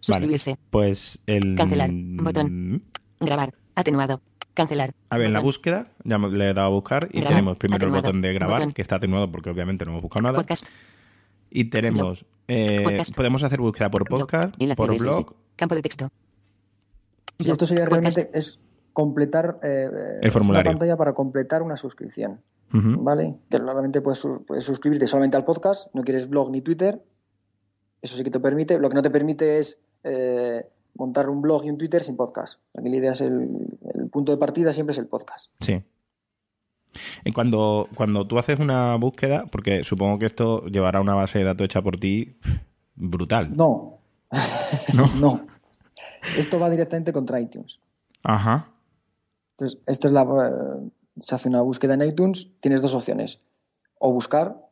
Suscribirse. 0.00 0.56
pues 0.70 1.18
el... 1.26 1.54
Cancelar. 1.54 1.90
Botón. 1.92 2.82
Grabar. 3.20 3.52
Atenuado. 3.74 4.22
Cancelar. 4.54 4.94
A 5.10 5.18
ver, 5.18 5.26
en 5.26 5.34
la 5.34 5.40
búsqueda, 5.40 5.92
ya 6.02 6.16
le 6.16 6.50
he 6.50 6.54
dado 6.54 6.68
a 6.68 6.70
buscar 6.70 7.10
y 7.12 7.20
Grabar, 7.20 7.28
tenemos 7.28 7.58
primero 7.58 7.86
el 7.88 7.92
botón 7.92 8.22
de 8.22 8.32
grabar, 8.32 8.60
botón. 8.60 8.72
que 8.72 8.80
está 8.80 8.96
atenuado 8.96 9.30
porque 9.30 9.50
obviamente 9.50 9.84
no 9.84 9.90
hemos 9.90 10.02
buscado 10.02 10.22
nada. 10.22 10.36
Podcast. 10.38 10.66
Y 11.50 11.66
tenemos, 11.66 12.24
eh, 12.48 12.80
Podcast. 12.84 13.14
podemos 13.14 13.42
hacer 13.42 13.60
búsqueda 13.60 13.90
por 13.90 14.08
podcast, 14.08 14.56
por 14.74 14.98
blog, 14.98 15.34
Campo 15.56 15.74
de 15.74 15.82
texto. 15.82 16.10
Sí, 17.38 17.50
esto 17.50 17.66
sería 17.66 17.84
Podcast. 17.84 18.16
realmente 18.16 18.38
es 18.38 18.60
completar 18.96 19.60
eh, 19.62 19.90
El 20.22 20.28
es 20.28 20.32
formulario. 20.32 20.70
una 20.70 20.70
pantalla 20.70 20.96
para 20.96 21.12
completar 21.12 21.62
una 21.62 21.76
suscripción. 21.76 22.40
¿Vale? 22.72 23.36
Que 23.48 23.58
normalmente 23.58 24.00
puedes, 24.00 24.26
puedes 24.46 24.64
suscribirte 24.64 25.06
solamente 25.06 25.36
al 25.36 25.44
podcast, 25.44 25.94
no 25.94 26.02
quieres 26.02 26.28
blog 26.28 26.50
ni 26.50 26.62
Twitter. 26.62 27.02
Eso 28.02 28.16
sí 28.16 28.24
que 28.24 28.30
te 28.30 28.40
permite. 28.40 28.78
Lo 28.78 28.88
que 28.88 28.94
no 28.94 29.02
te 29.02 29.10
permite 29.10 29.58
es 29.58 29.80
eh, 30.02 30.66
montar 30.94 31.28
un 31.30 31.42
blog 31.42 31.64
y 31.64 31.70
un 31.70 31.78
Twitter 31.78 32.02
sin 32.02 32.16
podcast. 32.16 32.60
Aquí 32.74 32.88
la 32.88 32.96
idea 32.96 33.12
es 33.12 33.20
el, 33.20 33.78
el 33.94 34.08
punto 34.10 34.32
de 34.32 34.38
partida 34.38 34.72
siempre 34.72 34.92
es 34.92 34.98
el 34.98 35.06
podcast. 35.06 35.50
Sí. 35.60 35.82
Y 37.24 37.32
cuando, 37.32 37.88
cuando 37.94 38.26
tú 38.26 38.38
haces 38.38 38.58
una 38.58 38.96
búsqueda, 38.96 39.46
porque 39.50 39.84
supongo 39.84 40.18
que 40.18 40.26
esto 40.26 40.64
llevará 40.66 41.00
una 41.00 41.14
base 41.14 41.38
de 41.38 41.44
datos 41.44 41.66
hecha 41.66 41.82
por 41.82 41.98
ti 41.98 42.38
brutal. 42.94 43.56
No. 43.56 44.00
¿No? 44.94 45.06
no. 45.20 45.46
Esto 46.36 46.58
va 46.58 46.68
directamente 46.68 47.12
contra 47.12 47.40
iTunes. 47.40 47.78
Ajá. 48.22 48.72
Entonces, 49.58 49.80
esta 49.86 50.08
es 50.08 50.12
la, 50.14 50.22
eh, 50.22 50.90
se 51.18 51.34
hace 51.34 51.48
una 51.48 51.62
búsqueda 51.62 51.94
en 51.94 52.02
iTunes, 52.02 52.50
tienes 52.60 52.82
dos 52.82 52.94
opciones. 52.94 53.40
O 53.98 54.12
buscar 54.12 54.68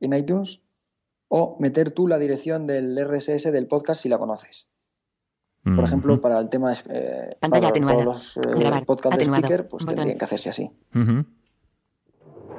en 0.00 0.12
iTunes 0.12 0.60
o 1.28 1.56
meter 1.58 1.90
tú 1.90 2.06
la 2.06 2.18
dirección 2.18 2.66
del 2.66 2.98
RSS 2.98 3.50
del 3.50 3.66
podcast 3.66 4.02
si 4.02 4.08
la 4.08 4.18
conoces. 4.18 4.68
Por 5.64 5.82
ejemplo, 5.82 6.20
para 6.20 6.38
el 6.40 6.50
tema 6.50 6.74
eh, 6.90 7.36
para 7.40 7.68
atenuada. 7.68 7.94
todos 7.94 8.04
los 8.04 8.36
eh, 8.36 8.40
Grabar. 8.58 8.84
podcasts 8.84 9.16
de 9.18 9.24
speaker, 9.24 9.66
pues 9.66 9.84
Botón. 9.84 9.96
tendrían 9.96 10.18
que 10.18 10.24
hacerse 10.26 10.50
así. 10.50 10.70
Ujú. 10.94 11.24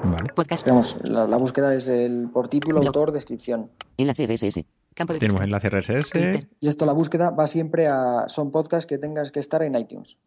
Vale. 0.03 0.33
Podcast. 0.35 0.65
Digamos, 0.65 0.97
la, 1.03 1.27
la 1.27 1.37
búsqueda 1.37 1.73
es 1.75 1.87
el, 1.87 2.29
por 2.33 2.47
título, 2.47 2.79
Blog. 2.79 2.87
autor, 2.87 3.11
descripción. 3.11 3.69
Enlace 3.97 4.25
RSS. 4.25 4.65
Campo 4.95 5.13
de 5.13 5.19
Tenemos 5.19 5.41
enlace 5.41 5.69
RSS. 5.69 6.09
Twitter. 6.09 6.49
Y 6.59 6.67
esto, 6.67 6.87
la 6.87 6.93
búsqueda 6.93 7.29
va 7.29 7.45
siempre 7.45 7.85
a. 7.87 8.25
Son 8.27 8.51
podcasts 8.51 8.87
que 8.87 8.97
tengas 8.97 9.31
que 9.31 9.39
estar 9.39 9.61
en 9.61 9.75
iTunes. 9.75 10.17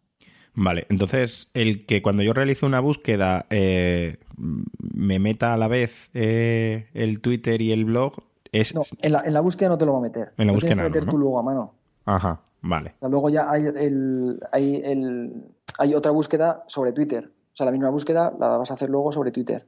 Vale, 0.54 0.86
entonces 0.88 1.48
el 1.54 1.86
que 1.86 2.02
cuando 2.02 2.22
yo 2.22 2.32
realizo 2.32 2.66
una 2.66 2.80
búsqueda 2.80 3.46
eh, 3.50 4.18
me 4.36 5.18
meta 5.18 5.54
a 5.54 5.56
la 5.56 5.68
vez 5.68 6.10
eh, 6.14 6.88
el 6.94 7.20
Twitter 7.20 7.60
y 7.62 7.72
el 7.72 7.84
blog 7.84 8.22
es... 8.52 8.74
No, 8.74 8.82
en 9.00 9.12
la, 9.12 9.22
en 9.24 9.34
la 9.34 9.40
búsqueda 9.40 9.68
no 9.68 9.78
te 9.78 9.86
lo 9.86 9.92
va 9.92 9.98
a 9.98 10.02
meter. 10.02 10.32
En 10.36 10.46
la 10.46 10.52
Lo 10.52 10.54
búsqueda 10.54 10.74
tienes 10.74 10.92
que 10.92 10.98
meter 10.98 11.02
no, 11.02 11.06
¿no? 11.06 11.12
tú 11.12 11.18
luego 11.18 11.38
a 11.38 11.42
mano. 11.42 11.74
Ajá, 12.06 12.40
vale. 12.62 12.94
O 12.96 13.00
sea, 13.00 13.08
luego 13.08 13.30
ya 13.30 13.50
hay, 13.50 13.66
el, 13.66 14.40
hay, 14.52 14.82
el, 14.84 15.32
hay 15.78 15.94
otra 15.94 16.12
búsqueda 16.12 16.64
sobre 16.66 16.92
Twitter. 16.92 17.30
O 17.52 17.56
sea, 17.56 17.66
la 17.66 17.72
misma 17.72 17.90
búsqueda 17.90 18.32
la 18.38 18.56
vas 18.56 18.70
a 18.70 18.74
hacer 18.74 18.88
luego 18.90 19.12
sobre 19.12 19.30
Twitter. 19.30 19.66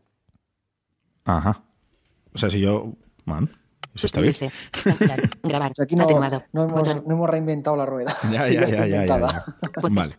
Ajá. 1.25 1.63
O 2.35 2.39
sea, 2.39 2.51
si 2.51 2.61
yo... 2.61 2.95
Man, 3.25 3.51
eso 3.95 4.07
está 4.07 4.21
bien. 4.21 4.35
Grabar. 5.43 5.71
O 5.73 5.75
sea, 5.75 5.85
aquí 5.85 5.97
no, 5.97 6.07
no, 6.53 6.65
hemos, 6.65 7.07
no 7.07 7.15
hemos 7.15 7.31
reinventado 7.31 7.77
la 7.77 7.87
rueda. 7.87 8.13
Ya, 8.33 8.45
Sí, 8.47 8.55
ya, 8.55 8.61
está 8.61 8.77
ya, 8.77 8.77
ya, 8.77 8.87
ya, 8.87 8.95
inventada. 8.95 9.45
ya. 9.83 9.89
Vale. 9.91 10.13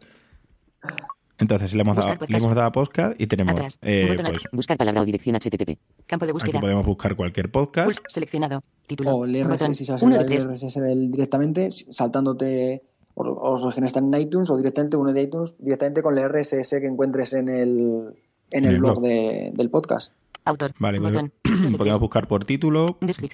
Entonces 1.37 1.73
le 1.73 1.81
hemos, 1.81 1.95
Buscar 1.95 2.13
dado, 2.19 2.21
le 2.21 2.27
podcast. 2.27 2.43
hemos 2.45 2.55
dado 2.55 2.67
a 2.67 2.71
podcast 2.71 3.19
y 3.19 3.25
tenemos... 3.25 3.53
Atrás. 3.53 3.79
eh, 3.81 4.05
Botón 4.09 4.31
pues. 4.31 4.43
Buscar 4.51 4.77
palabra 4.77 5.01
o 5.01 5.05
dirección 5.05 5.35
HTTP. 5.35 5.79
Campo 6.05 6.25
de 6.25 6.31
aquí 6.31 6.33
búsqueda. 6.33 6.59
podemos 6.59 6.85
buscar 6.85 7.15
cualquier 7.15 7.49
podcast. 7.51 7.87
Pulse 7.87 8.01
seleccionado. 8.09 8.63
Título. 8.85 9.15
O 9.15 9.25
el 9.25 9.31
Botón. 9.43 9.71
RSS, 9.71 9.77
si 9.77 9.85
sabes 9.85 10.03
Uno 10.03 10.15
de 10.17 10.21
el 10.21 10.27
tres. 10.27 10.45
RSS 10.47 10.79
del, 10.81 11.11
directamente, 11.11 11.71
saltándote, 11.71 12.83
o, 13.15 13.23
o 13.23 13.59
los 13.65 13.75
están 13.79 14.13
en 14.13 14.21
iTunes, 14.21 14.51
o 14.51 14.57
directamente 14.57 14.97
uno 14.97 15.13
de 15.13 15.21
iTunes, 15.23 15.55
directamente 15.57 16.03
con 16.03 16.15
el 16.15 16.29
RSS 16.29 16.69
que 16.79 16.85
encuentres 16.85 17.33
en 17.33 17.49
el, 17.49 18.13
en 18.51 18.65
el, 18.65 18.77
blog, 18.77 19.01
De, 19.01 19.51
del 19.55 19.69
podcast. 19.71 20.11
Autor. 20.45 20.73
Vale, 20.77 20.99
pues, 21.01 21.11
Botón. 21.13 21.31
Podemos 21.77 21.99
buscar 21.99 22.27
por 22.27 22.45
título, 22.45 22.85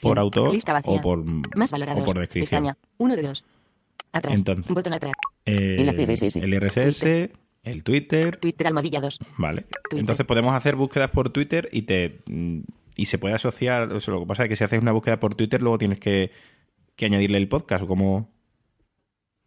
por 0.02 0.18
autor 0.20 0.54
o 0.86 1.02
por, 1.02 1.26
Más 1.56 1.72
valorados. 1.72 2.04
o 2.04 2.06
por 2.06 2.20
descripción. 2.20 2.64
Pestaña. 2.64 2.78
Uno 2.98 3.16
de 3.18 3.22
dos. 3.24 3.44
Atrás. 4.12 4.36
Entonces. 4.36 4.74
Botón 4.74 4.94
atrás. 4.94 5.14
Eh, 5.46 5.78
Enlace 5.80 6.06
RSS. 6.06 6.36
El 6.38 6.54
RSS, 6.60 7.04
el 7.64 7.84
Twitter, 7.84 8.38
Twitter 8.38 8.68
almohadillados. 8.68 9.20
Vale. 9.38 9.64
Twitter. 9.90 10.00
Entonces 10.00 10.26
podemos 10.26 10.54
hacer 10.56 10.76
búsquedas 10.76 11.12
por 11.12 11.30
Twitter 11.30 11.70
y 11.72 11.84
te 11.84 12.22
mm, 12.28 12.60
y 12.96 13.06
se 13.06 13.18
puede 13.18 13.36
asociar. 13.36 13.92
O 13.94 14.00
sea, 14.00 14.14
lo 14.14 14.22
que 14.22 14.26
pasa 14.28 14.44
es 14.44 14.50
que 14.50 14.56
si 14.56 14.64
haces 14.64 14.82
una 14.82 14.92
búsqueda 14.92 15.20
por 15.20 15.36
Twitter, 15.36 15.62
luego 15.62 15.78
tienes 15.78 16.00
que, 16.00 16.32
que 16.96 17.06
añadirle 17.06 17.38
el 17.38 17.48
podcast. 17.48 17.84
O 17.84 17.88
como 17.88 18.28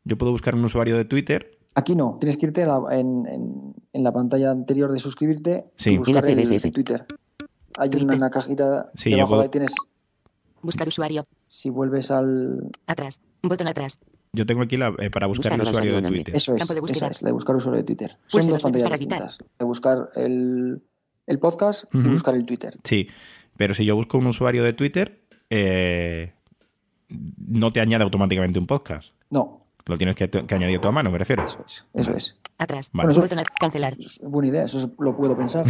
yo 0.04 0.16
puedo 0.16 0.32
buscar 0.32 0.54
un 0.54 0.64
usuario 0.64 0.96
de 0.96 1.04
Twitter. 1.04 1.58
Aquí 1.74 1.94
no, 1.94 2.16
tienes 2.20 2.36
que 2.36 2.46
irte 2.46 2.62
a 2.64 2.66
la- 2.66 2.98
en, 2.98 3.26
en- 3.28 3.74
en 3.92 4.04
la 4.04 4.12
pantalla 4.12 4.50
anterior 4.50 4.90
de 4.92 4.98
suscribirte 4.98 5.64
Sí. 5.76 5.94
y 5.94 5.98
buscar 5.98 6.24
el, 6.26 6.38
el 6.38 6.72
Twitter. 6.72 7.06
Hay 7.78 7.88
Twitter. 7.90 8.06
una, 8.08 8.16
una 8.16 8.30
cajita 8.30 8.90
Sí, 8.96 9.10
debajo 9.10 9.30
puedo- 9.30 9.40
de 9.42 9.44
ahí 9.46 9.50
tienes, 9.50 9.74
Buscar 10.62 10.88
usuario. 10.88 11.26
si 11.46 11.70
vuelves 11.70 12.10
al... 12.10 12.70
Atrás. 12.86 13.20
Botón 13.42 13.66
atrás. 13.68 13.98
Yo 14.32 14.46
tengo 14.46 14.62
aquí 14.62 14.76
la, 14.76 14.94
eh, 14.98 15.10
para 15.10 15.26
buscar 15.26 15.52
el 15.52 15.58
Buscar 15.58 15.72
usuario 15.82 16.00
de 16.00 16.08
Twitter. 16.08 16.36
Eso 16.36 16.54
es, 16.54 16.68
de 16.68 16.80
esa 16.92 17.08
es, 17.08 17.22
la 17.22 17.28
de 17.28 17.32
buscar 17.32 17.56
usuario 17.56 17.78
de 17.78 17.84
Twitter. 17.84 18.16
Son 18.26 18.46
dos 18.46 18.62
pantallas 18.62 18.90
distintas. 18.90 19.38
De 19.58 19.64
buscar 19.64 20.08
el, 20.14 20.82
el 21.26 21.38
podcast 21.40 21.84
y 21.92 22.08
buscar 22.08 22.34
el 22.36 22.44
Twitter. 22.44 22.78
Sí, 22.84 23.08
pero 23.56 23.74
si 23.74 23.84
yo 23.84 23.96
busco 23.96 24.18
un 24.18 24.26
usuario 24.26 24.62
de 24.62 24.72
Twitter, 24.72 25.22
eh, 25.50 26.32
no 27.08 27.72
te 27.72 27.80
añade 27.80 28.04
automáticamente 28.04 28.58
un 28.60 28.66
podcast. 28.68 29.08
No, 29.30 29.66
Lo 29.86 29.98
tienes 29.98 30.14
que, 30.14 30.28
que 30.30 30.54
añadir 30.54 30.80
tú 30.80 30.86
a 30.88 30.92
mano, 30.92 31.10
me 31.10 31.18
refiero. 31.18 31.44
eso 31.44 31.64
es. 31.66 31.84
Eso 31.92 32.14
es. 32.14 32.38
Atrás. 32.56 32.90
Vale. 32.92 33.08
Bueno, 33.12 33.24
eso- 33.26 33.44
cancelar. 33.58 33.94
Es 33.98 34.20
buena 34.22 34.48
idea, 34.48 34.64
eso 34.64 34.78
es- 34.78 34.88
lo 34.98 35.16
puedo 35.16 35.36
pensar. 35.36 35.64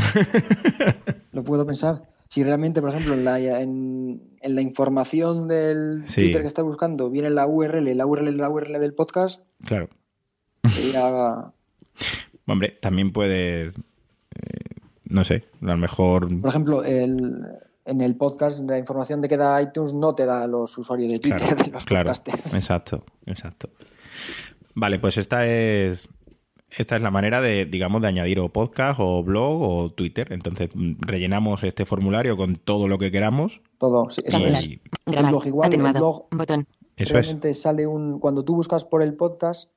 lo 1.33 1.45
puedo 1.45 1.65
pensar. 1.67 2.03
Si 2.33 2.45
realmente, 2.45 2.81
por 2.81 2.91
ejemplo, 2.91 3.15
en 3.15 3.25
la, 3.25 3.41
en, 3.41 4.23
en 4.41 4.55
la 4.55 4.61
información 4.61 5.49
del 5.49 6.05
Sí. 6.07 6.23
Twitter 6.23 6.43
que 6.43 6.47
estás 6.49 6.65
buscando 6.65 7.11
viene 7.11 7.29
la 7.29 7.45
URL, 7.49 7.93
la 7.97 8.07
URL, 8.07 8.37
la 8.37 8.49
URL 8.49 8.79
del 8.79 8.95
podcast, 8.95 9.41
Claro. 9.65 9.89
sería, 10.69 11.53
Hombre, 12.47 12.79
también 12.81 13.13
puede. 13.13 13.67
eh, 13.67 13.73
no 15.07 15.25
sé, 15.25 15.45
a 15.61 15.65
lo 15.67 15.77
mejor. 15.77 16.29
por 16.41 16.51
ejemplo, 16.51 16.85
el, 16.85 17.43
en 17.85 18.01
el 18.01 18.15
podcast 18.17 18.61
la 18.61 18.79
información 18.79 19.21
de 19.21 19.29
que 19.29 19.37
da 19.37 19.61
iTunes 19.61 19.93
no 19.93 20.15
te 20.15 20.25
da 20.25 20.47
los 20.47 20.79
usuarios 20.79 21.11
de 21.11 21.19
Twitter 21.19 21.41
Claro, 21.41 21.65
de 21.65 21.71
los 21.73 21.85
claro, 21.85 22.11
exacto, 22.55 23.05
exacto. 23.27 23.71
Vale, 24.75 25.01
pues 25.01 25.17
esta 25.17 25.47
es 25.47 26.09
esta 26.77 26.97
es 26.97 27.03
la 27.03 27.11
manera 27.11 27.41
de, 27.41 27.65
digamos, 27.67 28.01
de 28.03 28.09
añadir 28.09 28.39
o 28.41 28.49
podcast 28.51 28.99
o 29.03 29.23
blog 29.23 29.63
o 29.63 29.91
Twitter. 29.93 30.33
Entonces 30.33 30.71
mm, 30.75 30.95
rellenamos 31.01 31.63
este 31.65 31.85
formulario 31.87 32.37
con 32.37 32.57
todo 32.57 32.89
lo 32.89 32.99
que 32.99 33.11
queramos. 33.11 33.61
Todo, 33.79 34.09
sí, 34.11 34.23
eso 34.25 34.39
es. 34.47 34.67
Y 34.67 34.81
Grabar. 35.07 35.31
blog 35.31 35.47
igual, 35.47 35.75
el 35.75 35.81
blog- 35.81 36.27
Botón. 36.31 36.67
eso 36.97 37.19
es. 37.19 37.27
realmente 37.27 37.53
sale 37.55 37.87
un. 37.87 38.19
Cuando 38.21 38.45
tú 38.45 38.55
buscas 38.55 38.85
por 38.85 39.03
el 39.03 39.15
podcast, 39.15 39.71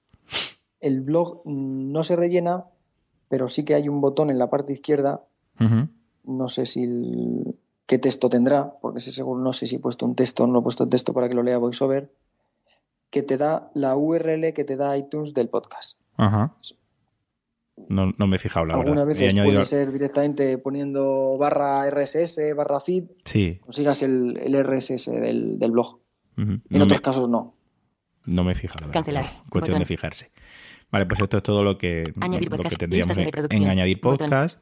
el 0.79 1.01
blog 1.01 1.41
mm, 1.45 1.91
no 1.91 2.03
se 2.03 2.15
rellena, 2.15 2.65
pero 3.29 3.47
sí 3.49 3.63
que 3.65 3.75
hay 3.75 3.89
un 3.89 4.01
botón 4.01 4.29
en 4.29 4.37
la 4.37 4.49
parte 4.49 4.73
izquierda. 4.73 5.23
No 6.25 6.47
sé 6.47 6.65
si 6.65 6.83
el- 6.83 7.55
qué 7.85 7.97
texto 7.97 8.29
tendrá, 8.29 8.77
porque 8.81 8.99
si 9.01 9.11
seguro 9.11 9.41
no 9.41 9.51
sé 9.53 9.67
si 9.67 9.75
he 9.75 9.79
puesto 9.79 10.05
un 10.05 10.15
texto 10.15 10.43
o 10.43 10.47
no 10.47 10.59
he 10.59 10.61
puesto 10.63 10.87
texto 10.87 11.13
para 11.13 11.27
que 11.27 11.35
lo 11.35 11.43
lea 11.43 11.57
VoiceOver, 11.57 12.11
que 13.09 13.23
te 13.23 13.37
da 13.37 13.69
la 13.73 13.95
URL 13.97 14.53
que 14.53 14.63
te 14.63 14.75
da 14.77 14.97
iTunes 14.97 15.33
del 15.33 15.49
podcast. 15.49 15.99
Ajá. 16.17 16.55
No, 17.89 18.13
no 18.17 18.27
me 18.27 18.35
he 18.35 18.39
fijado, 18.39 18.65
la 18.65 18.75
Algunas 18.75 18.95
verdad. 18.95 19.07
Veces 19.07 19.33
añadido- 19.33 19.53
puede 19.55 19.65
ser 19.65 19.91
directamente 19.91 20.57
poniendo 20.59 21.37
barra 21.37 21.87
RSS, 21.89 22.53
barra 22.55 22.79
feed, 22.79 23.05
Sí. 23.25 23.57
consigas 23.61 24.01
el, 24.03 24.37
el 24.37 24.55
RSS 24.63 25.07
del, 25.11 25.57
del 25.59 25.71
blog. 25.71 25.99
En 26.37 26.61
No, 26.69 26.83
otros 26.85 26.99
me, 26.99 27.03
casos 27.03 27.29
no. 27.29 27.55
no 28.25 28.43
me 28.43 28.51
he 28.53 28.55
fijado. 28.55 28.81
la 28.81 28.87
verdad. 28.87 28.93
Cancelar. 28.93 29.25
Cuestión 29.49 29.75
Botón. 29.75 29.79
de 29.79 29.85
fijarse. 29.85 30.31
Vale, 30.91 31.05
pues 31.07 31.19
esto 31.19 31.37
es 31.37 31.43
todo 31.43 31.63
lo 31.63 31.77
que, 31.77 32.03
Añadir 32.21 32.51
lo 32.51 32.57
que 32.57 32.75
tendríamos 32.75 33.17
en, 33.17 33.67
añadir 33.67 33.99
Botón. 34.01 34.29
podcast. 34.29 34.57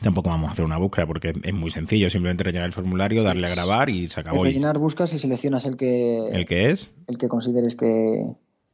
Tampoco 0.00 0.30
vamos 0.30 0.48
a 0.48 0.52
hacer 0.52 0.64
una 0.64 0.78
búsqueda 0.78 1.06
porque 1.06 1.32
es 1.42 1.52
muy 1.54 1.70
sencillo. 1.70 2.08
Simplemente 2.08 2.42
rellenar 2.42 2.66
el 2.66 2.72
formulario, 2.72 3.22
darle 3.22 3.46
a 3.46 3.54
grabar 3.54 3.90
y 3.90 4.08
se 4.08 4.20
acabó. 4.20 4.44
Rellenar 4.44 4.78
buscas 4.78 5.12
y 5.12 5.18
seleccionas 5.18 5.66
el 5.66 5.76
que, 5.76 6.20
El 6.32 6.46
que 6.46 6.70
es 6.70 6.90
el 7.06 7.18
que 7.18 7.28
consideres 7.28 7.76
que... 7.76 8.24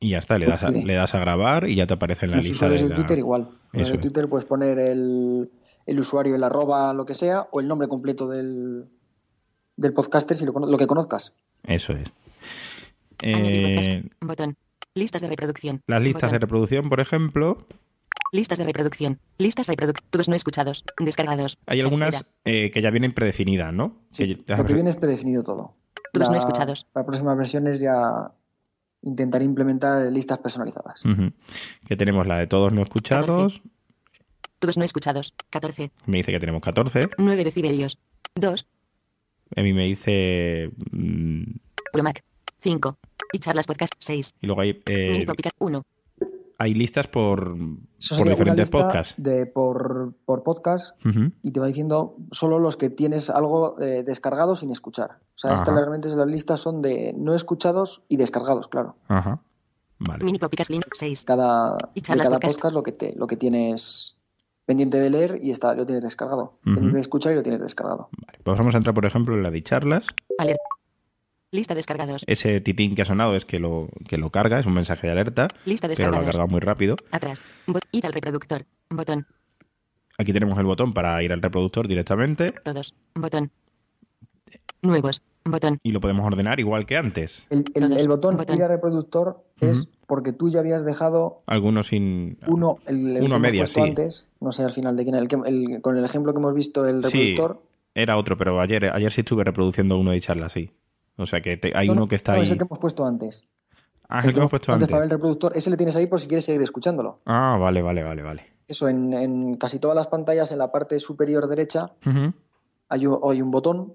y 0.01 0.11
ya 0.11 0.19
está. 0.19 0.39
Le 0.39 0.47
das, 0.47 0.65
a, 0.65 0.73
Sí. 0.73 0.83
le 0.83 0.95
das 0.95 1.15
a 1.15 1.19
grabar 1.21 1.69
y 1.69 1.77
ya 1.77 1.87
te 1.87 1.95
aparece 1.95 2.27
en 2.27 2.33
la 2.33 2.37
Los 2.39 2.47
lista 2.49 2.67
usuarios 2.67 2.81
de 2.83 2.89
de 2.89 2.91
la- 2.91 2.97
Twitter 2.97 3.19
igual. 3.19 3.49
En 3.73 3.81
el. 3.81 4.01
Twitter 4.01 4.29
puedes 4.29 4.45
poner 4.45 4.79
el, 4.79 5.51
el 5.87 5.99
usuario, 5.99 6.35
el 6.37 6.45
arroba, 6.45 6.93
lo 6.93 7.05
que 7.07 7.15
sea, 7.15 7.47
o 7.51 7.61
el 7.61 7.69
nombre 7.69 7.89
completo 7.89 8.29
del, 8.29 8.87
del 9.77 9.93
podcaster, 9.93 10.37
si 10.37 10.45
lo, 10.47 10.53
que 10.79 10.87
conozcas. 10.87 11.33
Eso 11.65 11.93
es. 11.93 12.09
Eh, 13.23 14.03
podcast. 14.03 14.13
Botón. 14.21 14.57
Listas 14.95 15.21
de 15.23 15.29
reproducción. 15.29 15.83
las 15.87 16.03
listas 16.03 16.33
de 16.33 16.39
reproducción, 16.39 16.89
por 16.89 17.01
ejemplo, 17.01 17.59
Listas 18.33 18.59
de 18.59 18.65
reproducción. 18.65 19.21
Listas 19.39 19.69
reproduc 19.69 20.01
Todos 20.11 20.29
no 20.29 20.35
escuchados. 20.35 20.85
Descargados. 20.99 21.59
hay 21.67 21.81
algunas 21.81 22.25
eh, 22.45 22.71
que 22.73 22.83
ya 22.83 22.91
vienen 22.91 23.13
predefinidas, 23.13 23.73
¿no? 23.73 23.95
Que- 24.15 24.27
Lo 24.27 24.43
déjame 24.47 24.67
que 24.67 24.73
ver. 24.73 24.75
viene 24.75 24.91
es 24.91 24.97
predefinido 24.97 25.43
todo. 25.45 25.75
Todos 26.13 26.29
no 26.29 26.33
La- 26.33 26.39
escuchados. 26.39 26.87
Para 26.93 27.07
próximas 27.07 27.37
versiones 27.37 27.79
ya 27.81 28.33
intentaré 29.07 29.45
implementar 29.45 30.13
listas 30.13 30.39
personalizadas. 30.39 31.05
Ujú. 31.05 31.33
Que 31.87 31.97
tenemos 31.97 32.27
la 32.27 32.37
de 32.39 32.47
todos 32.47 32.73
no 32.73 32.83
escuchados. 32.83 33.63
Todos 34.59 34.77
no 34.77 34.85
escuchados. 34.85 35.33
14. 35.51 35.91
Me 36.07 36.19
dice 36.19 36.33
que 36.33 36.41
tenemos 36.41 36.61
14. 36.61 37.01
9 37.19 37.45
decibelios. 37.45 37.99
2. 38.35 38.67
A 39.57 39.63
mí 39.63 39.73
me 39.73 39.85
dice. 39.85 40.71
mm, 40.91 41.43
Promac. 41.93 42.23
5. 42.61 42.99
Y 43.33 43.39
charlas 43.39 43.67
podcast. 43.67 43.93
6. 43.99 44.35
y 44.41 44.47
luego 44.47 44.61
hay, 44.61 44.83
eh, 44.87 45.09
Mini 45.13 45.27
Popicat. 45.27 45.53
1. 45.59 45.83
Hay 46.59 46.75
listas 46.75 47.07
por, 47.09 47.57
por 47.57 48.29
diferentes 48.29 48.71
podcasts. 48.71 49.15
De, 49.17 49.47
por, 49.47 50.15
por 50.25 50.43
podcast 50.43 50.95
Ujú. 51.05 51.33
y 51.43 51.51
te 51.51 51.61
va 51.61 51.67
diciendo 51.67 52.17
solo 52.31 52.59
los 52.59 52.77
que 52.77 52.89
tienes 52.91 53.29
algo 53.31 53.79
eh, 53.81 54.03
descargado 54.05 54.57
sin 54.57 54.71
escuchar. 54.71 55.19
O 55.35 55.39
sea, 55.39 55.55
estas 55.55 55.75
realmente 55.75 56.09
las 56.09 56.27
listas 56.27 56.61
son 56.61 56.81
de 56.83 57.15
no 57.17 57.35
escuchados 57.35 58.05
y 58.09 58.17
descargados, 58.17 58.69
claro. 58.69 58.97
Ajá. 59.09 59.43
Vale. 59.99 60.25
Mini 60.25 60.39
Popicat 60.39 60.67
Slim. 60.67 60.83
6. 60.95 61.25
Cada, 61.25 61.77
Y 61.95 62.01
de 62.01 62.07
charlas 62.07 62.27
cada 62.27 62.37
podcast. 62.37 62.55
podcast 62.57 62.75
lo 62.75 62.83
que, 62.83 62.93
te, 62.93 63.15
lo 63.17 63.27
que 63.27 63.37
tienes 63.37 64.17
pendiente 64.67 64.99
de 64.99 65.11
leer 65.11 65.39
y 65.43 65.53
está, 65.53 65.75
lo 65.75 65.87
tienes 65.87 66.05
descargado. 66.05 66.59
Ujú. 66.65 66.75
Pendiente 66.75 66.95
de 66.97 67.01
escuchar 67.01 67.33
y 67.33 67.37
lo 67.37 67.43
tienes 67.43 67.61
descargado. 67.61 68.09
Vale, 68.27 68.39
Pues 68.43 68.59
vamos 68.59 68.75
a 68.75 68.79
entrar, 68.79 68.95
por 68.95 69.05
ejemplo, 69.07 69.35
en 69.35 69.43
la 69.43 69.51
de 69.51 69.63
charlas. 69.63 70.07
Alerta. 70.39 70.63
Lista 71.57 71.75
descargados. 71.75 72.23
Ese 72.27 72.61
titín 72.61 72.95
que 72.95 73.03
ha 73.03 73.05
sonado 73.07 73.35
es 73.35 73.45
que 73.45 73.59
lo, 73.59 73.89
que 74.09 74.19
lo 74.19 74.31
carga, 74.31 74.61
es 74.61 74.67
un 74.67 74.75
mensaje 74.75 75.07
de 75.07 75.13
alerta, 75.15 75.49
Lista 75.65 75.89
pero 75.89 76.11
lo 76.11 76.19
ha 76.19 76.21
descargados. 76.21 76.27
cargado 76.27 76.49
muy 76.49 76.61
rápido. 76.61 76.97
Atrás. 77.11 77.43
Bot- 77.67 77.81
ir 77.93 78.07
al 78.07 78.13
reproductor. 78.13 78.65
Botón. 78.91 79.27
Aquí 80.19 80.33
tenemos 80.33 80.59
el 80.59 80.65
botón 80.67 80.93
para 80.95 81.23
ir 81.23 81.33
al 81.33 81.43
reproductor 81.43 81.89
directamente 81.89 82.51
Todos. 82.63 82.95
Botón. 83.15 83.51
Nuevos. 84.83 85.23
Botón. 85.49 85.79
y 85.85 85.93
lo 85.93 86.01
podemos 86.01 86.27
ordenar 86.27 86.59
igual 86.59 86.87
que 86.87 86.97
antes. 86.97 87.47
El, 87.51 87.65
el- 87.75 87.83
Todos. 87.89 87.99
el 87.99 88.09
botón, 88.09 88.37
Botón. 88.37 88.57
ir 88.57 88.63
a 88.65 88.69
reproductor 88.69 89.45
es 89.61 89.89
porque 90.09 90.33
tú 90.33 90.49
ya 90.51 90.59
habías 90.59 90.85
dejado 90.85 91.43
Algunos 91.47 91.87
sin. 91.89 92.39
uno, 92.49 92.79
el, 92.87 93.17
el 93.17 93.23
Uno 93.23 93.41
que 93.41 93.67
sí. 93.67 93.81
antes, 93.81 94.29
no 94.41 94.51
sé 94.51 94.65
al 94.65 94.73
final 94.73 94.97
de 94.97 95.05
quién, 95.05 95.15
el 95.15 95.81
con 95.83 95.97
el 95.97 96.05
ejemplo 96.05 96.33
que 96.33 96.39
hemos 96.41 96.53
visto, 96.55 96.85
el 96.87 97.03
Sí, 97.05 97.29
reproductor. 97.35 97.63
era 97.95 98.17
otro, 98.17 98.37
pero 98.37 98.61
ayer, 98.61 98.87
ayer 98.93 99.13
sí 99.13 99.21
estuve 99.21 99.45
reproduciendo 99.45 99.97
uno 99.99 100.11
de 100.11 100.21
charlas, 100.21 100.53
sí. 100.53 100.71
O 101.19 101.27
sea 101.27 101.41
que 101.41 101.57
te- 101.57 101.73
hay 101.77 101.87
No, 101.87 101.93
uno 101.95 102.01
no, 102.03 102.09
que 102.09 102.17
está 102.17 102.33
no, 102.33 102.39
ahí. 102.39 102.45
Es 102.45 102.51
el 102.51 102.59
que 102.59 102.65
hemos 102.65 102.79
puesto 102.79 103.05
antes. 103.05 103.49
Ah, 104.09 104.21
es 104.21 104.27
el 104.27 104.33
que 104.35 104.39
hemos 104.39 104.51
puesto 104.51 104.73
antes. 104.73 104.89
para 104.89 105.05
el 105.05 105.11
reproductor. 105.11 105.53
Ese 105.57 105.71
le 105.71 105.77
tienes 105.77 105.97
ahí 105.97 106.07
por 106.07 106.21
si 106.21 106.29
quieres 106.29 106.45
seguir 106.45 106.63
escuchándolo. 106.63 107.21
Ah, 107.25 107.57
vale, 107.61 107.83
vale, 107.83 108.03
vale, 108.03 108.23
vale. 108.23 108.43
Eso, 108.69 108.89
en, 108.89 109.13
en 109.15 109.57
casi 109.57 109.79
todas 109.79 109.95
las 109.97 110.09
pantallas, 110.09 110.53
en 110.53 110.59
la 110.59 110.71
parte 110.73 110.99
superior 111.01 111.47
derecha, 111.49 111.93
hay, 112.89 113.07
un- 113.07 113.19
hay 113.31 113.41
un 113.43 113.51
botón 113.51 113.95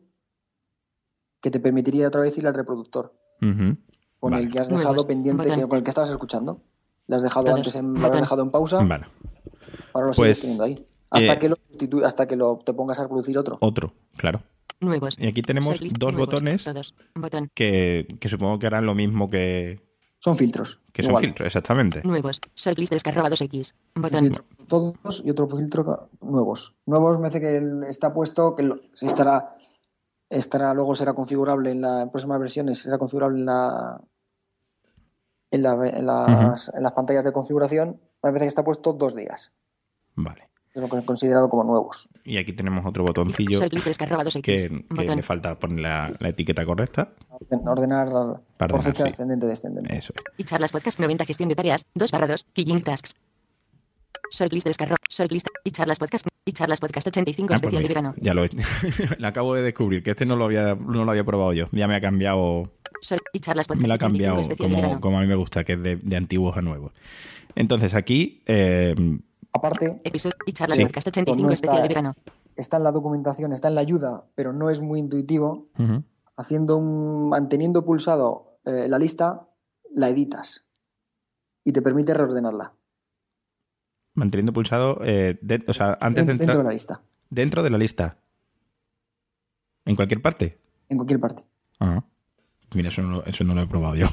que 1.41 1.49
te 1.51 1.59
permitiría 1.59 2.07
otra 2.07 2.21
vez 2.21 2.37
ir 2.37 2.47
al 2.47 2.53
reproductor, 2.53 3.13
con 3.39 4.31
Vale. 4.31 4.43
el 4.43 4.49
que 4.51 4.59
has 4.59 4.69
dejado 4.69 5.05
pendiente, 5.07 5.43
Botón. 5.43 5.59
que- 5.59 5.67
con 5.67 5.77
el 5.77 5.83
que 5.83 5.89
estabas 5.89 6.09
escuchando. 6.09 6.61
Le 7.07 7.15
has 7.15 7.23
dejado 7.23 7.53
antes 7.53 7.75
en, 7.75 7.93
lo 7.93 8.05
has 8.07 8.11
dejado 8.11 8.43
en 8.43 8.51
pausa, 8.51 8.77
Vale. 8.83 9.05
ahora 9.93 10.07
lo 10.07 10.13
Pues, 10.13 10.37
sigues 10.37 10.41
teniendo 10.41 10.63
ahí. 10.63 10.87
Hasta 11.09 11.33
eh, 11.33 11.39
que 11.39 11.49
lo 11.49 11.57
hasta 12.05 12.27
que 12.27 12.35
lo, 12.37 12.59
te 12.59 12.73
pongas 12.73 12.99
a 12.99 13.03
reproducir 13.03 13.37
otro. 13.37 13.57
Otro, 13.59 13.93
claro. 14.15 14.43
Nuevos. 14.81 15.17
Y 15.19 15.27
aquí 15.27 15.41
tenemos 15.41 15.73
Setlist. 15.77 15.97
dos 15.97 16.13
Nuevos. 16.13 16.27
botones 16.33 16.63
Todos. 16.63 16.95
Botón. 17.15 17.49
que, 17.53 18.07
que 18.19 18.27
supongo 18.29 18.59
que 18.59 18.67
harán 18.67 18.85
lo 18.85 18.93
mismo 18.95 19.29
que, 19.29 19.79
Son 20.19 20.35
filtros. 20.35 20.79
que 20.91 21.03
son 21.03 21.11
igual. 21.11 21.23
filtros, 21.23 21.45
exactamente. 21.47 22.01
Nuevos. 22.03 22.41
Shortlist 22.55 22.91
descarga 22.93 23.23
2X. 23.29 23.73
Un 23.95 24.01
Botón. 24.01 24.43
todos 24.67 25.21
y 25.23 25.29
otro 25.29 25.47
filtro 25.47 26.09
nuevos. 26.21 26.75
Nuevos 26.85 27.19
me 27.19 27.27
hace 27.27 27.39
que 27.39 27.61
está 27.87 28.11
puesto, 28.13 28.55
que 28.55 28.67
estará, 29.01 29.55
estará, 30.29 30.73
luego 30.73 30.95
será 30.95 31.13
configurable 31.13 31.71
en, 31.71 31.81
la, 31.81 32.01
en 32.01 32.09
próximas 32.09 32.39
versiones, 32.39 32.79
será 32.79 32.97
configurable 32.97 33.39
en 33.39 33.45
la 33.45 34.01
en, 35.51 35.61
la- 35.63 35.87
en 35.89 36.05
las, 36.05 36.71
en 36.73 36.81
las 36.83 36.91
pantallas 36.93 37.23
de 37.25 37.33
configuración. 37.33 37.89
Me 38.23 38.29
parece 38.31 38.45
que 38.45 38.47
está 38.49 38.63
puesto 38.63 38.93
dos 38.93 39.15
días. 39.15 39.51
Vale. 40.15 40.49
Es 40.73 40.81
lo 40.81 40.87
que 40.87 40.97
he 40.97 41.03
considerado 41.05 41.49
como 41.49 41.65
nuevos. 41.65 42.07
Y 42.23 42.37
aquí 42.37 42.53
tenemos 42.53 42.85
otro 42.85 43.03
botoncillo 43.03 43.59
Shortlist 43.59 43.87
descarga 43.87 44.17
2X. 44.23 44.41
que, 44.41 44.55
que 44.57 44.85
Botón. 44.89 45.17
le 45.17 45.21
falta 45.21 45.59
poner 45.59 45.79
la, 45.79 46.13
la 46.19 46.29
etiqueta 46.29 46.65
correcta. 46.65 47.09
Orden- 47.29 47.67
Ordenar 47.67 48.07
por 48.07 48.37
ordenar, 48.61 48.81
fecha 48.83 49.03
sí. 49.05 49.09
ascendente 49.11 49.45
descendente. 49.47 49.97
Eso 49.97 50.13
es. 50.15 50.23
Y 50.37 50.43
charlas 50.45 50.71
podcast 50.71 50.97
90 50.99 51.25
gestión 51.25 51.49
de 51.49 51.55
tareas 51.55 51.85
2 51.95 52.11
barra 52.11 52.27
2 52.27 52.45
Killing 52.53 52.81
tasks. 52.83 53.15
Shortlist 54.31 54.65
descarga. 54.67 54.95
Shortlist. 55.09 55.47
Y 55.65 55.71
charlas 55.71 55.99
podcast. 55.99 56.25
Y 56.45 56.53
charlas 56.53 56.79
podcast 56.79 57.07
85 57.07 57.43
Ah, 57.43 57.47
pues 57.49 57.59
especial 57.61 57.83
de 57.83 57.89
mira, 57.89 58.01
verano. 58.01 58.15
Ya 58.21 58.33
lo 58.33 58.45
he... 58.45 58.49
le 59.19 59.27
acabo 59.27 59.53
de 59.55 59.61
descubrir, 59.63 60.01
que 60.03 60.11
este 60.11 60.25
no 60.25 60.35
lo 60.37 60.45
había, 60.45 60.75
no 60.75 61.03
lo 61.03 61.11
había 61.11 61.23
probado 61.25 61.51
yo. 61.53 61.65
Ya 61.73 61.87
me 61.87 61.95
ha 61.97 62.01
cambiado 62.01 62.71
Short- 63.01 63.21
y 63.33 63.39
charlas 63.41 63.67
podcast 63.67 63.81
me 63.81 63.87
lo 63.89 63.93
ha 63.93 63.97
85 63.97 64.07
cambiado 64.37 64.41
de 64.47 64.55
como, 64.85 65.01
como 65.01 65.17
a 65.17 65.21
mí 65.21 65.27
me 65.27 65.35
gusta, 65.35 65.65
que 65.65 65.73
es 65.73 65.83
de, 65.83 65.97
de 65.97 66.15
antiguos 66.17 66.55
a 66.55 66.61
nuevos. 66.61 66.93
Entonces 67.55 67.93
aquí, 67.93 68.41
eh, 68.45 68.95
Aparte, 69.53 70.01
Episodio. 70.03 70.35
Y 70.45 70.53
charlas 70.53 70.77
Sí. 70.77 70.83
podcast 70.85 71.07
85 71.07 71.47
no 71.47 71.51
especial 71.53 71.77
está- 71.77 71.81
de 71.83 71.87
verano. 71.89 72.15
está 72.55 72.77
en 72.77 72.83
la 72.83 72.91
documentación, 72.91 73.53
está 73.53 73.67
en 73.67 73.75
la 73.75 73.81
ayuda, 73.81 74.25
pero 74.35 74.53
no 74.53 74.69
es 74.69 74.81
muy 74.81 74.99
intuitivo. 74.99 75.69
Haciendo 76.37 76.77
un, 76.77 77.29
manteniendo 77.29 77.83
pulsado 77.85 78.57
eh, 78.65 78.87
la 78.87 78.97
lista, 78.97 79.47
la 79.93 80.07
editas 80.09 80.65
y 81.63 81.71
te 81.73 81.81
permite 81.81 82.13
reordenarla 82.13 82.73
manteniendo 84.13 84.51
pulsado, 84.53 84.99
eh, 85.03 85.39
de- 85.41 85.63
o 85.67 85.73
sea, 85.73 85.97
antes 86.01 86.25
de 86.27 86.33
dentro 86.35 86.57
de 86.57 86.63
la 86.65 86.71
lista, 86.71 87.01
dentro 87.29 87.63
de 87.63 87.69
la 87.69 87.77
lista. 87.77 88.17
¿En 89.85 89.95
cualquier 89.95 90.21
parte? 90.21 90.59
en 90.89 90.97
cualquier 90.97 91.19
parte. 91.21 91.43
Ajá. 91.79 92.03
Mira, 92.75 92.89
eso 92.89 93.01
no, 93.01 93.09
lo- 93.11 93.25
eso 93.25 93.43
no 93.45 93.55
lo 93.55 93.61
he 93.61 93.67
probado 93.67 93.95
yo. 93.95 94.07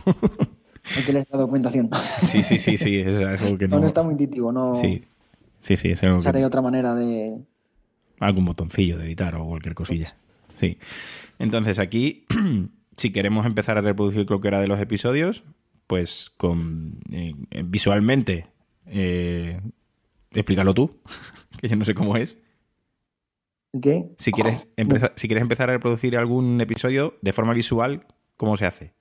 Hay 0.97 1.03
que 1.05 1.13
leer 1.13 1.27
la 1.31 1.39
documentación. 1.41 1.91
sí, 2.31 2.43
sí, 2.45 2.59
sí, 2.61 2.77
sí, 2.77 3.01
es 3.01 3.19
algo 3.19 3.59
que 3.59 3.67
No, 3.67 3.77
no... 3.77 3.81
no 3.83 3.87
está 3.89 4.03
muy 4.05 4.13
intuitivo, 4.13 4.53
no 4.53 4.77
Sí, 4.77 5.05
sí, 5.61 5.77
sí, 5.77 5.91
es 5.91 6.01
que- 6.01 6.29
haré 6.29 6.45
otra 6.45 6.63
manera 6.63 6.95
de. 6.95 7.41
algún 8.21 8.45
botoncillo 8.45 8.99
de 8.99 9.07
editar 9.07 9.35
o 9.37 9.47
cualquier 9.47 9.75
cosilla. 9.75 10.15
Sí. 10.59 10.79
Entonces 11.39 11.79
aquí, 11.79 12.27
si 12.97 13.13
queremos 13.13 13.47
empezar 13.47 13.79
a 13.79 13.81
reproducir 13.81 14.29
lo 14.31 14.41
que 14.41 14.49
era 14.49 14.61
de 14.61 14.67
los 14.69 14.81
episodios, 14.81 15.45
pues 15.87 16.31
con 16.37 17.01
eh, 17.13 17.35
visualmente, 17.65 18.47
eh, 18.87 19.61
explícalo 20.33 20.75
tú, 20.75 20.97
que 21.61 21.69
yo 21.69 21.77
no 21.77 21.85
sé 21.85 21.95
cómo 21.95 22.17
es. 22.17 22.37
¿El 23.73 23.81
qué? 23.83 24.11
Si 24.19 24.33
quieres, 24.33 24.67
empeza- 24.77 25.13
si 25.17 25.29
quieres 25.29 25.43
empezar 25.43 25.69
a 25.71 25.75
reproducir 25.75 26.17
algún 26.17 26.61
episodio 26.61 27.15
de 27.23 27.33
forma 27.33 27.53
visual, 27.53 28.07
¿cómo 28.37 28.57
se 28.57 28.67
hace? 28.67 28.93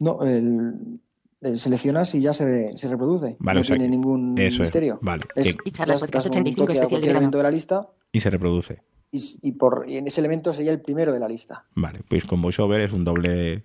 No, 0.00 0.22
el 0.24 0.98
seleccionas 1.42 2.14
y 2.14 2.20
ya 2.20 2.32
se, 2.32 2.76
se 2.76 2.88
reproduce. 2.88 3.36
Vale, 3.40 3.58
no 3.58 3.62
o 3.62 3.64
sea 3.64 3.76
tiene 3.76 3.86
que- 3.86 3.96
ningún 3.96 4.38
eso 4.38 4.54
es, 4.56 4.60
misterio. 4.60 4.98
vale, 5.02 5.22
Es, 5.34 5.56
Y 5.64 5.70
charlas 5.70 6.00
das- 6.00 6.24
un 6.26 6.30
85 6.30 6.66
toque 6.66 6.80
a 6.80 6.86
cualquier 6.88 7.10
elemento 7.12 7.38
de 7.38 7.44
la 7.44 7.50
lista 7.50 7.88
Y 8.12 8.20
se 8.20 8.30
reproduce. 8.30 8.82
y, 9.12 9.52
por, 9.52 9.84
y 9.88 9.96
en 9.96 10.06
ese 10.06 10.20
elemento 10.20 10.52
sería 10.52 10.70
el 10.72 10.80
primero 10.80 11.12
de 11.12 11.20
la 11.20 11.28
lista. 11.28 11.66
Vale, 11.74 12.00
pues 12.08 12.24
con 12.24 12.40
VoiceOver 12.42 12.80
es 12.82 12.92
un 12.92 13.04
doble, 13.04 13.64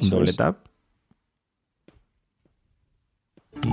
un 0.00 0.10
doble 0.10 0.30
es. 0.30 0.36
tap. 0.36 0.66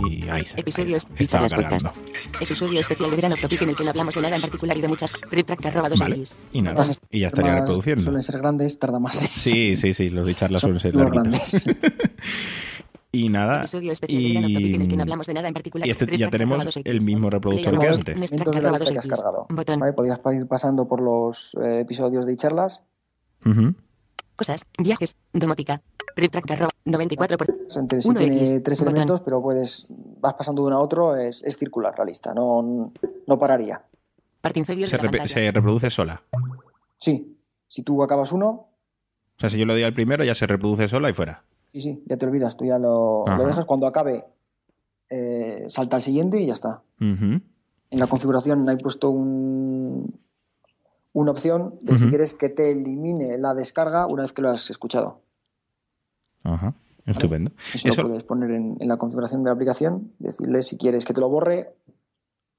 Y 0.10 0.30
ahí 0.30 0.46
se 0.46 0.60
Episodios 0.60 1.06
ahí 1.06 1.16
y 1.20 1.24
estaba 1.24 1.48
charlas 1.50 1.82
podcast. 1.82 1.98
cargando. 1.98 2.40
Episodio 2.40 2.80
especial 2.80 3.10
de 3.10 3.16
Verano 3.16 3.36
Topic 3.42 3.62
en 3.64 3.70
el 3.70 3.76
que 3.76 3.84
no 3.84 3.90
hablamos 3.90 4.14
de 4.14 4.22
nada 4.22 4.36
en 4.36 4.42
particular 4.42 4.78
y 4.78 4.82
de 4.82 4.88
muchas. 4.88 5.12
Dos 5.12 6.00
Vale. 6.00 6.24
Y 6.54 6.62
nada, 6.62 6.86
y 7.10 7.20
ya 7.22 7.28
estaría 7.28 7.56
reproduciendo. 7.56 8.04
Suelen 8.04 8.22
ser 8.24 8.38
grandes, 8.38 8.78
tarda 8.78 9.00
más. 9.00 9.18
Sí, 9.18 9.76
sí, 9.76 9.94
sí, 9.96 10.10
los 10.10 10.26
de 10.28 10.36
charlas 10.36 10.62
Son 10.62 10.80
suelen 10.80 10.80
ser 10.80 10.96
larguitos. 10.96 11.66
y 13.12 13.30
nada, 13.30 13.60
Episodio 13.60 13.92
especial 13.92 14.22
de 14.24 14.28
Verano 14.30 14.48
Topic 14.54 14.76
en 14.76 14.82
el 14.82 14.88
que 14.88 14.96
no 14.96 15.02
hablamos 15.04 15.28
de 15.28 15.34
nada 15.34 15.48
en 15.48 15.54
particular. 15.54 15.88
y 15.88 15.92
este- 15.92 16.18
ya 16.18 16.30
tenemos 16.30 16.78
el 16.84 17.02
mismo 17.02 17.30
reproductor 17.30 17.78
que 17.80 17.88
antes. 17.88 18.06
de 18.32 18.62
la 18.62 18.78
que 18.78 18.98
has 19.00 19.08
cargado. 19.08 19.48
Botón. 19.50 19.80
¿Vale? 19.80 19.94
Podrías 19.94 20.20
ir 20.34 20.48
pasando 20.48 20.88
por 20.88 21.02
los 21.02 21.56
eh, 21.62 21.82
episodios 21.82 22.26
de 22.26 22.38
charlas. 22.38 22.84
Ujú. 23.46 23.76
Cosas, 24.36 24.66
viajes, 24.78 25.16
domótica. 25.34 25.82
Preptrack 26.16 26.52
arroba 26.52 26.70
94 26.86 27.38
por... 27.38 27.48
Entre 27.76 28.02
sí 28.02 28.10
1X, 28.10 28.18
tiene 28.18 28.60
tres 28.62 28.80
botón. 28.80 28.94
elementos, 28.94 29.22
pero 29.22 29.42
puedes 29.42 29.86
vas 29.90 30.34
pasando 30.34 30.62
de 30.64 30.68
uno 30.68 30.78
a 30.78 30.80
otro, 30.82 31.16
es, 31.16 31.44
es 31.44 31.58
circular 31.58 31.94
la 31.98 32.06
lista, 32.06 32.34
no, 32.34 32.92
no 33.28 33.40
pararía. 33.40 33.82
Parte 34.42 34.60
inferior 34.60 34.88
Se, 34.90 34.98
de 34.98 35.04
la 35.18 35.28
se 35.28 35.52
reproduce 35.52 35.90
sola. 35.90 36.24
Sí, 36.98 37.38
si 37.68 37.84
tú 37.84 38.02
acabas 38.04 38.32
uno, 38.32 38.48
O 38.50 39.40
sea, 39.40 39.50
si 39.50 39.58
yo 39.58 39.66
le 39.66 39.74
doy 39.74 39.84
al 39.84 39.94
primero, 39.94 40.24
ya 40.24 40.36
se 40.36 40.48
reproduce 40.48 40.88
sola 40.88 41.10
y 41.10 41.14
fuera. 41.14 41.44
Sí, 41.72 41.82
sí, 41.82 42.04
ya 42.06 42.18
te 42.18 42.26
olvidas, 42.26 42.56
tú 42.58 42.66
ya 42.66 42.78
lo, 42.80 43.24
lo 43.26 43.46
dejas 43.46 43.66
cuando 43.66 43.88
acabe, 43.88 44.26
eh, 45.10 45.64
salta 45.68 45.96
al 45.98 46.02
siguiente 46.02 46.40
y 46.40 46.46
ya 46.48 46.54
está. 46.54 46.82
En 47.00 48.00
la 48.00 48.08
configuración 48.08 48.68
hay 48.70 48.78
puesto 48.78 49.10
un, 49.10 50.20
una 51.14 51.32
opción 51.32 51.76
de 51.82 51.98
si 51.98 52.08
quieres 52.10 52.34
que 52.34 52.50
te 52.50 52.72
elimine 52.72 53.38
la 53.38 53.54
descarga 53.54 54.08
una 54.08 54.22
vez 54.24 54.32
que 54.34 54.42
lo 54.42 54.50
has 54.50 54.70
escuchado. 54.70 55.22
Ajá. 56.44 56.74
Estupendo. 57.06 57.52
Eso, 57.74 57.90
Eso- 57.90 58.02
lo 58.04 58.10
puedes 58.10 58.24
poner 58.24 58.52
en, 58.52 58.78
en 58.80 58.88
la 58.88 58.98
configuración 58.98 59.44
de 59.44 59.50
la 59.50 59.54
aplicación, 59.56 60.14
decirle 60.20 60.62
si 60.62 60.78
quieres 60.78 61.04
que 61.04 61.14
te 61.14 61.20
lo 61.20 61.30
borre. 61.30 61.74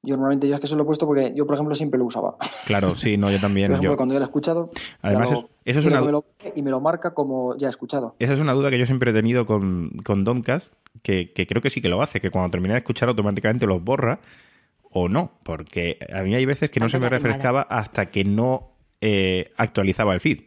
Yo 0.04 0.16
normalmente 0.16 0.48
yo 0.48 0.54
es 0.54 0.60
que 0.60 0.66
eso 0.66 0.74
lo 0.76 0.82
he 0.82 0.86
puesto 0.86 1.06
porque 1.06 1.32
yo, 1.36 1.46
por 1.46 1.54
ejemplo, 1.54 1.74
siempre 1.76 1.96
lo 1.98 2.06
usaba. 2.06 2.36
Claro, 2.66 2.96
sí, 2.96 3.16
no, 3.16 3.30
yo 3.30 3.38
también. 3.40 3.68
Por 3.68 3.74
ejemplo, 3.74 3.92
yo- 3.92 3.96
cuando 3.96 4.14
yo 4.14 4.18
lo 4.18 4.24
he 4.24 4.28
escuchado, 4.28 4.70
Además, 5.00 5.30
lo- 5.30 5.38
es- 5.38 5.44
eso 5.64 5.78
es 5.78 5.86
una 5.86 6.00
me 6.00 6.10
lo 6.12 6.24
y 6.56 6.62
me 6.62 6.70
lo 6.70 6.80
marca 6.80 7.14
como 7.14 7.56
ya 7.56 7.68
he 7.68 7.70
escuchado. 7.70 8.16
Esa 8.18 8.34
es 8.34 8.40
una 8.40 8.52
duda 8.52 8.70
que 8.70 8.78
yo 8.78 8.86
siempre 8.86 9.12
he 9.12 9.14
tenido 9.14 9.46
con, 9.46 9.90
con 10.04 10.24
Doncast, 10.24 10.66
que, 11.02 11.32
que 11.32 11.46
creo 11.46 11.62
que 11.62 11.70
sí 11.70 11.80
que 11.80 11.88
lo 11.88 12.02
hace, 12.02 12.20
que 12.20 12.30
cuando 12.30 12.50
termina 12.50 12.74
de 12.74 12.78
escuchar 12.78 13.08
automáticamente 13.08 13.66
los 13.66 13.82
borra 13.82 14.18
o 14.90 15.08
no, 15.08 15.32
porque 15.44 15.98
a 16.12 16.22
mí 16.22 16.34
hay 16.34 16.44
veces 16.46 16.70
que 16.70 16.80
no 16.80 16.88
se 16.88 16.98
me 16.98 17.08
refrescaba 17.08 17.62
hasta 17.62 18.10
que 18.10 18.24
no 18.24 18.72
eh, 19.00 19.50
actualizaba 19.56 20.14
el 20.14 20.20
feed. 20.20 20.40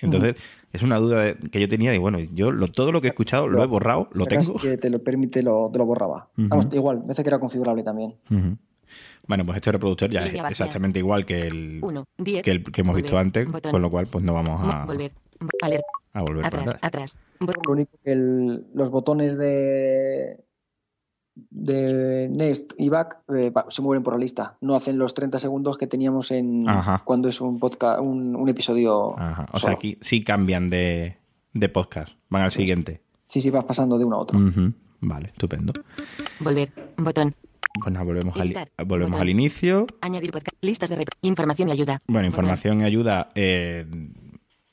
Entonces, 0.00 0.34
es 0.72 0.82
una 0.82 0.96
duda 0.98 1.22
de- 1.22 1.36
que 1.50 1.60
yo 1.60 1.68
tenía 1.68 1.90
de, 1.92 1.98
bueno, 1.98 2.18
yo 2.20 2.50
lo- 2.52 2.66
todo 2.66 2.90
lo 2.90 3.00
que 3.00 3.06
he 3.06 3.10
escuchado 3.10 3.48
lo 3.48 3.62
he 3.62 3.66
borrado, 3.66 4.08
lo 4.12 4.24
tengo. 4.26 4.58
que 4.58 4.76
te 4.76 4.90
lo 4.90 5.02
permite, 5.02 5.42
lo, 5.42 5.70
te 5.72 5.78
lo 5.78 5.86
borraba. 5.86 6.28
Vamos, 6.36 6.68
igual, 6.72 7.02
parece 7.02 7.22
que 7.22 7.28
era 7.28 7.38
configurable 7.38 7.82
también. 7.82 8.14
Ujú. 8.30 8.56
Bueno, 9.26 9.44
pues 9.46 9.56
este 9.56 9.72
reproductor 9.72 10.10
ya 10.10 10.20
es 10.26 10.32
vacía. 10.34 10.48
exactamente 10.48 10.98
igual 10.98 11.24
que 11.24 11.38
el, 11.38 11.80
Uno, 11.82 12.04
diez, 12.18 12.42
que, 12.42 12.50
el 12.50 12.62
que 12.64 12.80
hemos 12.82 12.94
visto 12.96 13.16
antes, 13.18 13.50
botón. 13.50 13.72
con 13.72 13.82
lo 13.82 13.90
cual 13.90 14.06
pues 14.06 14.24
no 14.24 14.34
vamos 14.34 14.60
a, 14.74 14.84
Volver. 14.84 15.12
A 16.12 16.20
volver 16.22 16.42
para 16.50 16.62
Atrás, 16.62 16.78
atrás. 16.82 17.16
Lo 17.40 17.72
único 17.72 17.98
que 18.04 18.12
el- 18.12 18.66
los 18.74 18.90
botones 18.90 19.36
de, 19.36 20.44
de 21.50 22.28
Next 22.30 22.74
y 22.78 22.88
Back 22.88 23.18
eh, 23.34 23.52
se 23.68 23.82
mueven 23.82 24.02
por 24.02 24.14
la 24.14 24.20
lista. 24.20 24.56
No 24.60 24.74
hacen 24.76 24.98
los 24.98 25.14
30 25.14 25.38
segundos 25.38 25.76
que 25.78 25.86
teníamos 25.86 26.30
en 26.30 26.68
Ajá. 26.68 27.02
cuando 27.04 27.28
es 27.28 27.40
un 27.40 27.58
podcast, 27.58 28.00
un, 28.00 28.36
un 28.36 28.48
episodio. 28.48 29.18
Ajá. 29.18 29.46
O 29.52 29.58
solo. 29.58 29.70
sea, 29.72 29.76
aquí 29.76 29.98
sí 30.00 30.22
cambian 30.22 30.70
de, 30.70 31.16
de 31.52 31.68
podcast, 31.68 32.14
van 32.28 32.42
al 32.42 32.52
siguiente. 32.52 33.00
Sí, 33.26 33.40
sí, 33.40 33.50
vas 33.50 33.64
pasando 33.64 33.98
de 33.98 34.04
uno 34.04 34.16
a 34.16 34.20
otro. 34.20 34.38
Vale, 35.00 35.28
estupendo. 35.28 35.72
Volver. 36.40 36.70
Botón. 36.96 37.34
Pues 37.80 37.92
nada, 37.92 38.04
volvemos, 38.04 38.36
al, 38.36 38.54
volvemos 38.86 39.10
Botón. 39.10 39.20
al 39.22 39.28
inicio. 39.30 39.86
Añadir 40.00 40.30
podcast. 40.30 40.56
Listas 40.62 40.90
de. 40.90 41.04
Información 41.22 41.68
y 41.68 41.72
ayuda. 41.72 41.98
Bueno, 42.06 42.28
Botón. 42.28 42.44
información 42.44 42.80
y 42.80 42.84
ayuda. 42.84 43.30
eh, 43.34 43.84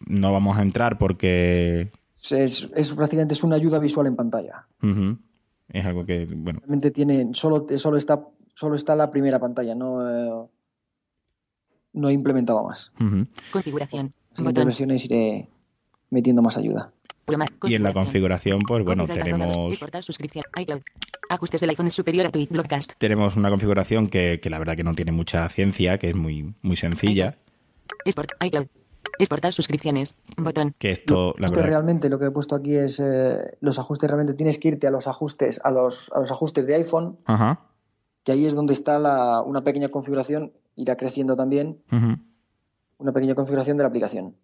no 0.05 0.31
vamos 0.31 0.57
a 0.57 0.61
entrar 0.61 0.97
porque 0.97 1.91
Es, 2.31 2.69
es 2.75 2.93
prácticamente 2.93 3.33
es 3.33 3.43
una 3.43 3.55
ayuda 3.55 3.79
visual 3.79 4.07
en 4.07 4.15
pantalla. 4.15 4.65
es 5.69 5.85
algo 5.85 6.05
que, 6.05 6.25
bueno, 6.29 6.59
Realmente 6.59 6.91
tiene, 6.91 7.29
solo, 7.33 7.65
solo, 7.77 7.97
está, 7.97 8.23
solo 8.53 8.75
está 8.75 8.95
la 8.95 9.09
primera 9.09 9.39
pantalla, 9.39 9.73
no, 9.75 10.07
eh, 10.07 10.47
no 11.93 12.09
he 12.09 12.13
implementado 12.13 12.63
más. 12.63 12.91
ujú. 12.99 13.25
Configuración. 13.51 14.13
En 14.37 14.45
versiones 14.53 15.05
iré 15.05 15.49
metiendo 16.09 16.41
más 16.41 16.57
ayuda. 16.57 16.91
Y 17.63 17.75
en 17.75 17.83
la 17.83 17.93
configuración. 17.93 18.59
pues 18.67 18.83
bueno, 18.83 19.05
tenemos. 19.07 19.79
Ajustes 21.33 21.61
del 21.61 21.69
iPhone 21.71 21.87
es 21.87 21.93
superior 21.93 22.25
a 22.25 22.31
Tweet 22.31 22.47
Broadcast. 22.49 22.93
tenemos 22.97 23.35
una 23.35 23.49
configuración 23.49 24.07
que, 24.07 24.39
que 24.41 24.49
la 24.49 24.59
verdad 24.59 24.75
que 24.75 24.83
no 24.83 24.93
tiene 24.93 25.11
mucha 25.11 25.47
ciencia, 25.49 25.97
que 25.97 26.09
es 26.09 26.15
muy, 26.15 26.53
muy 26.61 26.75
sencilla. 26.75 27.37
Export. 28.05 28.29
iCloud. 28.43 28.67
Exportar 29.19 29.53
suscripciones. 29.53 30.15
Botón. 30.37 30.73
Que 30.79 30.91
esto, 30.91 31.33
la 31.37 31.45
Ajustes 31.45 31.51
verdad, 31.51 31.65
realmente 31.69 32.09
lo 32.09 32.17
que 32.19 32.25
he 32.25 32.31
puesto 32.31 32.55
aquí 32.55 32.75
es 32.75 32.99
eh, 32.99 33.57
los 33.59 33.77
ajustes 33.79 34.09
realmente 34.09 34.33
tienes 34.33 34.57
que 34.57 34.69
irte 34.69 34.87
a 34.87 34.91
los 34.91 35.07
ajustes 35.07 35.59
a 35.63 35.71
los, 35.71 36.11
a 36.13 36.19
los 36.19 36.31
ajustes 36.31 36.65
de 36.65 36.75
iPhone 36.75 37.19
ajá, 37.25 37.61
que 38.23 38.31
ahí 38.31 38.45
es 38.45 38.55
donde 38.55 38.73
está 38.73 38.97
la, 38.99 39.41
una 39.41 39.63
pequeña 39.63 39.89
configuración 39.89 40.53
irá 40.75 40.95
creciendo 40.95 41.35
también 41.35 41.81
ujú, 41.91 42.17
una 42.97 43.11
pequeña 43.11 43.35
configuración 43.35 43.77
de 43.77 43.83
la 43.83 43.89
aplicación 43.89 44.35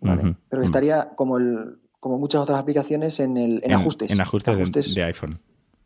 ¿vale? 0.00 0.36
pero 0.48 0.62
estaría 0.62 1.10
como 1.16 1.36
el 1.38 1.78
como 1.98 2.18
muchas 2.18 2.40
otras 2.42 2.58
aplicaciones 2.58 3.20
en 3.20 3.36
el 3.36 3.60
en, 3.64 3.72
ajustes 3.74 4.10
En 4.12 4.20
ajustes, 4.20 4.54
de- 4.56 4.62
Ajustes. 4.62 4.94
de 4.94 5.02
iPhone. 5.02 5.40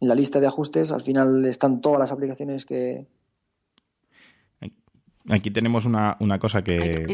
En 0.04 0.08
la 0.08 0.14
lista 0.14 0.38
de 0.40 0.46
ajustes 0.46 0.92
al 0.92 1.00
final 1.02 1.44
están 1.46 1.80
todas 1.80 1.98
las 1.98 2.12
aplicaciones 2.12 2.64
que 2.66 3.06
Aquí 5.30 5.50
tenemos 5.50 5.86
una, 5.86 6.18
una 6.20 6.38
cosa 6.38 6.60
que, 6.60 7.06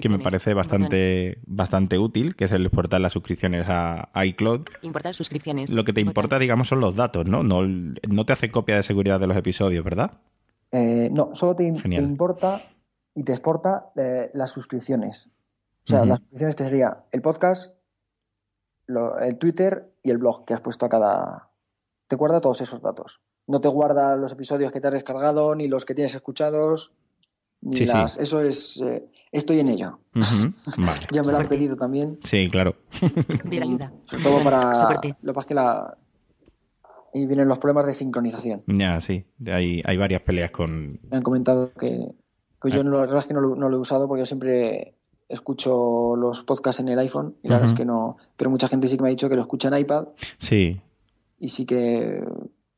que 0.00 0.08
me 0.08 0.18
parece 0.18 0.54
bastante, 0.54 1.36
bastante 1.46 1.98
útil, 1.98 2.34
que 2.34 2.46
es 2.46 2.52
el 2.52 2.64
exportar 2.64 3.02
las 3.02 3.12
suscripciones 3.12 3.66
a 3.68 4.08
iCloud. 4.24 4.62
Importar 4.80 5.14
suscripciones. 5.14 5.70
Lo 5.70 5.84
que 5.84 5.92
te 5.92 6.00
Botón. 6.00 6.08
importa, 6.08 6.38
digamos, 6.38 6.68
son 6.68 6.80
los 6.80 6.96
datos, 6.96 7.26
¿no? 7.26 7.42
No, 7.42 7.60
no 7.66 8.24
te 8.24 8.32
hace 8.32 8.50
copia 8.50 8.76
de 8.76 8.82
seguridad 8.82 9.20
de 9.20 9.26
los 9.26 9.36
episodios, 9.36 9.84
¿verdad? 9.84 10.12
eh, 10.72 11.10
no 11.12 11.34
solo 11.34 11.54
te, 11.54 11.64
importa 11.64 12.62
y 13.14 13.24
te 13.24 13.32
exporta 13.32 13.90
eh, 13.96 14.30
las 14.34 14.52
suscripciones 14.52 15.26
o 15.84 15.88
sea 15.90 16.04
las 16.04 16.20
suscripciones 16.20 16.54
que 16.54 16.62
sería 16.62 17.04
el 17.10 17.20
podcast 17.22 17.74
lo- 18.86 19.18
el 19.18 19.36
Twitter 19.36 19.92
y 20.04 20.10
el 20.10 20.18
blog 20.18 20.44
que 20.44 20.54
has 20.54 20.60
puesto 20.60 20.86
a 20.86 20.88
cada 20.88 21.49
te 22.10 22.16
guarda 22.16 22.40
todos 22.40 22.60
esos 22.60 22.82
datos 22.82 23.20
no 23.46 23.60
te 23.60 23.68
guarda 23.68 24.16
los 24.16 24.32
episodios 24.32 24.72
que 24.72 24.80
te 24.80 24.88
has 24.88 24.94
descargado 24.94 25.54
ni 25.54 25.68
los 25.68 25.84
que 25.84 25.94
tienes 25.94 26.12
escuchados 26.14 26.92
ni 27.62 27.76
Sí, 27.76 27.86
sí. 27.86 27.92
las 27.92 28.16
eso 28.18 28.40
es 28.40 28.80
eh, 28.82 29.06
estoy 29.30 29.60
en 29.60 29.68
ello 29.68 30.00
Vale. 30.78 31.06
ya 31.12 31.22
me 31.22 31.30
lo 31.30 31.38
han 31.38 31.48
pedido 31.48 31.76
también 31.76 32.18
Sí, 32.24 32.48
claro. 32.50 32.74
Ver 33.44 33.62
ayuda. 33.62 33.92
sobre 34.06 34.24
todo 34.24 34.42
para 34.42 34.72
lo 35.22 35.32
que 35.32 35.34
pasa 35.34 35.40
es 35.40 35.46
que 35.46 35.54
la 35.54 35.96
y 37.12 37.26
vienen 37.26 37.48
los 37.48 37.58
problemas 37.58 37.86
de 37.86 37.94
sincronización 37.94 38.62
Ya, 38.66 39.00
sí. 39.00 39.24
Hay, 39.46 39.82
hay 39.84 39.96
varias 39.96 40.22
peleas 40.22 40.50
con... 40.50 41.00
me 41.10 41.16
han 41.16 41.22
comentado 41.22 41.72
que, 41.74 42.12
que 42.60 42.70
yo 42.70 42.82
no, 42.84 42.90
lo- 42.90 42.96
la 42.98 43.02
verdad 43.06 43.18
es 43.20 43.26
que 43.26 43.34
no 43.34 43.40
lo, 43.40 43.54
no 43.56 43.68
lo 43.68 43.76
he 43.76 43.80
usado 43.80 44.06
porque 44.08 44.22
yo 44.22 44.26
siempre 44.26 44.94
escucho 45.28 46.16
los 46.16 46.42
podcasts 46.42 46.80
en 46.80 46.88
el 46.88 46.98
iPhone 46.98 47.36
y 47.42 47.48
la 47.48 47.54
verdad 47.56 47.70
es 47.70 47.76
que 47.76 47.84
no 47.84 48.16
pero 48.36 48.50
mucha 48.50 48.66
gente 48.68 48.88
sí 48.88 48.96
que 48.96 49.02
me 49.04 49.08
ha 49.08 49.10
dicho 49.10 49.28
que 49.28 49.36
lo 49.36 49.42
escucha 49.42 49.68
en 49.68 49.78
iPad 49.78 50.08
Sí, 50.38 50.80
y 51.40 51.48
sí 51.48 51.66
que 51.66 52.20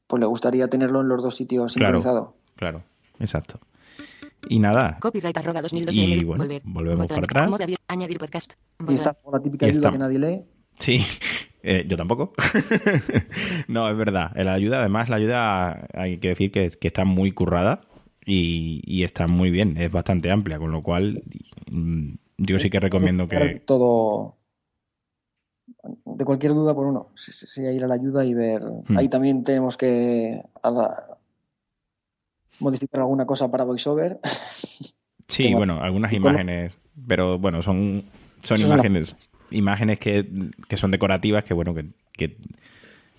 pues 0.06 0.20
le 0.20 0.26
gustaría 0.26 0.68
tenerlo 0.68 1.00
en 1.02 1.08
los 1.08 1.22
dos 1.22 1.36
sitios 1.36 1.74
Claro. 1.74 2.00
sincronizado 2.00 2.36
claro. 2.56 2.82
Exacto. 3.20 3.60
Y 4.48 4.58
nada. 4.58 4.98
Copyright 5.00 5.36
arroba 5.36 5.62
2012. 5.62 5.96
Y 6.00 6.24
bueno, 6.24 6.42
Volver. 6.44 6.62
volvemos 6.64 6.98
Botón. 7.08 7.22
para 7.28 7.44
atrás. 7.44 7.68
Añadir 7.88 8.18
podcast. 8.18 8.54
y 8.88 8.94
está 8.94 9.16
la 9.30 9.40
típica 9.40 9.66
Y 9.66 9.70
ayuda 9.70 9.90
que 9.92 9.98
nadie 9.98 10.18
lee 10.18 10.42
Sí, 10.78 11.00
Eh, 11.64 11.84
yo 11.86 11.96
tampoco. 11.96 12.32
no, 13.68 13.88
es 13.88 13.96
verdad. 13.96 14.32
La 14.34 14.54
ayuda, 14.54 14.80
además, 14.80 15.08
la 15.08 15.16
ayuda 15.16 15.86
hay 15.94 16.18
que 16.18 16.28
decir 16.30 16.50
que, 16.50 16.70
que 16.70 16.88
está 16.88 17.04
muy 17.04 17.30
currada 17.30 17.82
y, 18.26 18.80
y 18.84 19.04
está 19.04 19.28
muy 19.28 19.50
bien. 19.52 19.76
Es 19.76 19.90
bastante 19.92 20.32
amplia, 20.32 20.58
con 20.58 20.72
lo 20.72 20.82
cual 20.82 21.22
mm, 21.70 22.14
yo 22.38 22.58
sí 22.58 22.68
que 22.68 22.80
recomiendo 22.80 23.28
que... 23.28 23.62
todo 23.64 24.38
de 26.04 26.24
cualquier 26.24 26.52
duda 26.54 26.74
por 26.74 26.86
uno 26.86 27.08
sí, 27.14 27.32
sí, 27.32 27.46
sí, 27.46 27.62
ir 27.62 27.84
a 27.84 27.88
la 27.88 27.94
ayuda 27.94 28.24
y 28.24 28.34
ver 28.34 28.62
Hmm. 28.88 28.96
ahí 28.98 29.08
también 29.08 29.42
tenemos 29.44 29.76
que 29.76 30.42
la- 30.62 31.18
modificar 32.60 33.00
alguna 33.00 33.26
cosa 33.26 33.50
para 33.50 33.64
voiceover 33.64 34.18
Sí, 35.28 35.52
bueno, 35.54 35.80
algunas 35.82 36.12
imágenes, 36.12 36.72
pero 37.06 37.38
bueno, 37.38 37.62
son, 37.62 38.04
son 38.42 38.54
Eso 38.54 38.54
es 38.54 38.64
una- 38.64 38.74
imágenes 38.74 39.16
imágenes 39.50 39.98
que, 39.98 40.26
que 40.68 40.76
son 40.78 40.90
decorativas, 40.90 41.44
que 41.44 41.52
bueno, 41.52 41.74
que, 41.74 41.86
que, 42.12 42.38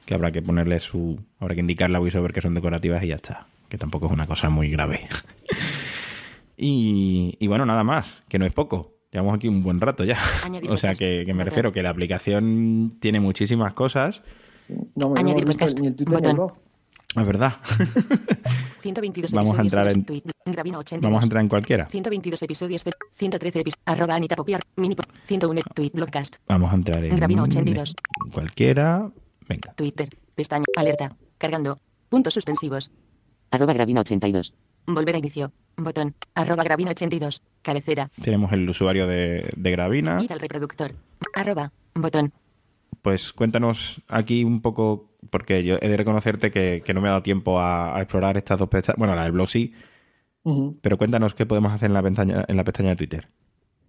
que 0.05 0.13
habrá 0.15 0.31
que 0.31 0.41
ponerle 0.41 0.79
su... 0.79 1.19
Habrá 1.39 1.53
que 1.53 1.61
indicarle 1.61 1.95
a 1.97 1.99
VoiceOver 1.99 2.33
que 2.33 2.41
son 2.41 2.55
decorativas 2.55 3.03
y 3.03 3.07
ya 3.09 3.15
está, 3.17 3.45
que 3.69 3.77
tampoco 3.77 4.07
es 4.07 4.11
una 4.11 4.25
cosa 4.25 4.49
muy 4.49 4.71
grave. 4.71 5.07
y, 6.57 7.35
y 7.39 7.47
bueno, 7.47 7.65
nada 7.67 7.83
más, 7.83 8.21
que 8.27 8.39
no 8.39 8.45
es 8.45 8.51
poco. 8.53 8.92
Llevamos 9.13 9.35
aquí 9.35 9.47
un 9.47 9.63
buen 9.63 9.79
rato 9.79 10.03
ya. 10.03 10.17
Añadir 10.43 10.69
O 10.71 10.75
sea 10.77 10.93
que, 10.93 11.23
que 11.25 11.33
me 11.33 11.43
refiero 11.45 11.71
que 11.71 11.81
la 11.83 11.91
aplicación 11.91 12.97
tiene 12.99 13.19
muchísimas 13.21 13.73
cosas. 13.73 14.21
no, 14.95 15.09
no 15.09 15.15
Añadir 15.15 15.45
podcast. 15.45 15.79
ni 15.79 15.87
el 15.87 15.95
Twitter 15.95 16.21
ni 16.21 16.29
el 16.29 16.35
Botón. 16.35 16.35
blog 17.13 17.21
Es 17.21 17.27
verdad. 17.27 17.53
122 18.81 19.31
Vamos 19.33 19.57
a 19.57 19.61
entrar 19.61 19.87
en- 19.87 19.97
los 19.99 20.05
tweet- 20.05 20.23
Gravina 20.45 20.77
82. 20.79 21.09
Vamos 21.09 21.21
a 21.21 21.23
entrar 21.25 21.41
en 21.41 21.47
cualquiera. 21.49 21.85
122 21.87 22.41
episodios 22.43 22.83
de 22.83 22.91
113 23.15 23.59
episodios. 23.61 23.81
Arroba 23.85 24.15
Anita 24.15 24.35
Popiar. 24.35 24.59
Mini 24.75 24.95
101 25.25 25.61
tweet 25.73 25.91
blogcast. 25.93 26.35
Vamos 26.47 26.71
a 26.71 26.75
entrar 26.75 27.03
en 27.05 27.15
Gravina 27.15 27.43
82. 27.43 27.95
en 28.25 28.31
cualquiera. 28.31 29.09
Venga. 29.47 29.73
Twitter. 29.75 30.09
Pestaña. 30.35 30.65
Alerta. 30.75 31.15
Cargando. 31.37 31.79
Puntos 32.09 32.33
suspensivos. 32.33 32.91
Arroba 33.51 33.73
Gravina 33.73 34.01
82. 34.01 34.53
Volver 34.85 35.15
a 35.15 35.17
inicio. 35.17 35.51
Botón. 35.77 36.13
Arroba 36.35 36.63
Gravina 36.63 36.91
82. 36.91 37.41
Cabecera. 37.61 38.11
Tenemos 38.21 38.51
el 38.51 38.69
usuario 38.69 39.07
de, 39.07 39.49
de 39.55 39.71
Gravina. 39.71 40.21
Ir 40.21 40.31
al 40.31 40.39
reproductor. 40.39 40.93
Arroba. 41.33 41.71
Botón. 41.95 42.31
Pues 43.01 43.33
cuéntanos 43.33 44.01
aquí 44.07 44.43
un 44.43 44.61
poco, 44.61 45.09
porque 45.29 45.63
yo 45.63 45.77
he 45.81 45.89
de 45.89 45.97
reconocerte 45.97 46.51
que, 46.51 46.81
que 46.85 46.93
no 46.93 47.01
me 47.01 47.07
ha 47.07 47.11
dado 47.11 47.23
tiempo 47.23 47.59
a, 47.59 47.97
a 47.97 48.01
explorar 48.01 48.37
estas 48.37 48.59
dos 48.59 48.69
pestañas. 48.69 48.97
Bueno, 48.97 49.15
la 49.15 49.23
del 49.23 49.31
blog 49.33 49.49
sí, 49.49 49.73
pero 50.81 50.97
cuéntanos 50.97 51.33
qué 51.33 51.45
podemos 51.45 51.71
hacer 51.71 51.87
en 51.87 51.93
la 51.93 52.03
pestaña, 52.03 52.45
en 52.47 52.57
la 52.57 52.63
pestaña 52.63 52.89
de 52.89 52.95
Twitter. 52.97 53.29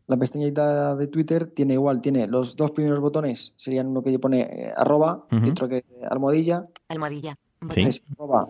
La 0.07 0.16
pestañita 0.16 0.95
de 0.95 1.07
Twitter 1.07 1.47
tiene 1.47 1.74
igual, 1.74 2.01
tiene 2.01 2.26
los 2.26 2.57
dos 2.57 2.70
primeros 2.72 3.01
botones, 3.01 3.55
serían 3.57 3.86
uno 3.88 4.03
que 4.03 4.18
pone 4.18 4.40
eh, 4.40 4.72
arroba 4.76 5.26
y 5.30 5.51
otro 5.51 5.66
que 5.66 5.84
almohadilla. 6.11 6.62
Almohadilla. 6.88 7.38
Sí. 7.70 7.82
Es 7.82 8.05
arroba. 8.12 8.49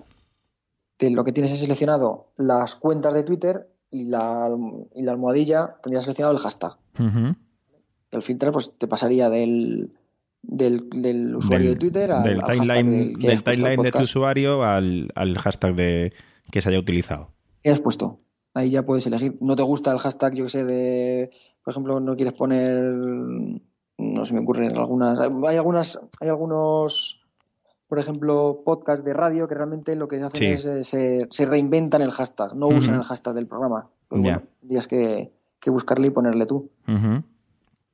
Te- 0.97 1.11
lo 1.11 1.25
que 1.25 1.33
tienes 1.33 1.53
es 1.53 1.59
seleccionado 1.59 2.29
las 2.37 2.77
cuentas 2.77 3.15
de 3.15 3.25
Twitter 3.25 3.69
y 3.91 4.05
la, 4.05 4.49
y 4.95 5.03
la 5.03 5.13
almohadilla 5.13 5.77
tendrías 5.83 6.05
seleccionado 6.05 6.35
el 6.37 6.41
hashtag. 6.43 6.73
El 8.11 8.23
filtrar 8.23 8.53
pues 8.53 8.75
te 8.79 8.87
pasaría 8.87 9.29
del, 9.29 9.93
del, 10.43 10.89
del 10.91 11.35
usuario 11.37 11.71
Del- 11.71 11.75
de 11.75 11.81
Twitter 11.81 12.13
al, 12.13 12.23
del 12.23 12.41
al 12.41 12.47
timeline, 12.51 12.91
del 13.19 13.43
que 13.43 13.53
timeline 13.53 13.83
de 13.83 13.91
tu 13.91 14.03
usuario 14.03 14.63
al, 14.65 15.11
al 15.15 15.37
hashtag 15.39 15.75
de, 15.75 16.13
que 16.51 16.63
se 16.63 16.69
haya 16.69 16.79
utilizado. 16.79 17.31
¿Qué 17.63 17.71
has 17.71 17.81
puesto? 17.81 18.21
Ahí 18.53 18.71
ya 18.71 18.85
puedes 18.85 19.05
elegir. 19.07 19.37
¿No 19.41 19.57
te 19.57 19.63
gusta 19.63 19.91
el 19.91 19.99
hashtag, 19.99 20.35
yo 20.35 20.45
que 20.45 20.51
sé, 20.51 20.65
de, 20.65 21.31
por 21.65 21.73
ejemplo, 21.73 21.99
no 21.99 22.15
quieres 22.15 22.35
poner, 22.35 22.85
no 23.99 24.25
se 24.25 24.35
me 24.35 24.41
ocurren 24.41 24.77
algunas, 24.77 25.19
hay 25.19 25.57
algunas, 25.57 25.99
hay 26.21 26.29
algunos, 26.29 27.24
por 27.89 27.99
ejemplo, 27.99 28.63
podcasts 28.65 29.05
de 29.05 29.13
radio 29.13 29.47
que 29.47 29.55
realmente 29.55 29.95
lo 29.97 30.09
que 30.09 30.17
hacen 30.23 30.39
Sí. 30.39 30.47
es, 30.47 30.65
eh, 30.67 30.85
se, 30.85 31.27
se 31.31 31.47
reinventan 31.47 32.03
el 32.03 32.11
hashtag, 32.11 32.55
no 32.57 32.69
usan 32.69 32.95
el 32.97 33.03
hashtag 33.03 33.35
del 33.35 33.47
programa. 33.47 33.89
Pues 34.09 34.21
bueno, 34.23 34.43
que, 34.89 35.33
que 35.61 35.71
buscarle 35.71 36.09
y 36.09 36.11
ponerle 36.11 36.47
tú. 36.47 36.71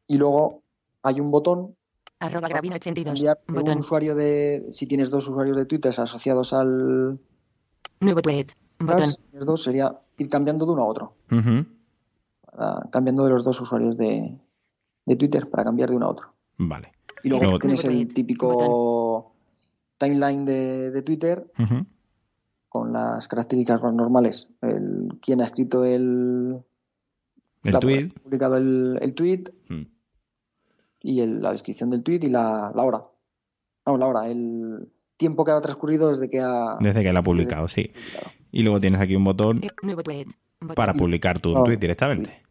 Y 0.06 0.16
luego 0.18 0.62
hay 1.02 1.20
un 1.20 1.30
botón 1.30 1.76
Arroba 2.18 2.48
Gravina 2.48 2.76
82. 2.76 3.14
cambiar 3.14 3.36
de 3.38 3.52
un 3.52 3.54
Botón. 3.54 3.78
usuario 3.78 4.14
de, 4.14 4.66
si 4.72 4.86
tienes 4.86 5.08
dos 5.10 5.26
usuarios 5.28 5.56
de 5.56 5.64
Twitter 5.64 5.94
asociados 5.98 6.52
al 6.52 7.18
Nuevo 8.00 8.20
tweet. 8.22 8.48
Botón. 8.78 9.06
si 9.10 9.22
tienes 9.30 9.46
dos 9.46 9.62
sería 9.62 9.98
ir 10.18 10.28
cambiando 10.28 10.66
de 10.66 10.72
uno 10.72 10.82
a 10.82 10.86
otro. 10.86 11.14
Para- 11.28 12.88
cambiando 12.90 13.24
de 13.24 13.30
los 13.30 13.44
dos 13.44 13.60
usuarios 13.60 13.96
de, 13.96 14.36
de 15.06 15.16
Twitter 15.16 15.48
para 15.48 15.64
cambiar 15.64 15.88
de 15.90 15.96
uno 15.96 16.06
a 16.06 16.10
otro. 16.10 16.34
Vale. 16.58 16.92
Y 17.22 17.28
luego 17.28 17.44
Luego- 17.44 17.58
tienes 17.58 17.84
el 17.84 18.12
típico 18.12 19.09
timeline 20.00 20.44
de, 20.46 20.90
de 20.90 21.02
Twitter 21.02 21.52
con 22.68 22.92
las 22.92 23.28
características 23.28 23.82
más 23.82 23.92
normales. 23.94 24.48
El, 24.62 25.08
quién 25.20 25.40
ha 25.42 25.44
escrito 25.44 25.84
el, 25.84 26.62
El 27.64 27.72
la- 27.72 27.80
tweet. 27.80 28.08
publicado 28.22 28.56
el, 28.56 28.98
el 29.02 29.14
tweet 29.14 29.44
Mm. 29.68 29.82
y 31.02 31.20
el- 31.20 31.40
la 31.40 31.52
descripción 31.52 31.90
del 31.90 32.02
tweet 32.02 32.20
y 32.22 32.30
la, 32.30 32.72
la 32.74 32.82
hora. 32.82 33.04
No, 33.86 33.98
la 33.98 34.06
hora, 34.06 34.28
el 34.28 34.90
tiempo 35.16 35.44
que 35.44 35.50
ha 35.52 35.60
transcurrido 35.60 36.10
desde 36.10 36.30
que 36.30 36.40
ha 36.40 36.76
Desde 36.80 37.02
que 37.02 37.12
la 37.12 37.20
ha 37.20 37.22
publicado, 37.24 37.68
sí. 37.68 37.88
publicado. 37.92 38.30
Y 38.52 38.62
luego 38.62 38.80
tienes 38.80 39.00
aquí 39.00 39.14
un 39.16 39.24
botón 39.24 39.60
para 40.74 40.94
publicar 40.94 41.38
tu 41.40 41.52
tweet 41.64 41.76
directamente. 41.76 42.42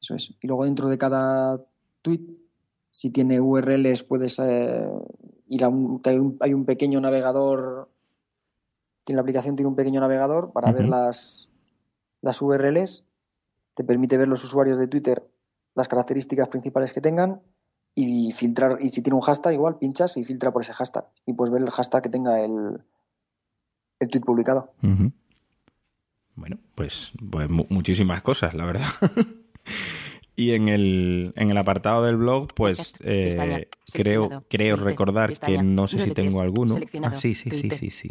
Eso 0.00 0.14
es. 0.14 0.34
Y 0.42 0.46
luego 0.46 0.64
dentro 0.64 0.88
de 0.88 0.98
cada 0.98 1.58
tweet, 2.02 2.20
si 2.90 3.10
tiene 3.10 3.40
URLs, 3.40 4.02
puedes 4.04 4.38
eh, 4.38 4.86
un, 5.48 6.00
hay 6.40 6.54
un- 6.54 6.64
pequeño 6.64 7.00
navegador. 7.00 7.90
Tiene 9.04 9.16
la 9.16 9.22
aplicación 9.22 9.56
tiene 9.56 9.68
un 9.68 9.76
pequeño 9.76 10.00
navegador 10.00 10.52
para 10.52 10.72
ver 10.72 10.88
las, 10.88 11.50
las 12.22 12.40
URLs. 12.40 13.04
Te 13.74 13.84
permite 13.84 14.16
ver 14.16 14.28
los 14.28 14.42
usuarios 14.44 14.78
de 14.78 14.86
Twitter, 14.88 15.28
las 15.74 15.88
características 15.88 16.48
principales 16.48 16.92
que 16.92 17.00
tengan 17.00 17.42
y 17.94 18.32
filtrar. 18.32 18.78
Y 18.80 18.88
si 18.88 19.02
tiene 19.02 19.16
un 19.16 19.20
hashtag, 19.22 19.52
igual 19.54 19.78
pinchas 19.78 20.16
y 20.16 20.24
filtra 20.24 20.52
por 20.52 20.62
ese 20.62 20.72
hashtag. 20.72 21.06
Y 21.26 21.34
puedes 21.34 21.52
ver 21.52 21.62
el 21.62 21.70
hashtag 21.70 22.02
que 22.04 22.08
tenga 22.08 22.40
el, 22.40 22.82
el 24.00 24.08
tweet 24.08 24.22
publicado. 24.22 24.72
Bueno, 26.36 26.58
pues, 26.74 27.12
pues 27.30 27.48
mu- 27.50 27.66
muchísimas 27.68 28.22
cosas, 28.22 28.54
la 28.54 28.64
verdad. 28.64 28.86
y 30.36 30.52
en 30.52 30.68
el, 30.68 31.32
en 31.36 31.50
el 31.50 31.56
apartado 31.58 32.04
del 32.04 32.16
blog, 32.16 32.48
pues 32.54 32.92
eh, 33.00 33.68
creo, 33.92 34.44
creo 34.48 34.76
recordar 34.76 35.32
que 35.38 35.58
no 35.62 35.86
sé 35.86 35.98
si 35.98 36.10
tengo 36.14 36.40
alguno. 36.40 36.74
Ah, 37.02 37.16
sí, 37.16 37.34
sí, 37.34 37.50
sí, 37.50 37.70
sí, 37.70 37.90
sí. 37.90 38.08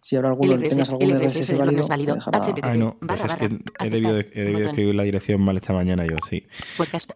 Si 0.00 0.16
habrá 0.16 0.28
alguno, 0.30 0.56
tengas 0.58 0.90
algún 0.90 1.10
RSS 1.20 1.56
válido. 1.56 2.16
Ah, 2.62 2.76
no, 2.76 2.96
pues 3.06 3.20
es 3.24 3.34
que 3.34 3.58
he 3.84 3.90
debido, 3.90 4.14
de- 4.14 4.30
he 4.32 4.42
debido 4.44 4.60
escribir 4.70 4.94
la 4.94 5.02
dirección 5.02 5.40
mal 5.42 5.56
esta 5.56 5.72
mañana 5.72 6.06
yo, 6.06 6.16
sí. 6.28 6.46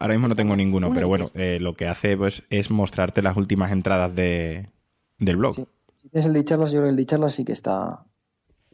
Ahora 0.00 0.14
mismo 0.14 0.28
no 0.28 0.34
tengo 0.34 0.56
ninguno, 0.56 0.88
Uno 0.88 0.94
pero 0.94 1.08
bueno, 1.08 1.24
eh, 1.34 1.58
lo 1.60 1.74
que 1.74 1.86
hace 1.86 2.16
pues, 2.16 2.42
es 2.50 2.70
mostrarte 2.70 3.22
las 3.22 3.36
últimas 3.36 3.70
entradas 3.72 4.14
de, 4.14 4.68
del 5.18 5.36
blog. 5.36 5.54
Sí. 5.54 5.64
Si 6.02 6.08
tienes 6.08 6.26
el 6.26 6.32
de 6.32 6.44
charlas, 6.44 6.72
yo 6.72 6.78
creo 6.78 6.86
que 6.88 6.90
el 6.90 6.96
de 6.96 7.06
charlas 7.06 7.34
sí 7.34 7.44
que 7.44 7.52
está. 7.52 8.04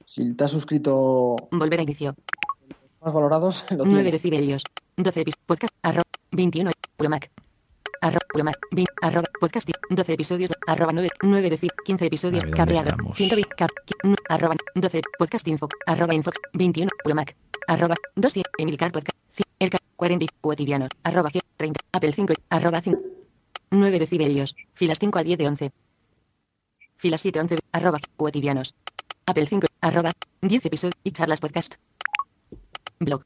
Si 0.07 0.35
te 0.35 0.45
has 0.45 0.51
suscrito 0.51 1.37
Volver 1.51 1.81
a 1.81 1.83
inicio. 1.83 2.15
Más 3.01 3.13
valorados, 3.13 3.65
lo 3.71 3.85
9 3.85 3.91
tienes. 3.91 4.13
decibelios. 4.13 4.63
12 4.97 5.21
episodios. 5.21 5.45
Podcast. 5.47 5.75
Arroba. 5.83 6.03
21. 6.33 6.71
Puro 6.97 7.11
Mac. 7.11 7.31
Arroba. 8.01 8.21
Puro 8.33 8.45
Mac. 8.45 8.57
vin- 8.73 8.87
Arroba. 9.03 9.25
Podcast. 9.41 9.69
12 9.91 10.13
episodios. 10.13 10.51
Arroba 10.67 10.93
9. 10.93 11.09
9 11.23 11.51
decibelios. 11.51 11.85
15 11.85 12.07
episodios. 12.07 12.45
A 12.45 12.47
ver, 12.47 12.57
¿dónde 12.57 12.75
Cabreado. 12.75 12.91
estamos? 12.91 13.17
120. 13.17 13.55
Cap. 13.57 13.71
Arroba. 14.29 14.57
12. 14.75 15.01
Podcast 15.19 15.49
info. 15.49 15.69
Arroba 15.87 16.15
info. 16.15 16.31
21. 16.53 16.89
Puro 17.03 17.15
Mac. 17.15 17.37
Arroba. 17.67 17.95
200. 18.17 18.53
Emilcar 18.59 18.93
podcast. 18.93 19.17
El 19.59 19.71
ca- 19.71 19.79
40. 19.97 20.27
Cotidianos. 20.41 20.91
Arroba. 21.05 21.31
G- 21.31 21.41
30. 21.57 21.81
Apple 21.93 22.13
5. 22.13 22.35
Arroba 22.51 22.81
5. 22.83 22.99
9 23.71 23.99
decibelios. 23.99 24.57
Filas 24.75 24.99
5 24.99 25.19
a 25.19 25.23
10 25.23 25.39
de 25.39 25.47
11. 25.49 25.73
Filas 26.97 27.21
7 27.21 27.41
11. 27.41 27.57
Arroba. 27.73 27.99
Cotidianos. 28.17 28.75
Apple 29.27 29.47
5. 29.47 29.67
Arroba. 29.81 30.11
10 30.41 30.67
episodios. 30.67 30.95
Y 31.05 31.13
charlas 31.13 31.41
podcast. 31.41 31.75
Blog. 33.01 33.23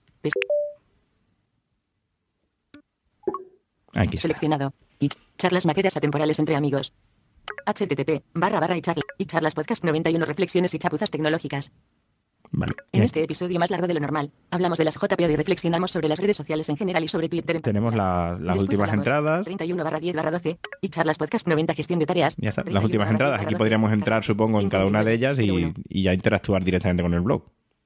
Aquí 3.94 4.16
está. 4.16 4.22
Seleccionado. 4.22 4.72
Y 4.98 5.08
ch- 5.08 5.18
charlas 5.38 5.66
maqueras 5.66 5.96
atemporales 5.96 6.38
entre 6.38 6.54
amigos. 6.56 6.92
http 7.66 8.22
barra 8.34 8.60
barra 8.60 8.76
y 8.76 8.80
charla 8.82 9.02
y 9.18 9.26
charlas 9.26 9.54
podcast 9.54 9.84
91 9.84 10.24
reflexiones 10.24 10.72
y 10.74 10.78
chapuzas 10.78 11.10
tecnológicas. 11.10 11.72
Vale. 12.54 12.74
En 12.92 13.02
este 13.02 13.22
episodio 13.22 13.58
más 13.58 13.70
largo 13.70 13.86
de 13.86 13.94
lo 13.94 14.00
normal, 14.00 14.30
hablamos 14.50 14.76
de 14.76 14.84
las 14.84 14.96
JPOD 14.98 15.30
y 15.30 15.36
reflexionamos 15.36 15.90
sobre 15.90 16.08
las 16.08 16.18
redes 16.18 16.36
sociales 16.36 16.68
en 16.68 16.76
general 16.76 17.02
y 17.02 17.08
sobre 17.08 17.30
Twitter. 17.30 17.56
en 17.56 17.62
Tenemos 17.62 17.94
la- 17.94 18.32
las 18.38 18.56
Después 18.58 18.62
últimas 18.78 18.92
entradas. 18.92 19.44
31 19.44 19.82
barra 19.84 19.98
10 20.00 20.14
barra 20.16 20.30
12 20.30 20.58
y 20.82 20.88
charlas 20.90 21.16
podcast 21.18 21.46
90 21.48 21.74
gestión 21.74 21.98
de 21.98 22.06
tareas. 22.06 22.36
Ya 22.36 22.50
está, 22.50 22.60
las 22.62 22.64
31 22.82 22.84
últimas 22.84 23.06
barra 23.06 23.10
10 23.10 23.14
entradas. 23.20 23.40
Aquí 23.40 23.54
12, 23.54 23.58
podríamos 23.58 23.92
entrar, 23.92 24.22
supongo, 24.22 24.60
en 24.60 24.68
cada 24.68 24.84
una 24.86 25.02
de 25.02 25.14
ellas 25.14 25.36
59, 25.38 25.82
y, 25.88 26.00
y 26.00 26.02
ya 26.04 26.12
interactuar 26.14 26.62
directamente 26.62 27.02
con 27.02 27.14
el 27.14 27.20
blog. 27.20 27.42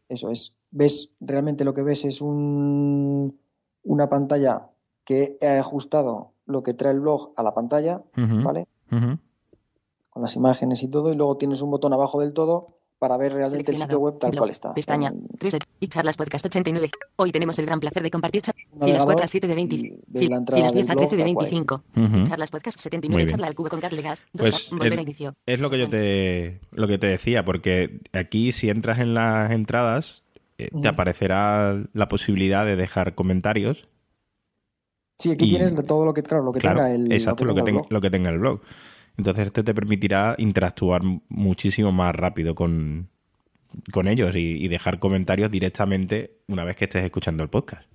Eso 0.08 0.30
es. 0.32 0.54
Ves, 0.78 1.10
realmente 1.20 1.64
lo 1.64 1.72
que 1.72 1.82
ves 1.82 2.04
es 2.04 2.20
un, 2.20 3.38
una 3.82 4.08
pantalla 4.10 4.68
que 5.04 5.38
he 5.40 5.58
ajustado 5.58 6.32
lo 6.44 6.62
que 6.62 6.74
trae 6.74 6.92
el 6.92 7.00
blog 7.00 7.32
a 7.36 7.42
la 7.42 7.54
pantalla, 7.54 8.02
¿vale? 8.14 8.66
Con 8.90 10.22
las 10.22 10.36
imágenes 10.36 10.82
y 10.82 10.88
todo, 10.88 11.12
y 11.12 11.16
luego 11.16 11.36
tienes 11.38 11.62
un 11.62 11.70
botón 11.70 11.92
abajo 11.94 12.20
del 12.20 12.34
todo 12.34 12.76
para 12.98 13.16
ver 13.16 13.32
realmente 13.34 13.72
el 13.72 13.78
sitio 13.78 13.98
web 14.00 14.18
tal 14.18 14.30
Blog, 14.32 14.40
cual 14.40 14.50
está. 14.50 14.72
Pestaña. 14.74 15.08
En 15.08 15.26
3 15.38 15.52
de, 15.54 15.58
y 15.80 15.88
charlas 15.88 16.16
podcast 16.16 16.44
89. 16.46 16.90
Hoy 17.16 17.30
tenemos 17.32 17.58
el 17.58 17.66
gran 17.66 17.78
placer 17.80 18.02
de 18.02 18.10
compartir 18.10 18.42
filas 18.42 18.56
4 18.78 18.86
a 18.86 18.98
navegador 18.98 19.28
7 19.28 19.46
de 19.48 19.54
20. 19.54 19.74
y 19.76 19.90
ves 20.06 20.22
fil- 20.24 20.30
la 20.30 20.36
entrada 20.36 20.58
Filas 20.60 20.72
10 20.74 20.84
a 20.90 20.94
del 20.94 20.96
13 21.08 21.16
de 21.16 21.22
blog 21.22 21.26
tal 21.26 21.34
cual 21.34 21.46
es. 21.46 21.52
25. 21.52 22.16
Ujú. 22.18 22.28
Charlas 22.28 22.50
podcast 22.50 22.78
Muy 22.78 22.82
79. 22.82 23.16
bien. 23.16 23.28
Charla 23.28 23.46
al 23.46 23.54
cubo 23.54 23.68
con 23.68 23.80
Carlegas. 23.80 24.24
2 24.34 24.50
Pues 24.50 24.70
volver 24.70 24.98
a 24.98 25.02
inicio. 25.02 25.34
Es 25.46 25.60
lo 25.60 25.70
que 25.70 25.78
yo 25.78 25.88
te 25.90 26.60
lo 26.72 26.86
que 26.88 26.98
te 26.98 27.06
decía, 27.06 27.44
porque 27.44 28.00
aquí 28.12 28.52
si 28.52 28.68
entras 28.70 28.98
en 28.98 29.12
las 29.14 29.50
entradas 29.52 30.22
eh, 30.58 30.70
te 30.80 30.88
aparecerá 30.88 31.82
la 31.92 32.08
posibilidad 32.08 32.64
de 32.64 32.76
dejar 32.76 33.14
comentarios. 33.14 33.88
Sí, 35.18 35.30
aquí 35.32 35.46
Y- 35.46 35.48
tienes 35.50 35.74
todo 35.86 36.04
lo 36.04 36.12
que, 36.14 36.22
claro, 36.22 36.44
lo 36.44 36.52
que 36.52 36.60
claro, 36.60 36.76
tenga 36.76 36.92
el, 36.94 37.10
exacto, 37.12 37.44
lo 37.44 37.54
que, 37.54 37.62
tenga 37.62 37.82
lo 37.88 38.00
que 38.00 38.10
tenga 38.10 38.30
el 38.30 38.38
blog. 38.38 38.60
Entonces 39.16 39.46
este 39.46 39.62
te 39.62 39.72
permitirá 39.74 40.34
interactuar 40.38 41.00
muchísimo 41.28 41.90
más 41.90 42.14
rápido 42.14 42.54
con, 42.54 43.08
con 43.92 44.08
ellos 44.08 44.34
y, 44.36 44.62
y 44.62 44.68
dejar 44.68 44.98
comentarios 44.98 45.50
directamente 45.50 46.38
una 46.48 46.64
vez 46.64 46.76
que 46.76 46.84
estés 46.84 47.02
escuchando 47.04 47.42
el 47.42 47.48
podcast. 47.48 47.88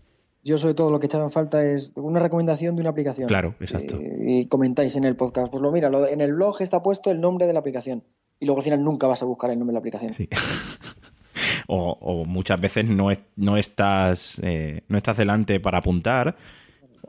Yo 0.44 0.58
sobre 0.58 0.74
todo 0.74 0.90
lo 0.90 1.00
que 1.00 1.06
echaba 1.06 1.24
en 1.24 1.30
falta 1.30 1.64
es 1.64 1.94
una 1.96 2.20
recomendación 2.20 2.76
de 2.76 2.82
una 2.82 2.90
aplicación. 2.90 3.28
Claro, 3.28 3.54
exacto. 3.60 4.00
Eh, 4.02 4.24
y 4.26 4.46
comentáis 4.48 4.96
en 4.96 5.04
el 5.04 5.16
podcast, 5.16 5.52
pues 5.52 5.62
lo 5.62 5.72
mira, 5.72 5.92
lo- 5.92 6.08
en 6.08 6.20
el 6.22 6.34
blog 6.34 6.60
está 6.64 6.82
puesto 6.82 7.12
el 7.12 7.22
nombre 7.22 7.46
de 7.46 7.54
la 7.54 7.60
aplicación. 7.60 8.04
y 8.40 8.46
luego 8.48 8.62
al 8.62 8.64
final 8.64 8.84
nunca 8.84 9.06
vas 9.06 9.22
a 9.22 9.26
buscar 9.26 9.52
el 9.52 9.60
nombre 9.60 9.72
de 9.72 9.76
la 9.76 9.80
aplicación. 9.80 10.16
Sí. 10.16 10.28
o, 11.74 11.98
o, 12.02 12.26
muchas 12.26 12.60
veces 12.60 12.86
no, 12.86 13.12
es, 13.12 13.20
no, 13.38 13.56
estás, 13.58 14.40
eh, 14.44 14.82
no 14.90 14.98
estás 14.98 15.16
delante 15.18 15.60
para 15.60 15.78
apuntar. 15.78 16.36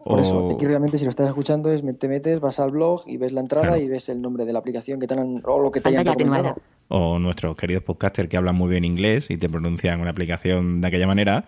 Por 0.04 0.18
o... 0.18 0.22
eso, 0.22 0.50
aquí 0.54 0.66
realmente 0.66 0.98
si 0.98 1.04
lo 1.04 1.10
estás 1.10 1.28
escuchando 1.28 1.70
es 1.72 1.82
te 1.98 2.08
metes, 2.08 2.38
vas 2.40 2.60
al 2.60 2.70
blog 2.70 3.02
y 3.06 3.16
ves 3.16 3.32
la 3.32 3.40
entrada 3.40 3.66
Claro. 3.68 3.82
y 3.82 3.88
ves 3.88 4.08
el 4.08 4.20
nombre 4.22 4.44
de 4.44 4.52
la 4.52 4.58
aplicación 4.60 5.00
que 5.00 5.06
te 5.06 5.14
han, 5.14 5.40
o 5.44 5.60
lo 5.60 5.70
que 5.70 5.80
te 5.80 5.88
hayan 5.88 6.06
recomendado. 6.06 6.56
o 6.88 7.18
nuestros 7.18 7.56
queridos 7.56 7.82
podcasters 7.82 8.28
que 8.28 8.36
hablan 8.36 8.54
muy 8.54 8.68
bien 8.70 8.84
inglés 8.84 9.30
y 9.30 9.36
te 9.36 9.48
pronuncian 9.48 10.00
una 10.00 10.10
aplicación 10.10 10.80
de 10.80 10.88
aquella 10.88 11.06
manera 11.06 11.44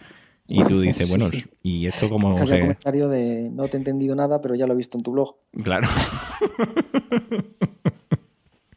y 0.49 0.63
tú 0.65 0.81
dices, 0.81 1.07
Sí, 1.09 1.13
bueno, 1.17 1.29
sí. 1.31 1.45
¿y 1.63 1.87
esto 1.87 2.09
cómo 2.11 2.37
ya 2.37 2.43
el 2.43 2.49
se...? 2.49 2.61
comentario 2.61 3.09
de 3.09 3.49
no 3.53 3.69
te 3.69 3.77
he 3.77 3.79
entendido 3.79 4.15
nada, 4.17 4.41
pero 4.41 4.55
ya 4.57 4.67
lo 4.67 4.73
he 4.75 4.77
visto 4.77 4.99
en 4.99 5.05
tu 5.05 5.13
blog. 5.13 5.37
Claro. 5.63 5.87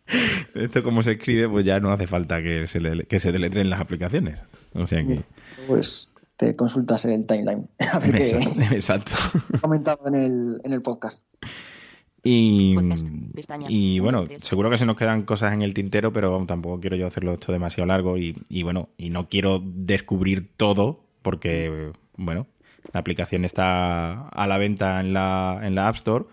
esto 0.56 0.84
cómo 0.84 1.04
se 1.04 1.14
escribe, 1.14 1.48
pues 1.50 1.66
ya 1.66 1.80
no 1.80 1.92
hace 1.92 2.08
falta 2.08 2.42
que 2.42 2.68
se, 2.68 2.80
le- 2.80 3.06
que 3.06 3.20
se 3.20 3.32
deletreen 3.32 3.70
las 3.70 3.80
aplicaciones. 3.82 4.40
O 4.74 4.88
sea 4.88 5.06
que... 5.06 5.24
Pues 5.68 6.10
te 6.38 6.56
consultas 6.56 7.04
el 7.06 7.26
timeline. 7.26 7.68
A 7.94 8.00
ver 8.00 8.16
Exacto. 8.16 8.62
exacto. 8.72 9.14
he 9.54 9.60
comentado 9.60 10.08
en 10.08 10.16
el, 10.16 10.62
en 10.64 10.74
el 10.74 10.82
podcast. 10.82 11.26
Y, 12.24 12.76
y 13.70 14.00
bueno, 14.00 14.26
seguro 14.42 14.70
que 14.70 14.78
se 14.78 14.86
nos 14.86 14.98
quedan 14.98 15.22
cosas 15.24 15.54
en 15.54 15.62
el 15.62 15.74
tintero, 15.74 16.12
pero 16.12 16.46
tampoco 16.46 16.80
quiero 16.82 16.98
yo 16.98 17.08
hacerlo 17.08 17.34
esto 17.34 17.54
demasiado 17.54 17.86
largo 17.86 18.18
y, 18.18 18.36
y 18.50 18.64
bueno, 18.64 18.90
y 18.98 19.12
no 19.12 19.30
quiero 19.30 19.62
descubrir 19.64 20.50
todo 20.58 21.00
porque, 21.22 21.92
bueno, 22.18 22.48
la 22.92 23.00
aplicación 23.00 23.46
está 23.46 24.28
a 24.28 24.48
la 24.48 24.58
venta 24.58 25.00
en 25.00 25.14
la, 25.14 25.62
en 25.64 25.76
la 25.76 25.88
App 25.88 25.96
Store, 25.96 26.26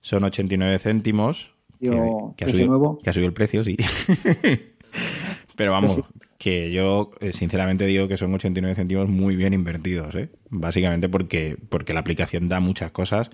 son 0.00 0.24
89 0.24 0.78
céntimos, 0.80 1.52
que, 1.59 1.59
Precio- 1.80 2.34
que 2.36 2.44
ha, 2.44 2.48
subido, 2.48 2.66
nuevo. 2.68 2.98
que 2.98 3.10
ha 3.10 3.12
subido 3.12 3.28
el 3.28 3.34
precio, 3.34 3.64
sí. 3.64 3.76
pero 5.56 5.72
vamos, 5.72 6.00
que 6.38 6.72
yo 6.72 7.10
eh, 7.20 7.32
sinceramente 7.32 7.84
digo 7.84 8.08
que 8.08 8.16
son 8.16 8.32
89 8.34 8.74
céntimos 8.74 9.08
muy 9.08 9.36
bien 9.36 9.52
invertidos, 9.52 10.14
¿eh? 10.14 10.30
básicamente 10.48 11.08
porque, 11.08 11.56
porque 11.68 11.92
la 11.92 12.00
aplicación 12.00 12.48
da 12.48 12.60
muchas 12.60 12.90
cosas 12.92 13.30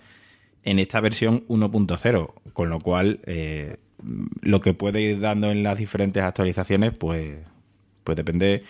en 0.65 0.81
esta 0.81 1.01
versión 1.01 1.47
1.0, 1.47 2.33
con 2.53 2.69
lo 2.69 2.81
cual 2.81 3.21
eh, 3.27 3.77
lo 4.43 4.61
que 4.61 4.75
puede 4.75 5.01
ir 5.01 5.21
dando 5.21 5.53
en 5.53 5.63
las 5.63 5.79
diferentes 5.79 6.23
actualizaciones, 6.23 6.93
pues, 6.97 7.39
pues 8.03 8.17
depende, 8.17 8.65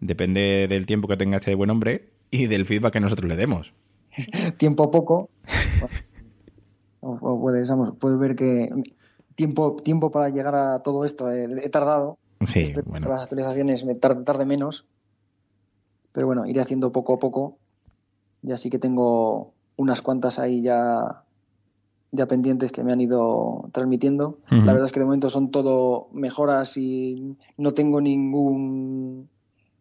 depende 0.00 0.66
del 0.66 0.86
tiempo 0.86 1.08
que 1.08 1.18
tenga 1.18 1.36
este 1.36 1.54
buen 1.54 1.68
hombre 1.68 2.06
y 2.30 2.46
del 2.46 2.64
feedback 2.64 2.94
que 2.94 3.00
nosotros 3.00 3.28
le 3.28 3.36
demos. 3.36 3.72
Tiempo 4.56 4.90
poco. 4.90 5.28
o, 7.00 7.12
o 7.20 7.40
puedes, 7.40 7.68
vamos, 7.68 7.94
puedes 7.98 8.18
ver 8.18 8.36
que 8.36 8.68
tiempo, 9.34 9.76
tiempo 9.76 10.10
para 10.10 10.28
llegar 10.28 10.54
a 10.54 10.82
todo 10.82 11.04
esto 11.04 11.30
eh, 11.30 11.48
he 11.62 11.68
tardado. 11.70 12.18
Sí, 12.46 12.60
Espero 12.60 12.84
que 12.84 12.90
bueno, 12.90 13.08
Las 13.08 13.22
actualizaciones 13.22 13.84
me 13.84 13.94
tarde, 13.94 14.22
tarde 14.22 14.44
menos. 14.44 14.86
Pero 16.12 16.26
bueno, 16.26 16.46
iré 16.46 16.60
haciendo 16.60 16.92
poco 16.92 17.14
a 17.14 17.18
poco. 17.18 17.58
Y 18.42 18.52
así 18.52 18.70
que 18.70 18.78
tengo 18.78 19.52
unas 19.76 20.02
cuantas 20.02 20.38
ahí 20.38 20.62
ya, 20.62 21.24
ya 22.12 22.26
pendientes 22.26 22.72
que 22.72 22.82
me 22.82 22.92
han 22.92 23.00
ido 23.00 23.68
transmitiendo. 23.72 24.38
La 24.50 24.72
verdad 24.72 24.84
es 24.84 24.92
que 24.92 25.00
de 25.00 25.06
momento 25.06 25.30
son 25.30 25.50
todo 25.50 26.08
mejoras 26.12 26.76
y 26.76 27.36
no 27.56 27.72
tengo 27.72 28.00
ningún 28.00 29.28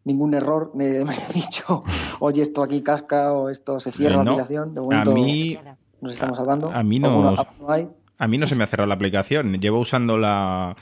ningún 0.03 0.33
error. 0.33 0.71
Me, 0.73 1.03
me 1.05 1.13
he 1.13 1.33
dicho, 1.33 1.83
oye, 2.19 2.41
esto 2.41 2.63
aquí 2.63 2.81
casca 2.81 3.33
o 3.33 3.49
esto 3.49 3.79
se 3.79 3.91
cierra 3.91 4.23
la 4.23 4.31
aplicación. 4.31 4.73
De 4.73 4.79
a 4.79 4.83
momento 4.83 5.13
mí, 5.13 5.57
nos 6.01 6.13
estamos 6.13 6.37
salvando. 6.37 6.71
a 6.71 6.83
mí 6.83 6.99
no- 6.99 7.33
hay. 7.67 7.87
a 8.17 8.27
mí 8.27 8.37
no 8.37 8.47
se 8.47 8.55
me 8.55 8.63
ha 8.63 8.67
cerrado 8.67 8.87
la 8.87 8.95
aplicación. 8.95 9.53
Llevo 9.59 9.79
usándola, 9.79 10.75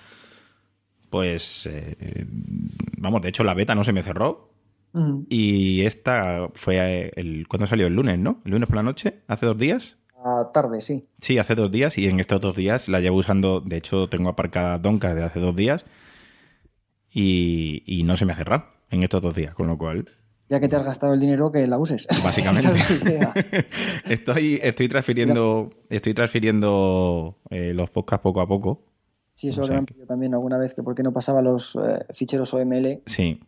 pues, 1.09 1.67
eh, 1.71 2.25
vamos, 2.97 3.21
de 3.21 3.29
hecho 3.29 3.43
la 3.43 3.53
beta 3.53 3.75
no 3.75 3.83
se 3.83 3.93
me 3.93 4.03
cerró. 4.03 4.51
Y 5.29 5.81
esta 5.81 6.49
fue 6.55 6.77
eh, 6.79 7.11
el, 7.15 7.47
¿cuándo 7.47 7.67
salió? 7.67 7.85
El 7.85 7.93
lunes, 7.93 8.17
¿no? 8.17 8.41
El 8.45 8.51
lunes 8.53 8.67
por 8.67 8.77
la 8.77 8.83
noche, 8.83 9.19
hace 9.27 9.45
dos 9.45 9.55
días. 9.57 9.95
A 10.25 10.51
tarde, 10.51 10.81
sí. 10.81 11.05
Sí, 11.19 11.37
hace 11.37 11.53
dos 11.53 11.71
días 11.71 11.99
y 11.99 12.07
en 12.07 12.19
estos 12.19 12.41
dos 12.41 12.55
días 12.55 12.89
la 12.89 12.99
llevo 12.99 13.17
usando, 13.17 13.61
de 13.61 13.77
hecho 13.77 14.09
tengo 14.09 14.29
aparcada 14.29 14.79
Donka 14.79 15.13
de 15.13 15.23
hace 15.23 15.39
dos 15.39 15.55
días 15.55 15.85
y, 17.11 17.83
y 17.85 18.03
no 18.03 18.17
se 18.17 18.25
me 18.25 18.33
ha 18.33 18.35
cerrado 18.35 18.65
en 18.89 19.03
estos 19.03 19.21
dos 19.21 19.35
días, 19.35 19.53
con 19.53 19.67
lo 19.67 19.77
cual, 19.77 20.09
Ya 20.49 20.59
que 20.61 20.69
te 20.69 20.75
has 20.77 20.83
gastado 20.83 21.13
el 21.13 21.19
dinero, 21.19 21.51
que 21.51 21.67
la 21.67 21.77
uses. 21.77 22.07
básicamente, 22.23 22.69
estoy, 24.05 24.59
estoy 24.63 24.87
transfiriendo, 24.87 25.69
estoy 25.89 26.13
transfiriendo 26.13 27.37
eh, 27.49 27.73
los 27.73 27.89
podcasts 27.89 28.23
poco 28.23 28.41
a 28.41 28.47
poco. 28.47 28.83
Sí, 29.33 29.49
eso 29.49 29.63
O 29.63 29.67
lo 29.67 29.75
han 29.75 29.85
pedido 29.85 30.05
también 30.07 30.33
alguna 30.33 30.57
vez, 30.57 30.73
que 30.73 30.81
por 30.83 30.95
qué 30.95 31.03
no 31.03 31.11
pasaba 31.13 31.41
los 31.41 31.75
eh, 31.75 32.05
ficheros 32.13 32.53
OML. 32.53 33.03
Sí, 33.05 33.39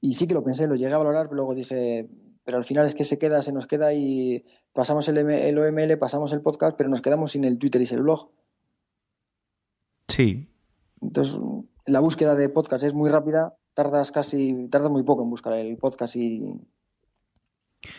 Y 0.00 0.12
sí 0.12 0.26
que 0.26 0.34
lo 0.34 0.44
pensé, 0.44 0.66
lo 0.66 0.76
llegué 0.76 0.92
a 0.92 0.98
valorar, 0.98 1.26
pero 1.26 1.36
luego 1.36 1.54
dije, 1.54 2.08
pero 2.44 2.58
al 2.58 2.64
final 2.64 2.86
es 2.86 2.94
que 2.94 3.04
se 3.04 3.18
queda, 3.18 3.42
se 3.42 3.52
nos 3.52 3.66
queda 3.66 3.92
y 3.94 4.44
pasamos 4.72 5.08
el, 5.08 5.18
M- 5.18 5.48
el 5.48 5.58
OML, 5.58 5.98
pasamos 5.98 6.32
el 6.32 6.42
podcast, 6.42 6.76
pero 6.76 6.88
nos 6.90 7.00
quedamos 7.00 7.32
sin 7.32 7.44
el 7.44 7.58
Twitter 7.58 7.80
y 7.82 7.86
sin 7.86 7.96
el 7.98 8.02
blog. 8.04 8.30
sí, 10.08 10.48
Entonces, 11.00 11.40
la 11.86 12.00
búsqueda 12.00 12.34
de 12.34 12.48
podcast 12.48 12.84
es 12.84 12.94
muy 12.94 13.08
rápida, 13.10 13.56
tardas 13.74 14.12
casi, 14.12 14.68
tardas 14.68 14.90
muy 14.90 15.02
poco 15.02 15.22
en 15.22 15.30
buscar 15.30 15.52
el 15.54 15.76
podcast 15.76 16.16
y. 16.16 16.44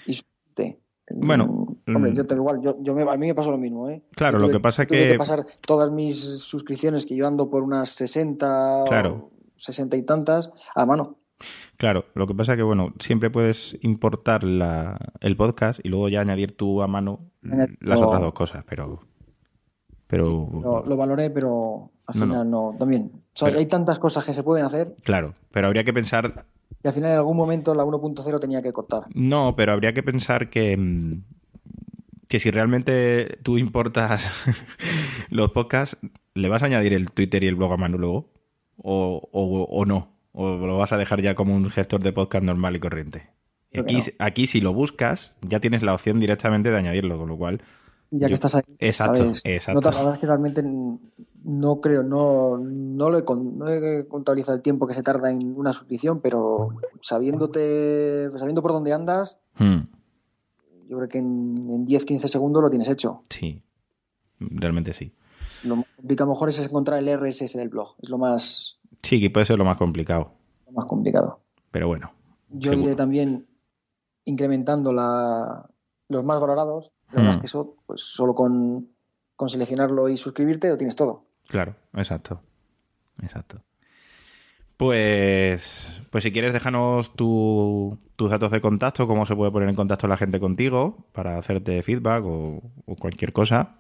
y 0.05 0.13
suscribirte. 0.13 0.79
Bueno, 1.13 1.67
Mm, 1.87 1.95
Hombre, 1.95 2.11
mm. 2.11 2.15
yo 2.15 2.27
tengo 2.27 2.43
igual, 2.43 2.61
yo, 2.61 2.77
yo 2.81 2.93
me- 2.93 3.01
a 3.01 3.17
mí 3.17 3.25
me 3.27 3.33
pasó 3.35 3.49
lo 3.51 3.57
mismo, 3.57 3.89
¿eh? 3.89 4.03
Claro, 4.15 4.37
lo 4.39 4.49
que 4.49 4.59
pasa 4.59 4.85
tuve 4.85 5.07
que- 5.07 5.17
pasar 5.17 5.45
todas 5.65 5.91
mis 5.91 6.17
suscripciones, 6.39 7.05
que 7.07 7.15
yo 7.15 7.27
ando 7.27 7.49
por 7.49 7.63
unas 7.63 7.89
60 7.89 8.83
Claro. 8.87 9.15
o 9.15 9.31
60 9.57 9.97
y 9.97 10.03
tantas, 10.03 10.51
a 10.75 10.85
mano. 10.85 11.17
claro. 11.75 12.05
Lo 12.13 12.27
que 12.27 12.35
pasa 12.35 12.55
que, 12.55 12.61
bueno, 12.61 12.93
siempre 12.99 13.31
puedes 13.31 13.75
importar 13.81 14.43
la, 14.43 14.97
el 15.21 15.35
podcast 15.35 15.79
y 15.83 15.89
luego 15.89 16.07
ya 16.07 16.21
añadir 16.21 16.55
tú 16.55 16.83
a 16.83 16.87
mano 16.87 17.31
las 17.41 17.99
no. 17.99 18.07
otras 18.07 18.21
dos 18.21 18.33
cosas, 18.33 18.63
pero... 18.69 19.01
Pero... 20.11 20.23
Lo, 20.61 20.83
lo 20.85 20.97
valoré, 20.97 21.29
pero 21.31 21.89
al 22.05 22.19
No, 22.19 22.25
final 22.25 22.49
no, 22.51 22.75
también. 22.77 23.11
O 23.13 23.19
sea, 23.33 23.47
Pero- 23.47 23.59
hay 23.59 23.65
tantas 23.65 23.97
cosas 23.97 24.25
que 24.25 24.33
se 24.33 24.43
pueden 24.43 24.65
hacer 24.65 24.95
Claro, 25.03 25.33
pero 25.51 25.67
habría 25.67 25.83
que 25.83 25.93
pensar 25.93 26.45
y 26.83 26.87
al 26.87 26.93
final 26.93 27.11
en 27.11 27.17
algún 27.17 27.37
momento 27.37 27.73
la 27.75 27.83
1.0 27.83 28.39
tenía 28.39 28.61
que 28.61 28.73
cortar. 28.73 29.03
No, 29.13 29.55
pero 29.55 29.71
habría 29.71 29.93
que 29.93 30.01
pensar 30.03 30.49
que, 30.49 30.75
mm, 30.75 31.23
que 32.27 32.39
si 32.39 32.49
realmente 32.49 33.37
tú 33.43 33.57
importas 33.57 34.25
los 35.29 35.51
podcasts, 35.51 35.97
¿le 36.33 36.49
vas 36.49 36.63
a 36.63 36.65
añadir 36.65 36.93
el 36.93 37.11
Twitter 37.11 37.43
y 37.43 37.47
el 37.47 37.55
blog 37.55 37.73
a 37.73 37.77
mano 37.77 37.97
luego? 37.97 38.29
¿O, 38.77 39.29
o, 39.31 39.63
o 39.63 39.85
no? 39.85 40.09
¿O 40.33 40.55
lo 40.57 40.77
vas 40.77 40.91
a 40.91 40.97
dejar 40.97 41.21
ya 41.21 41.35
como 41.35 41.53
un 41.55 41.69
gestor 41.69 42.01
de 42.01 42.13
podcast 42.13 42.43
normal 42.43 42.75
y 42.75 42.79
corriente? 42.79 43.27
Aquí, 43.77 43.95
no. 43.95 44.01
aquí, 44.19 44.47
si 44.47 44.59
lo 44.59 44.73
buscas, 44.73 45.35
ya 45.41 45.59
tienes 45.59 45.83
la 45.83 45.93
opción 45.93 46.19
directamente 46.19 46.71
de 46.71 46.77
añadirlo, 46.77 47.17
con 47.17 47.29
lo 47.29 47.37
cual... 47.37 47.61
Ya 48.13 48.27
que 48.27 48.33
estás 48.33 48.55
ahí, 48.55 48.63
Exacto, 48.77 49.19
¿sabes? 49.19 49.41
exacto. 49.45 49.79
No, 49.81 49.89
la 49.91 49.97
verdad 49.97 50.13
es 50.15 50.19
que 50.19 50.27
realmente 50.27 50.63
no 51.43 51.79
creo, 51.79 52.03
no, 52.03 52.57
no, 52.57 53.09
lo 53.09 53.17
he, 53.17 53.23
con- 53.23 53.57
no 53.57 53.69
he 53.69 54.05
contabilizado 54.07 54.55
el 54.57 54.61
tiempo 54.61 54.85
que 54.85 54.93
se 54.93 55.01
tarda 55.01 55.31
en 55.31 55.55
una 55.57 55.71
suscripción, 55.71 56.19
pero 56.19 56.69
sabiéndote, 56.99 58.29
sabiendo 58.37 58.61
por 58.61 58.71
dónde 58.73 58.91
andas, 58.93 59.39
Hmm, 59.57 59.81
yo 60.89 60.97
creo 60.97 61.07
que 61.07 61.19
en, 61.19 61.69
en 61.69 61.85
10-15 61.87 62.27
segundos 62.27 62.61
lo 62.61 62.69
tienes 62.69 62.89
hecho. 62.89 63.23
sí, 63.29 63.63
realmente 64.39 64.93
sí. 64.93 65.13
Lo 65.63 65.77
más 65.77 65.85
complicado 65.95 66.29
mejor 66.31 66.49
es 66.49 66.59
encontrar 66.59 66.99
el 66.99 67.07
RSS 67.07 67.57
del 67.57 67.69
blog, 67.69 67.95
es 68.01 68.09
lo 68.09 68.17
más, 68.17 68.79
Sí, 69.03 69.19
que 69.21 69.29
puede 69.29 69.45
ser 69.45 69.57
lo 69.57 69.63
más 69.65 69.77
complicado, 69.77 70.33
lo 70.65 70.73
más 70.73 70.85
complicado. 70.85 71.39
pero 71.71 71.87
bueno. 71.87 72.11
Yo 72.49 72.71
seguro. 72.71 72.89
iré 72.89 72.95
también 72.97 73.47
incrementando 74.25 74.91
la, 74.91 75.69
los 76.11 76.23
más 76.23 76.39
valorados. 76.39 76.91
La 77.11 77.15
verdad 77.21 77.31
Mm. 77.31 77.35
es 77.35 77.39
que 77.41 77.45
eso, 77.47 77.75
pues 77.85 78.01
solo 78.01 78.33
con, 78.35 78.89
con 79.35 79.49
seleccionarlo 79.49 80.07
y 80.09 80.17
suscribirte 80.17 80.69
lo 80.69 80.77
tienes 80.77 80.95
todo. 80.95 81.23
Claro, 81.47 81.75
exacto. 81.93 82.41
Exacto. 83.21 83.61
Pues, 84.77 86.01
pues 86.09 86.23
si 86.23 86.31
quieres, 86.31 86.53
déjanos 86.53 87.13
tu- 87.15 87.97
tus 88.15 88.31
datos 88.31 88.49
de 88.51 88.61
contacto, 88.61 89.05
cómo 89.05 89.25
se 89.27 89.35
puede 89.35 89.51
poner 89.51 89.69
en 89.69 89.75
contacto 89.75 90.07
la 90.07 90.17
gente 90.17 90.39
contigo 90.39 91.05
para 91.11 91.37
hacerte 91.37 91.83
feedback 91.83 92.23
o, 92.25 92.61
o 92.87 92.95
cualquier 92.95 93.31
cosa. 93.31 93.75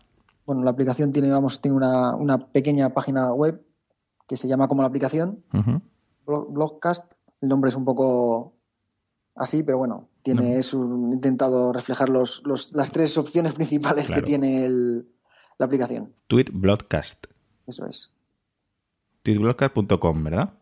Bueno, 0.45 0.63
la 0.63 0.69
aplicación 0.71 1.11
tiene, 1.11 1.31
vamos, 1.31 1.59
tiene 1.61 1.77
una, 1.77 2.15
una 2.15 2.37
pequeña 2.51 2.89
página 2.93 3.33
web 3.33 3.65
que 4.27 4.37
se 4.37 4.47
llama 4.47 4.67
como 4.67 4.81
la 4.83 4.89
aplicación, 4.89 5.43
Blogcast. 6.25 7.13
El 7.41 7.49
nombre 7.49 7.69
es 7.69 7.75
un 7.75 7.85
poco 7.85 8.53
así, 9.41 9.63
pero 9.63 9.77
bueno, 9.77 10.07
tiene, 10.23 10.59
No. 10.73 11.09
he 11.09 11.13
intentado 11.13 11.73
reflejar 11.73 12.09
los, 12.09 12.41
los- 12.45 12.71
las 12.73 12.91
tres 12.91 13.17
opciones 13.17 13.53
principales 13.53 14.07
Claro. 14.07 14.21
que 14.21 14.25
tiene 14.25 14.65
el- 14.65 15.07
la 15.57 15.65
aplicación. 15.65 16.13
Tweet 16.27 16.45
Broadcast. 16.53 17.25
Eso 17.67 17.85
es. 17.85 18.11
Tweetbroadcast.com, 19.23 20.23
¿verdad? 20.23 20.53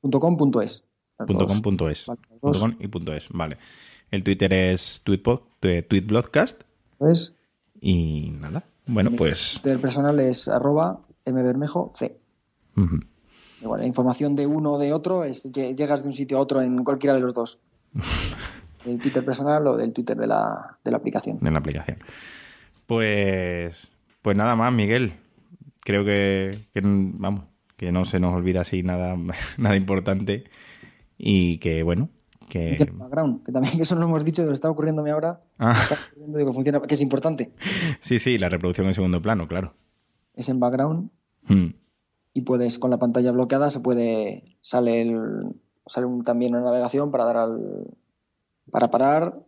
Punto 0.00 0.18
.com, 0.20 0.36
punto 0.36 0.58
com, 0.58 0.66
y 2.78 2.88
punto 2.88 3.12
es. 3.12 3.28
Vale. 3.30 3.58
El 4.10 4.24
Twitter 4.24 4.52
es 4.52 5.00
tweetpod, 5.04 5.40
eh, 5.62 5.82
tweetbroadcast 5.82 6.62
Pues, 6.98 7.34
y 7.80 8.30
nada. 8.40 8.64
Bueno, 8.86 9.10
pues 9.16 9.60
el 9.64 9.78
personal 9.80 10.18
es 10.20 10.48
arroba 10.48 11.04
mbermejo 11.26 11.92
c. 11.94 12.18
Igual, 13.60 13.80
la 13.80 13.86
información 13.86 14.34
de 14.36 14.46
uno 14.46 14.72
o 14.72 14.78
de 14.78 14.92
otro 14.92 15.24
es 15.24 15.52
lle- 15.52 15.76
llegas 15.76 16.02
de 16.02 16.08
un 16.08 16.12
sitio 16.12 16.38
a 16.38 16.40
otro 16.40 16.62
en 16.62 16.84
cualquiera 16.84 17.14
de 17.14 17.20
los 17.20 17.34
dos. 17.34 17.58
Del 18.84 18.98
Twitter 18.98 19.24
personal 19.24 19.66
o 19.66 19.76
del 19.76 19.92
Twitter 19.92 20.16
de 20.16 20.26
la, 20.26 20.78
de 20.84 20.90
la 20.90 20.96
aplicación. 20.96 21.38
en 21.44 21.52
la 21.52 21.58
aplicación. 21.58 21.98
Pues, 22.86 23.88
pues 24.22 24.36
nada 24.36 24.56
más, 24.56 24.72
Miguel. 24.72 25.12
Creo 25.84 26.04
que, 26.04 26.50
que, 26.72 26.80
vamos, 26.84 27.44
que 27.76 27.92
no 27.92 28.04
se 28.04 28.20
nos 28.20 28.34
olvida 28.34 28.60
así 28.62 28.82
nada, 28.82 29.16
nada 29.58 29.76
importante 29.76 30.44
y 31.16 31.58
que 31.58 31.82
bueno, 31.82 32.10
que 32.48 32.74
el 32.74 32.92
background, 32.92 33.44
que 33.44 33.52
también 33.52 33.80
eso 33.80 33.94
no 33.94 34.02
lo 34.02 34.06
hemos 34.08 34.24
dicho, 34.24 34.44
lo 34.44 34.52
está 34.52 34.70
ocurriéndome 34.70 35.10
ahora. 35.10 35.40
Ah. 35.58 35.78
Está 35.82 35.94
ocurriendo, 36.10 36.38
digo, 36.38 36.52
funciona, 36.52 36.80
que 36.80 36.94
es 36.94 37.02
importante. 37.02 37.52
sí, 38.00 38.18
sí, 38.18 38.38
la 38.38 38.48
reproducción 38.48 38.86
en 38.86 38.94
segundo 38.94 39.20
plano, 39.20 39.48
claro. 39.48 39.74
Es 40.34 40.48
en 40.48 40.60
background 40.60 41.10
Mm. 41.50 41.68
y 42.34 42.42
puedes, 42.42 42.78
con 42.78 42.90
la 42.90 42.98
pantalla 42.98 43.32
bloqueada, 43.32 43.70
se 43.70 43.80
puede, 43.80 44.58
sale, 44.60 45.00
el, 45.00 45.56
sale 45.88 46.06
un- 46.06 46.22
también 46.22 46.54
una 46.54 46.64
navegación 46.64 47.10
para 47.10 47.24
dar 47.24 47.36
al, 47.38 47.86
para 48.70 48.90
parar, 48.90 49.40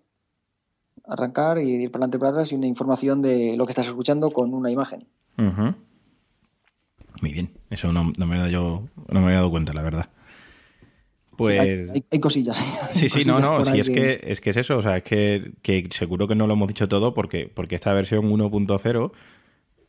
arrancar 1.07 1.59
y 1.59 1.71
ir 1.71 1.91
para 1.91 2.05
adelante 2.05 2.17
y 2.17 2.21
para 2.21 2.31
atrás 2.33 2.53
y 2.53 2.55
una 2.55 2.67
información 2.67 3.23
de 3.23 3.57
lo 3.57 3.67
que 3.67 3.73
estás 3.73 3.87
escuchando 3.87 4.31
con 4.31 4.53
una 4.55 4.71
imagen. 4.71 5.07
Muy 7.23 7.33
bien, 7.33 7.51
eso 7.71 7.93
no, 7.93 8.13
no 8.19 8.27
me 8.27 8.39
había 8.39 8.51
yo, 8.53 8.85
no 9.09 9.21
me 9.21 9.27
había 9.27 9.37
dado 9.39 9.51
cuenta, 9.51 9.73
la 9.73 9.83
verdad. 9.83 10.09
Pues 11.37 11.55
Sí, 11.55 11.59
hay, 11.59 11.89
hay- 11.91 12.05
hay 12.11 12.21
cosillas. 12.21 12.59
Sí, 12.93 13.05
Hay 13.05 13.09
sí, 13.11 13.25
no, 13.25 13.35
cosillas 13.35 13.41
no, 13.59 13.65
sí, 13.65 13.81
es 13.81 13.91
que, 13.91 14.21
es 14.25 14.41
que 14.41 14.51
es 14.51 14.57
eso, 14.57 14.79
o 14.79 14.83
sea, 14.83 14.99
es 14.99 15.03
que, 15.05 15.53
que 15.63 15.89
seguro 15.91 16.27
que 16.29 16.35
no 16.35 16.47
lo 16.47 16.55
hemos 16.55 16.69
dicho 16.69 16.89
todo 16.89 17.15
porque, 17.15 17.51
porque 17.55 17.75
esta 17.77 17.93
versión 17.93 18.31
1.0 18.31 19.13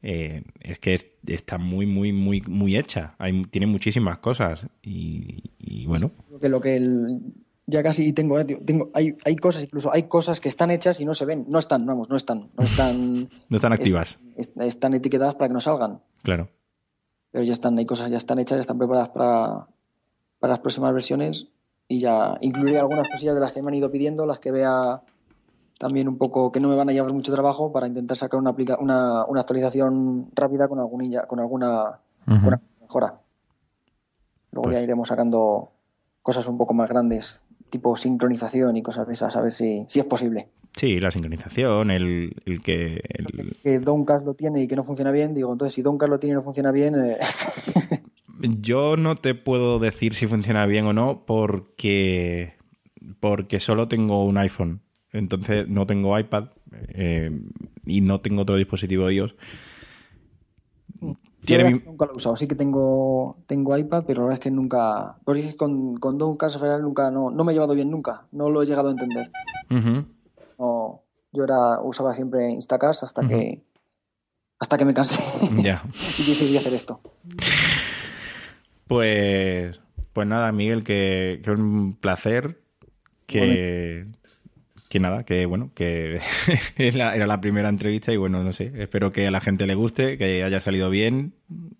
eh, 0.03 0.43
es 0.59 0.79
que 0.79 0.93
es- 0.95 1.05
está 1.27 1.57
muy, 1.57 1.85
muy, 1.85 2.11
muy, 2.13 2.41
muy 2.41 2.75
hecha. 2.77 3.15
Hay, 3.19 3.43
tiene 3.45 3.67
muchísimas 3.67 4.17
cosas 4.19 4.59
y, 4.81 5.43
y 5.59 5.85
bueno, 5.85 6.11
que 6.39 6.49
lo 6.49 6.59
que 6.61 6.75
el- 6.75 7.19
ya 7.67 7.83
casi 7.83 8.11
tengo, 8.11 8.39
eh, 8.39 8.45
tengo 8.45 8.89
hay, 8.93 9.15
hay 9.23 9.35
cosas 9.35 9.63
incluso 9.63 9.93
hay 9.93 10.03
cosas 10.03 10.41
que 10.41 10.49
están 10.49 10.71
hechas 10.71 10.99
y 10.99 11.05
no 11.05 11.13
se 11.13 11.25
ven 11.25 11.45
no 11.47 11.59
están 11.59 11.85
vamos 11.85 12.09
no 12.09 12.17
están 12.17 12.49
no 12.57 12.63
están 12.65 13.29
no 13.49 13.55
están 13.55 13.71
activas, 13.73 14.17
est- 14.35 14.59
están 14.59 14.93
etiquetadas 14.95 15.35
para 15.35 15.47
que 15.47 15.53
no 15.53 15.61
salgan 15.61 16.01
claro. 16.23 16.49
pero 17.31 17.45
ya 17.45 17.53
están 17.53 17.77
hay 17.77 17.85
cosas 17.85 18.09
ya 18.09 18.17
están 18.17 18.39
hechas 18.39 18.57
ya 18.57 18.61
están 18.61 18.77
preparadas 18.79 19.09
para, 19.09 19.67
para 20.39 20.51
las 20.53 20.59
próximas 20.59 20.91
versiones 20.93 21.47
y 21.87 21.99
ya 21.99 22.37
incluiré 22.41 22.79
algunas 22.79 23.07
cosillas 23.09 23.35
de 23.35 23.41
las 23.41 23.53
que 23.53 23.61
me 23.61 23.67
han 23.69 23.75
ido 23.75 23.91
pidiendo 23.91 24.25
las 24.25 24.39
que 24.39 24.51
vea 24.51 25.01
también 25.81 26.07
un 26.07 26.17
poco 26.17 26.51
que 26.51 26.59
no 26.59 26.69
me 26.69 26.75
van 26.75 26.89
a 26.89 26.93
llevar 26.93 27.11
mucho 27.11 27.33
trabajo 27.33 27.71
para 27.71 27.87
intentar 27.87 28.15
sacar 28.15 28.39
una 28.39 28.51
aplica 28.51 28.77
una, 28.79 29.25
una 29.25 29.41
actualización 29.41 30.29
rápida 30.35 30.67
con 30.67 30.77
alguna 30.79 31.23
con 31.23 31.39
alguna 31.39 31.99
alguna 32.27 32.61
mejora. 32.79 33.19
Luego 34.51 34.63
Pues 34.65 34.75
ya 34.77 34.81
iremos 34.83 35.07
sacando 35.07 35.71
cosas 36.21 36.47
un 36.47 36.57
poco 36.57 36.73
más 36.75 36.87
grandes 36.87 37.47
tipo 37.71 37.97
sincronización 37.97 38.77
y 38.77 38.81
cosas 38.83 39.07
de 39.07 39.13
esas 39.13 39.35
a 39.35 39.41
ver 39.41 39.51
si, 39.51 39.83
si 39.87 39.99
es 39.99 40.05
posible. 40.05 40.49
Sí, 40.75 40.99
la 40.99 41.09
sincronización, 41.11 41.89
el, 41.91 42.33
el 42.45 42.61
que... 42.61 43.01
el- 43.09 43.57
que 43.63 43.79
Doncast 43.79 44.25
lo 44.25 44.33
tiene 44.35 44.61
y 44.63 44.67
que 44.67 44.75
no 44.75 44.83
funciona 44.83 45.11
bien 45.11 45.33
digo 45.33 45.51
entonces 45.51 45.73
si 45.73 45.81
Doncast 45.81 46.09
lo 46.11 46.19
tiene 46.19 46.33
y 46.33 46.35
no 46.35 46.41
funciona 46.43 46.71
bien 46.71 46.95
eh, 46.95 47.17
Yo 48.61 48.97
no 48.97 49.15
te 49.15 49.35
puedo 49.35 49.79
decir 49.79 50.13
si 50.15 50.27
funciona 50.27 50.65
bien 50.65 50.85
o 50.85 50.93
no 50.93 51.25
porque, 51.25 52.53
porque 53.19 53.59
solo 53.59 53.87
tengo 53.87 54.23
un 54.25 54.37
iPhone. 54.37 54.81
Entonces 55.13 55.67
no 55.67 55.85
tengo 55.85 56.17
iPad 56.17 56.45
eh, 56.89 57.31
y 57.85 58.01
no 58.01 58.21
tengo 58.21 58.43
otro 58.43 58.55
dispositivo 58.55 59.09
iOS. 59.09 59.35
Tiene 61.45 61.63
la 61.63 61.69
mi- 61.71 61.79
nunca 61.79 62.05
lo 62.05 62.13
he 62.13 62.15
usado. 62.15 62.35
Sí 62.35 62.47
que 62.47 62.55
tengo, 62.55 63.37
tengo 63.47 63.75
iPad, 63.77 64.03
pero 64.05 64.21
la 64.21 64.25
verdad 64.27 64.39
es 64.39 64.43
que 64.43 64.51
nunca. 64.51 65.17
Porque 65.25 65.55
con, 65.57 65.97
con 65.97 66.17
Downcast 66.17 66.61
al 66.61 66.81
nunca. 66.83 67.09
No, 67.09 67.31
no 67.31 67.43
me 67.43 67.51
he 67.51 67.55
llevado 67.55 67.73
bien 67.73 67.89
nunca. 67.89 68.27
No 68.31 68.49
lo 68.49 68.61
he 68.61 68.65
llegado 68.67 68.89
a 68.89 68.91
entender. 68.91 69.31
No, 70.59 71.01
yo 71.33 71.43
era, 71.43 71.81
usaba 71.81 72.13
siempre 72.13 72.49
Instacast 72.51 73.03
hasta 73.03 73.27
que. 73.27 73.61
Hasta 74.59 74.77
que 74.77 74.85
me 74.85 74.93
cansé 74.93 75.23
Ya. 75.63 75.81
y 76.19 76.23
decidí 76.23 76.55
hacer 76.55 76.73
esto. 76.75 77.01
Pues, 78.87 79.79
pues 80.13 80.27
nada, 80.27 80.51
Miguel, 80.51 80.83
que, 80.83 81.41
que 81.43 81.51
un 81.51 81.95
placer. 81.99 82.61
Que, 83.25 84.05
que 84.91 84.99
nada, 84.99 85.25
que 85.25 85.47
bueno, 85.47 85.71
que 85.75 86.21
era 86.77 87.25
la 87.27 87.41
primera 87.41 87.69
entrevista 87.69 88.13
y 88.13 88.17
bueno, 88.17 88.43
no 88.43 88.53
sé, 88.53 88.71
espero 88.77 89.11
que 89.11 89.27
a 89.27 89.31
la 89.31 89.41
gente 89.41 89.67
le 89.67 89.75
guste, 89.75 90.19
que 90.19 90.43
haya 90.43 90.61
salido 90.61 90.91
bien. 90.91 91.33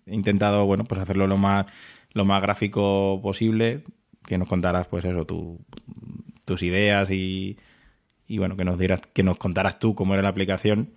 He 0.06 0.14
intentado, 0.16 0.66
bueno, 0.66 0.84
pues 0.86 1.00
hacerlo 1.00 1.28
lo 1.28 1.38
más, 1.38 1.66
lo 2.14 2.24
más 2.26 2.42
gráfico 2.42 3.20
posible, 3.22 3.84
que 4.26 4.38
nos 4.38 4.48
contaras, 4.48 4.88
pues 4.88 5.04
eso, 5.06 5.26
tu- 5.26 5.60
tus 6.44 6.62
ideas 6.62 7.10
y, 7.10 7.58
y 8.28 8.38
bueno, 8.38 8.56
que 8.56 8.64
nos 8.64 8.78
dieras, 8.78 9.02
que 9.12 9.22
nos 9.22 9.38
contaras 9.38 9.78
tú 9.78 9.94
cómo 9.94 10.14
era 10.14 10.22
la 10.22 10.30
aplicación 10.30 10.90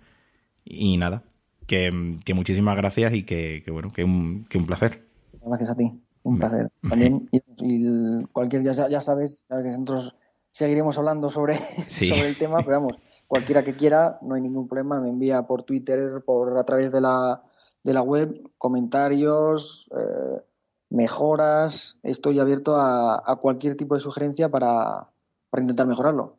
y 0.64 0.96
nada, 0.98 1.24
que, 1.66 2.18
que 2.24 2.34
muchísimas 2.34 2.76
gracias 2.76 3.14
y 3.14 3.24
que, 3.24 3.62
que 3.64 3.70
bueno, 3.72 3.90
que 3.92 4.04
un, 4.04 4.44
que 4.44 4.58
un 4.58 4.66
placer. 4.66 5.02
Gracias 5.40 5.70
a 5.70 5.76
ti. 5.76 5.90
Un 6.24 6.38
placer. 6.38 6.68
También. 6.88 7.28
Y, 7.62 8.24
cualquier, 8.32 8.62
ya, 8.62 8.72
ya 8.88 9.00
sabes, 9.00 9.44
ya 9.48 9.62
que 9.62 9.70
nosotros 9.70 10.14
seguiremos 10.56 10.96
hablando 10.96 11.28
sobre, 11.28 11.54
sobre 11.98 12.28
el 12.28 12.38
tema, 12.38 12.60
pero 12.64 12.80
vamos, 12.80 12.96
cualquiera 13.26 13.62
que 13.62 13.76
quiera, 13.76 14.18
no 14.22 14.36
hay 14.36 14.40
ningún 14.40 14.68
problema, 14.68 14.98
me 15.02 15.10
envía 15.10 15.42
por 15.42 15.64
Twitter, 15.64 16.22
por 16.24 16.58
a 16.58 16.64
través 16.64 16.90
de 16.90 17.02
la, 17.02 17.42
de 17.84 17.92
la 17.92 18.00
web, 18.00 18.50
comentarios, 18.56 19.90
eh, 19.94 20.40
mejoras. 20.88 21.98
Estoy 22.02 22.40
abierto 22.40 22.76
a, 22.76 23.22
a 23.30 23.36
cualquier 23.36 23.74
tipo 23.74 23.96
de 23.96 24.00
sugerencia 24.00 24.48
para, 24.48 25.10
para 25.50 25.60
intentar 25.60 25.86
mejorarlo. 25.86 26.36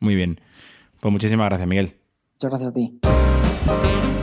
Muy 0.00 0.14
bien. 0.14 0.40
Pues 1.02 1.12
muchísimas 1.12 1.46
gracias, 1.46 1.68
Miguel. 1.68 2.00
Muchas 2.36 2.50
gracias 2.50 2.70
a 2.70 2.72
ti. 2.72 4.13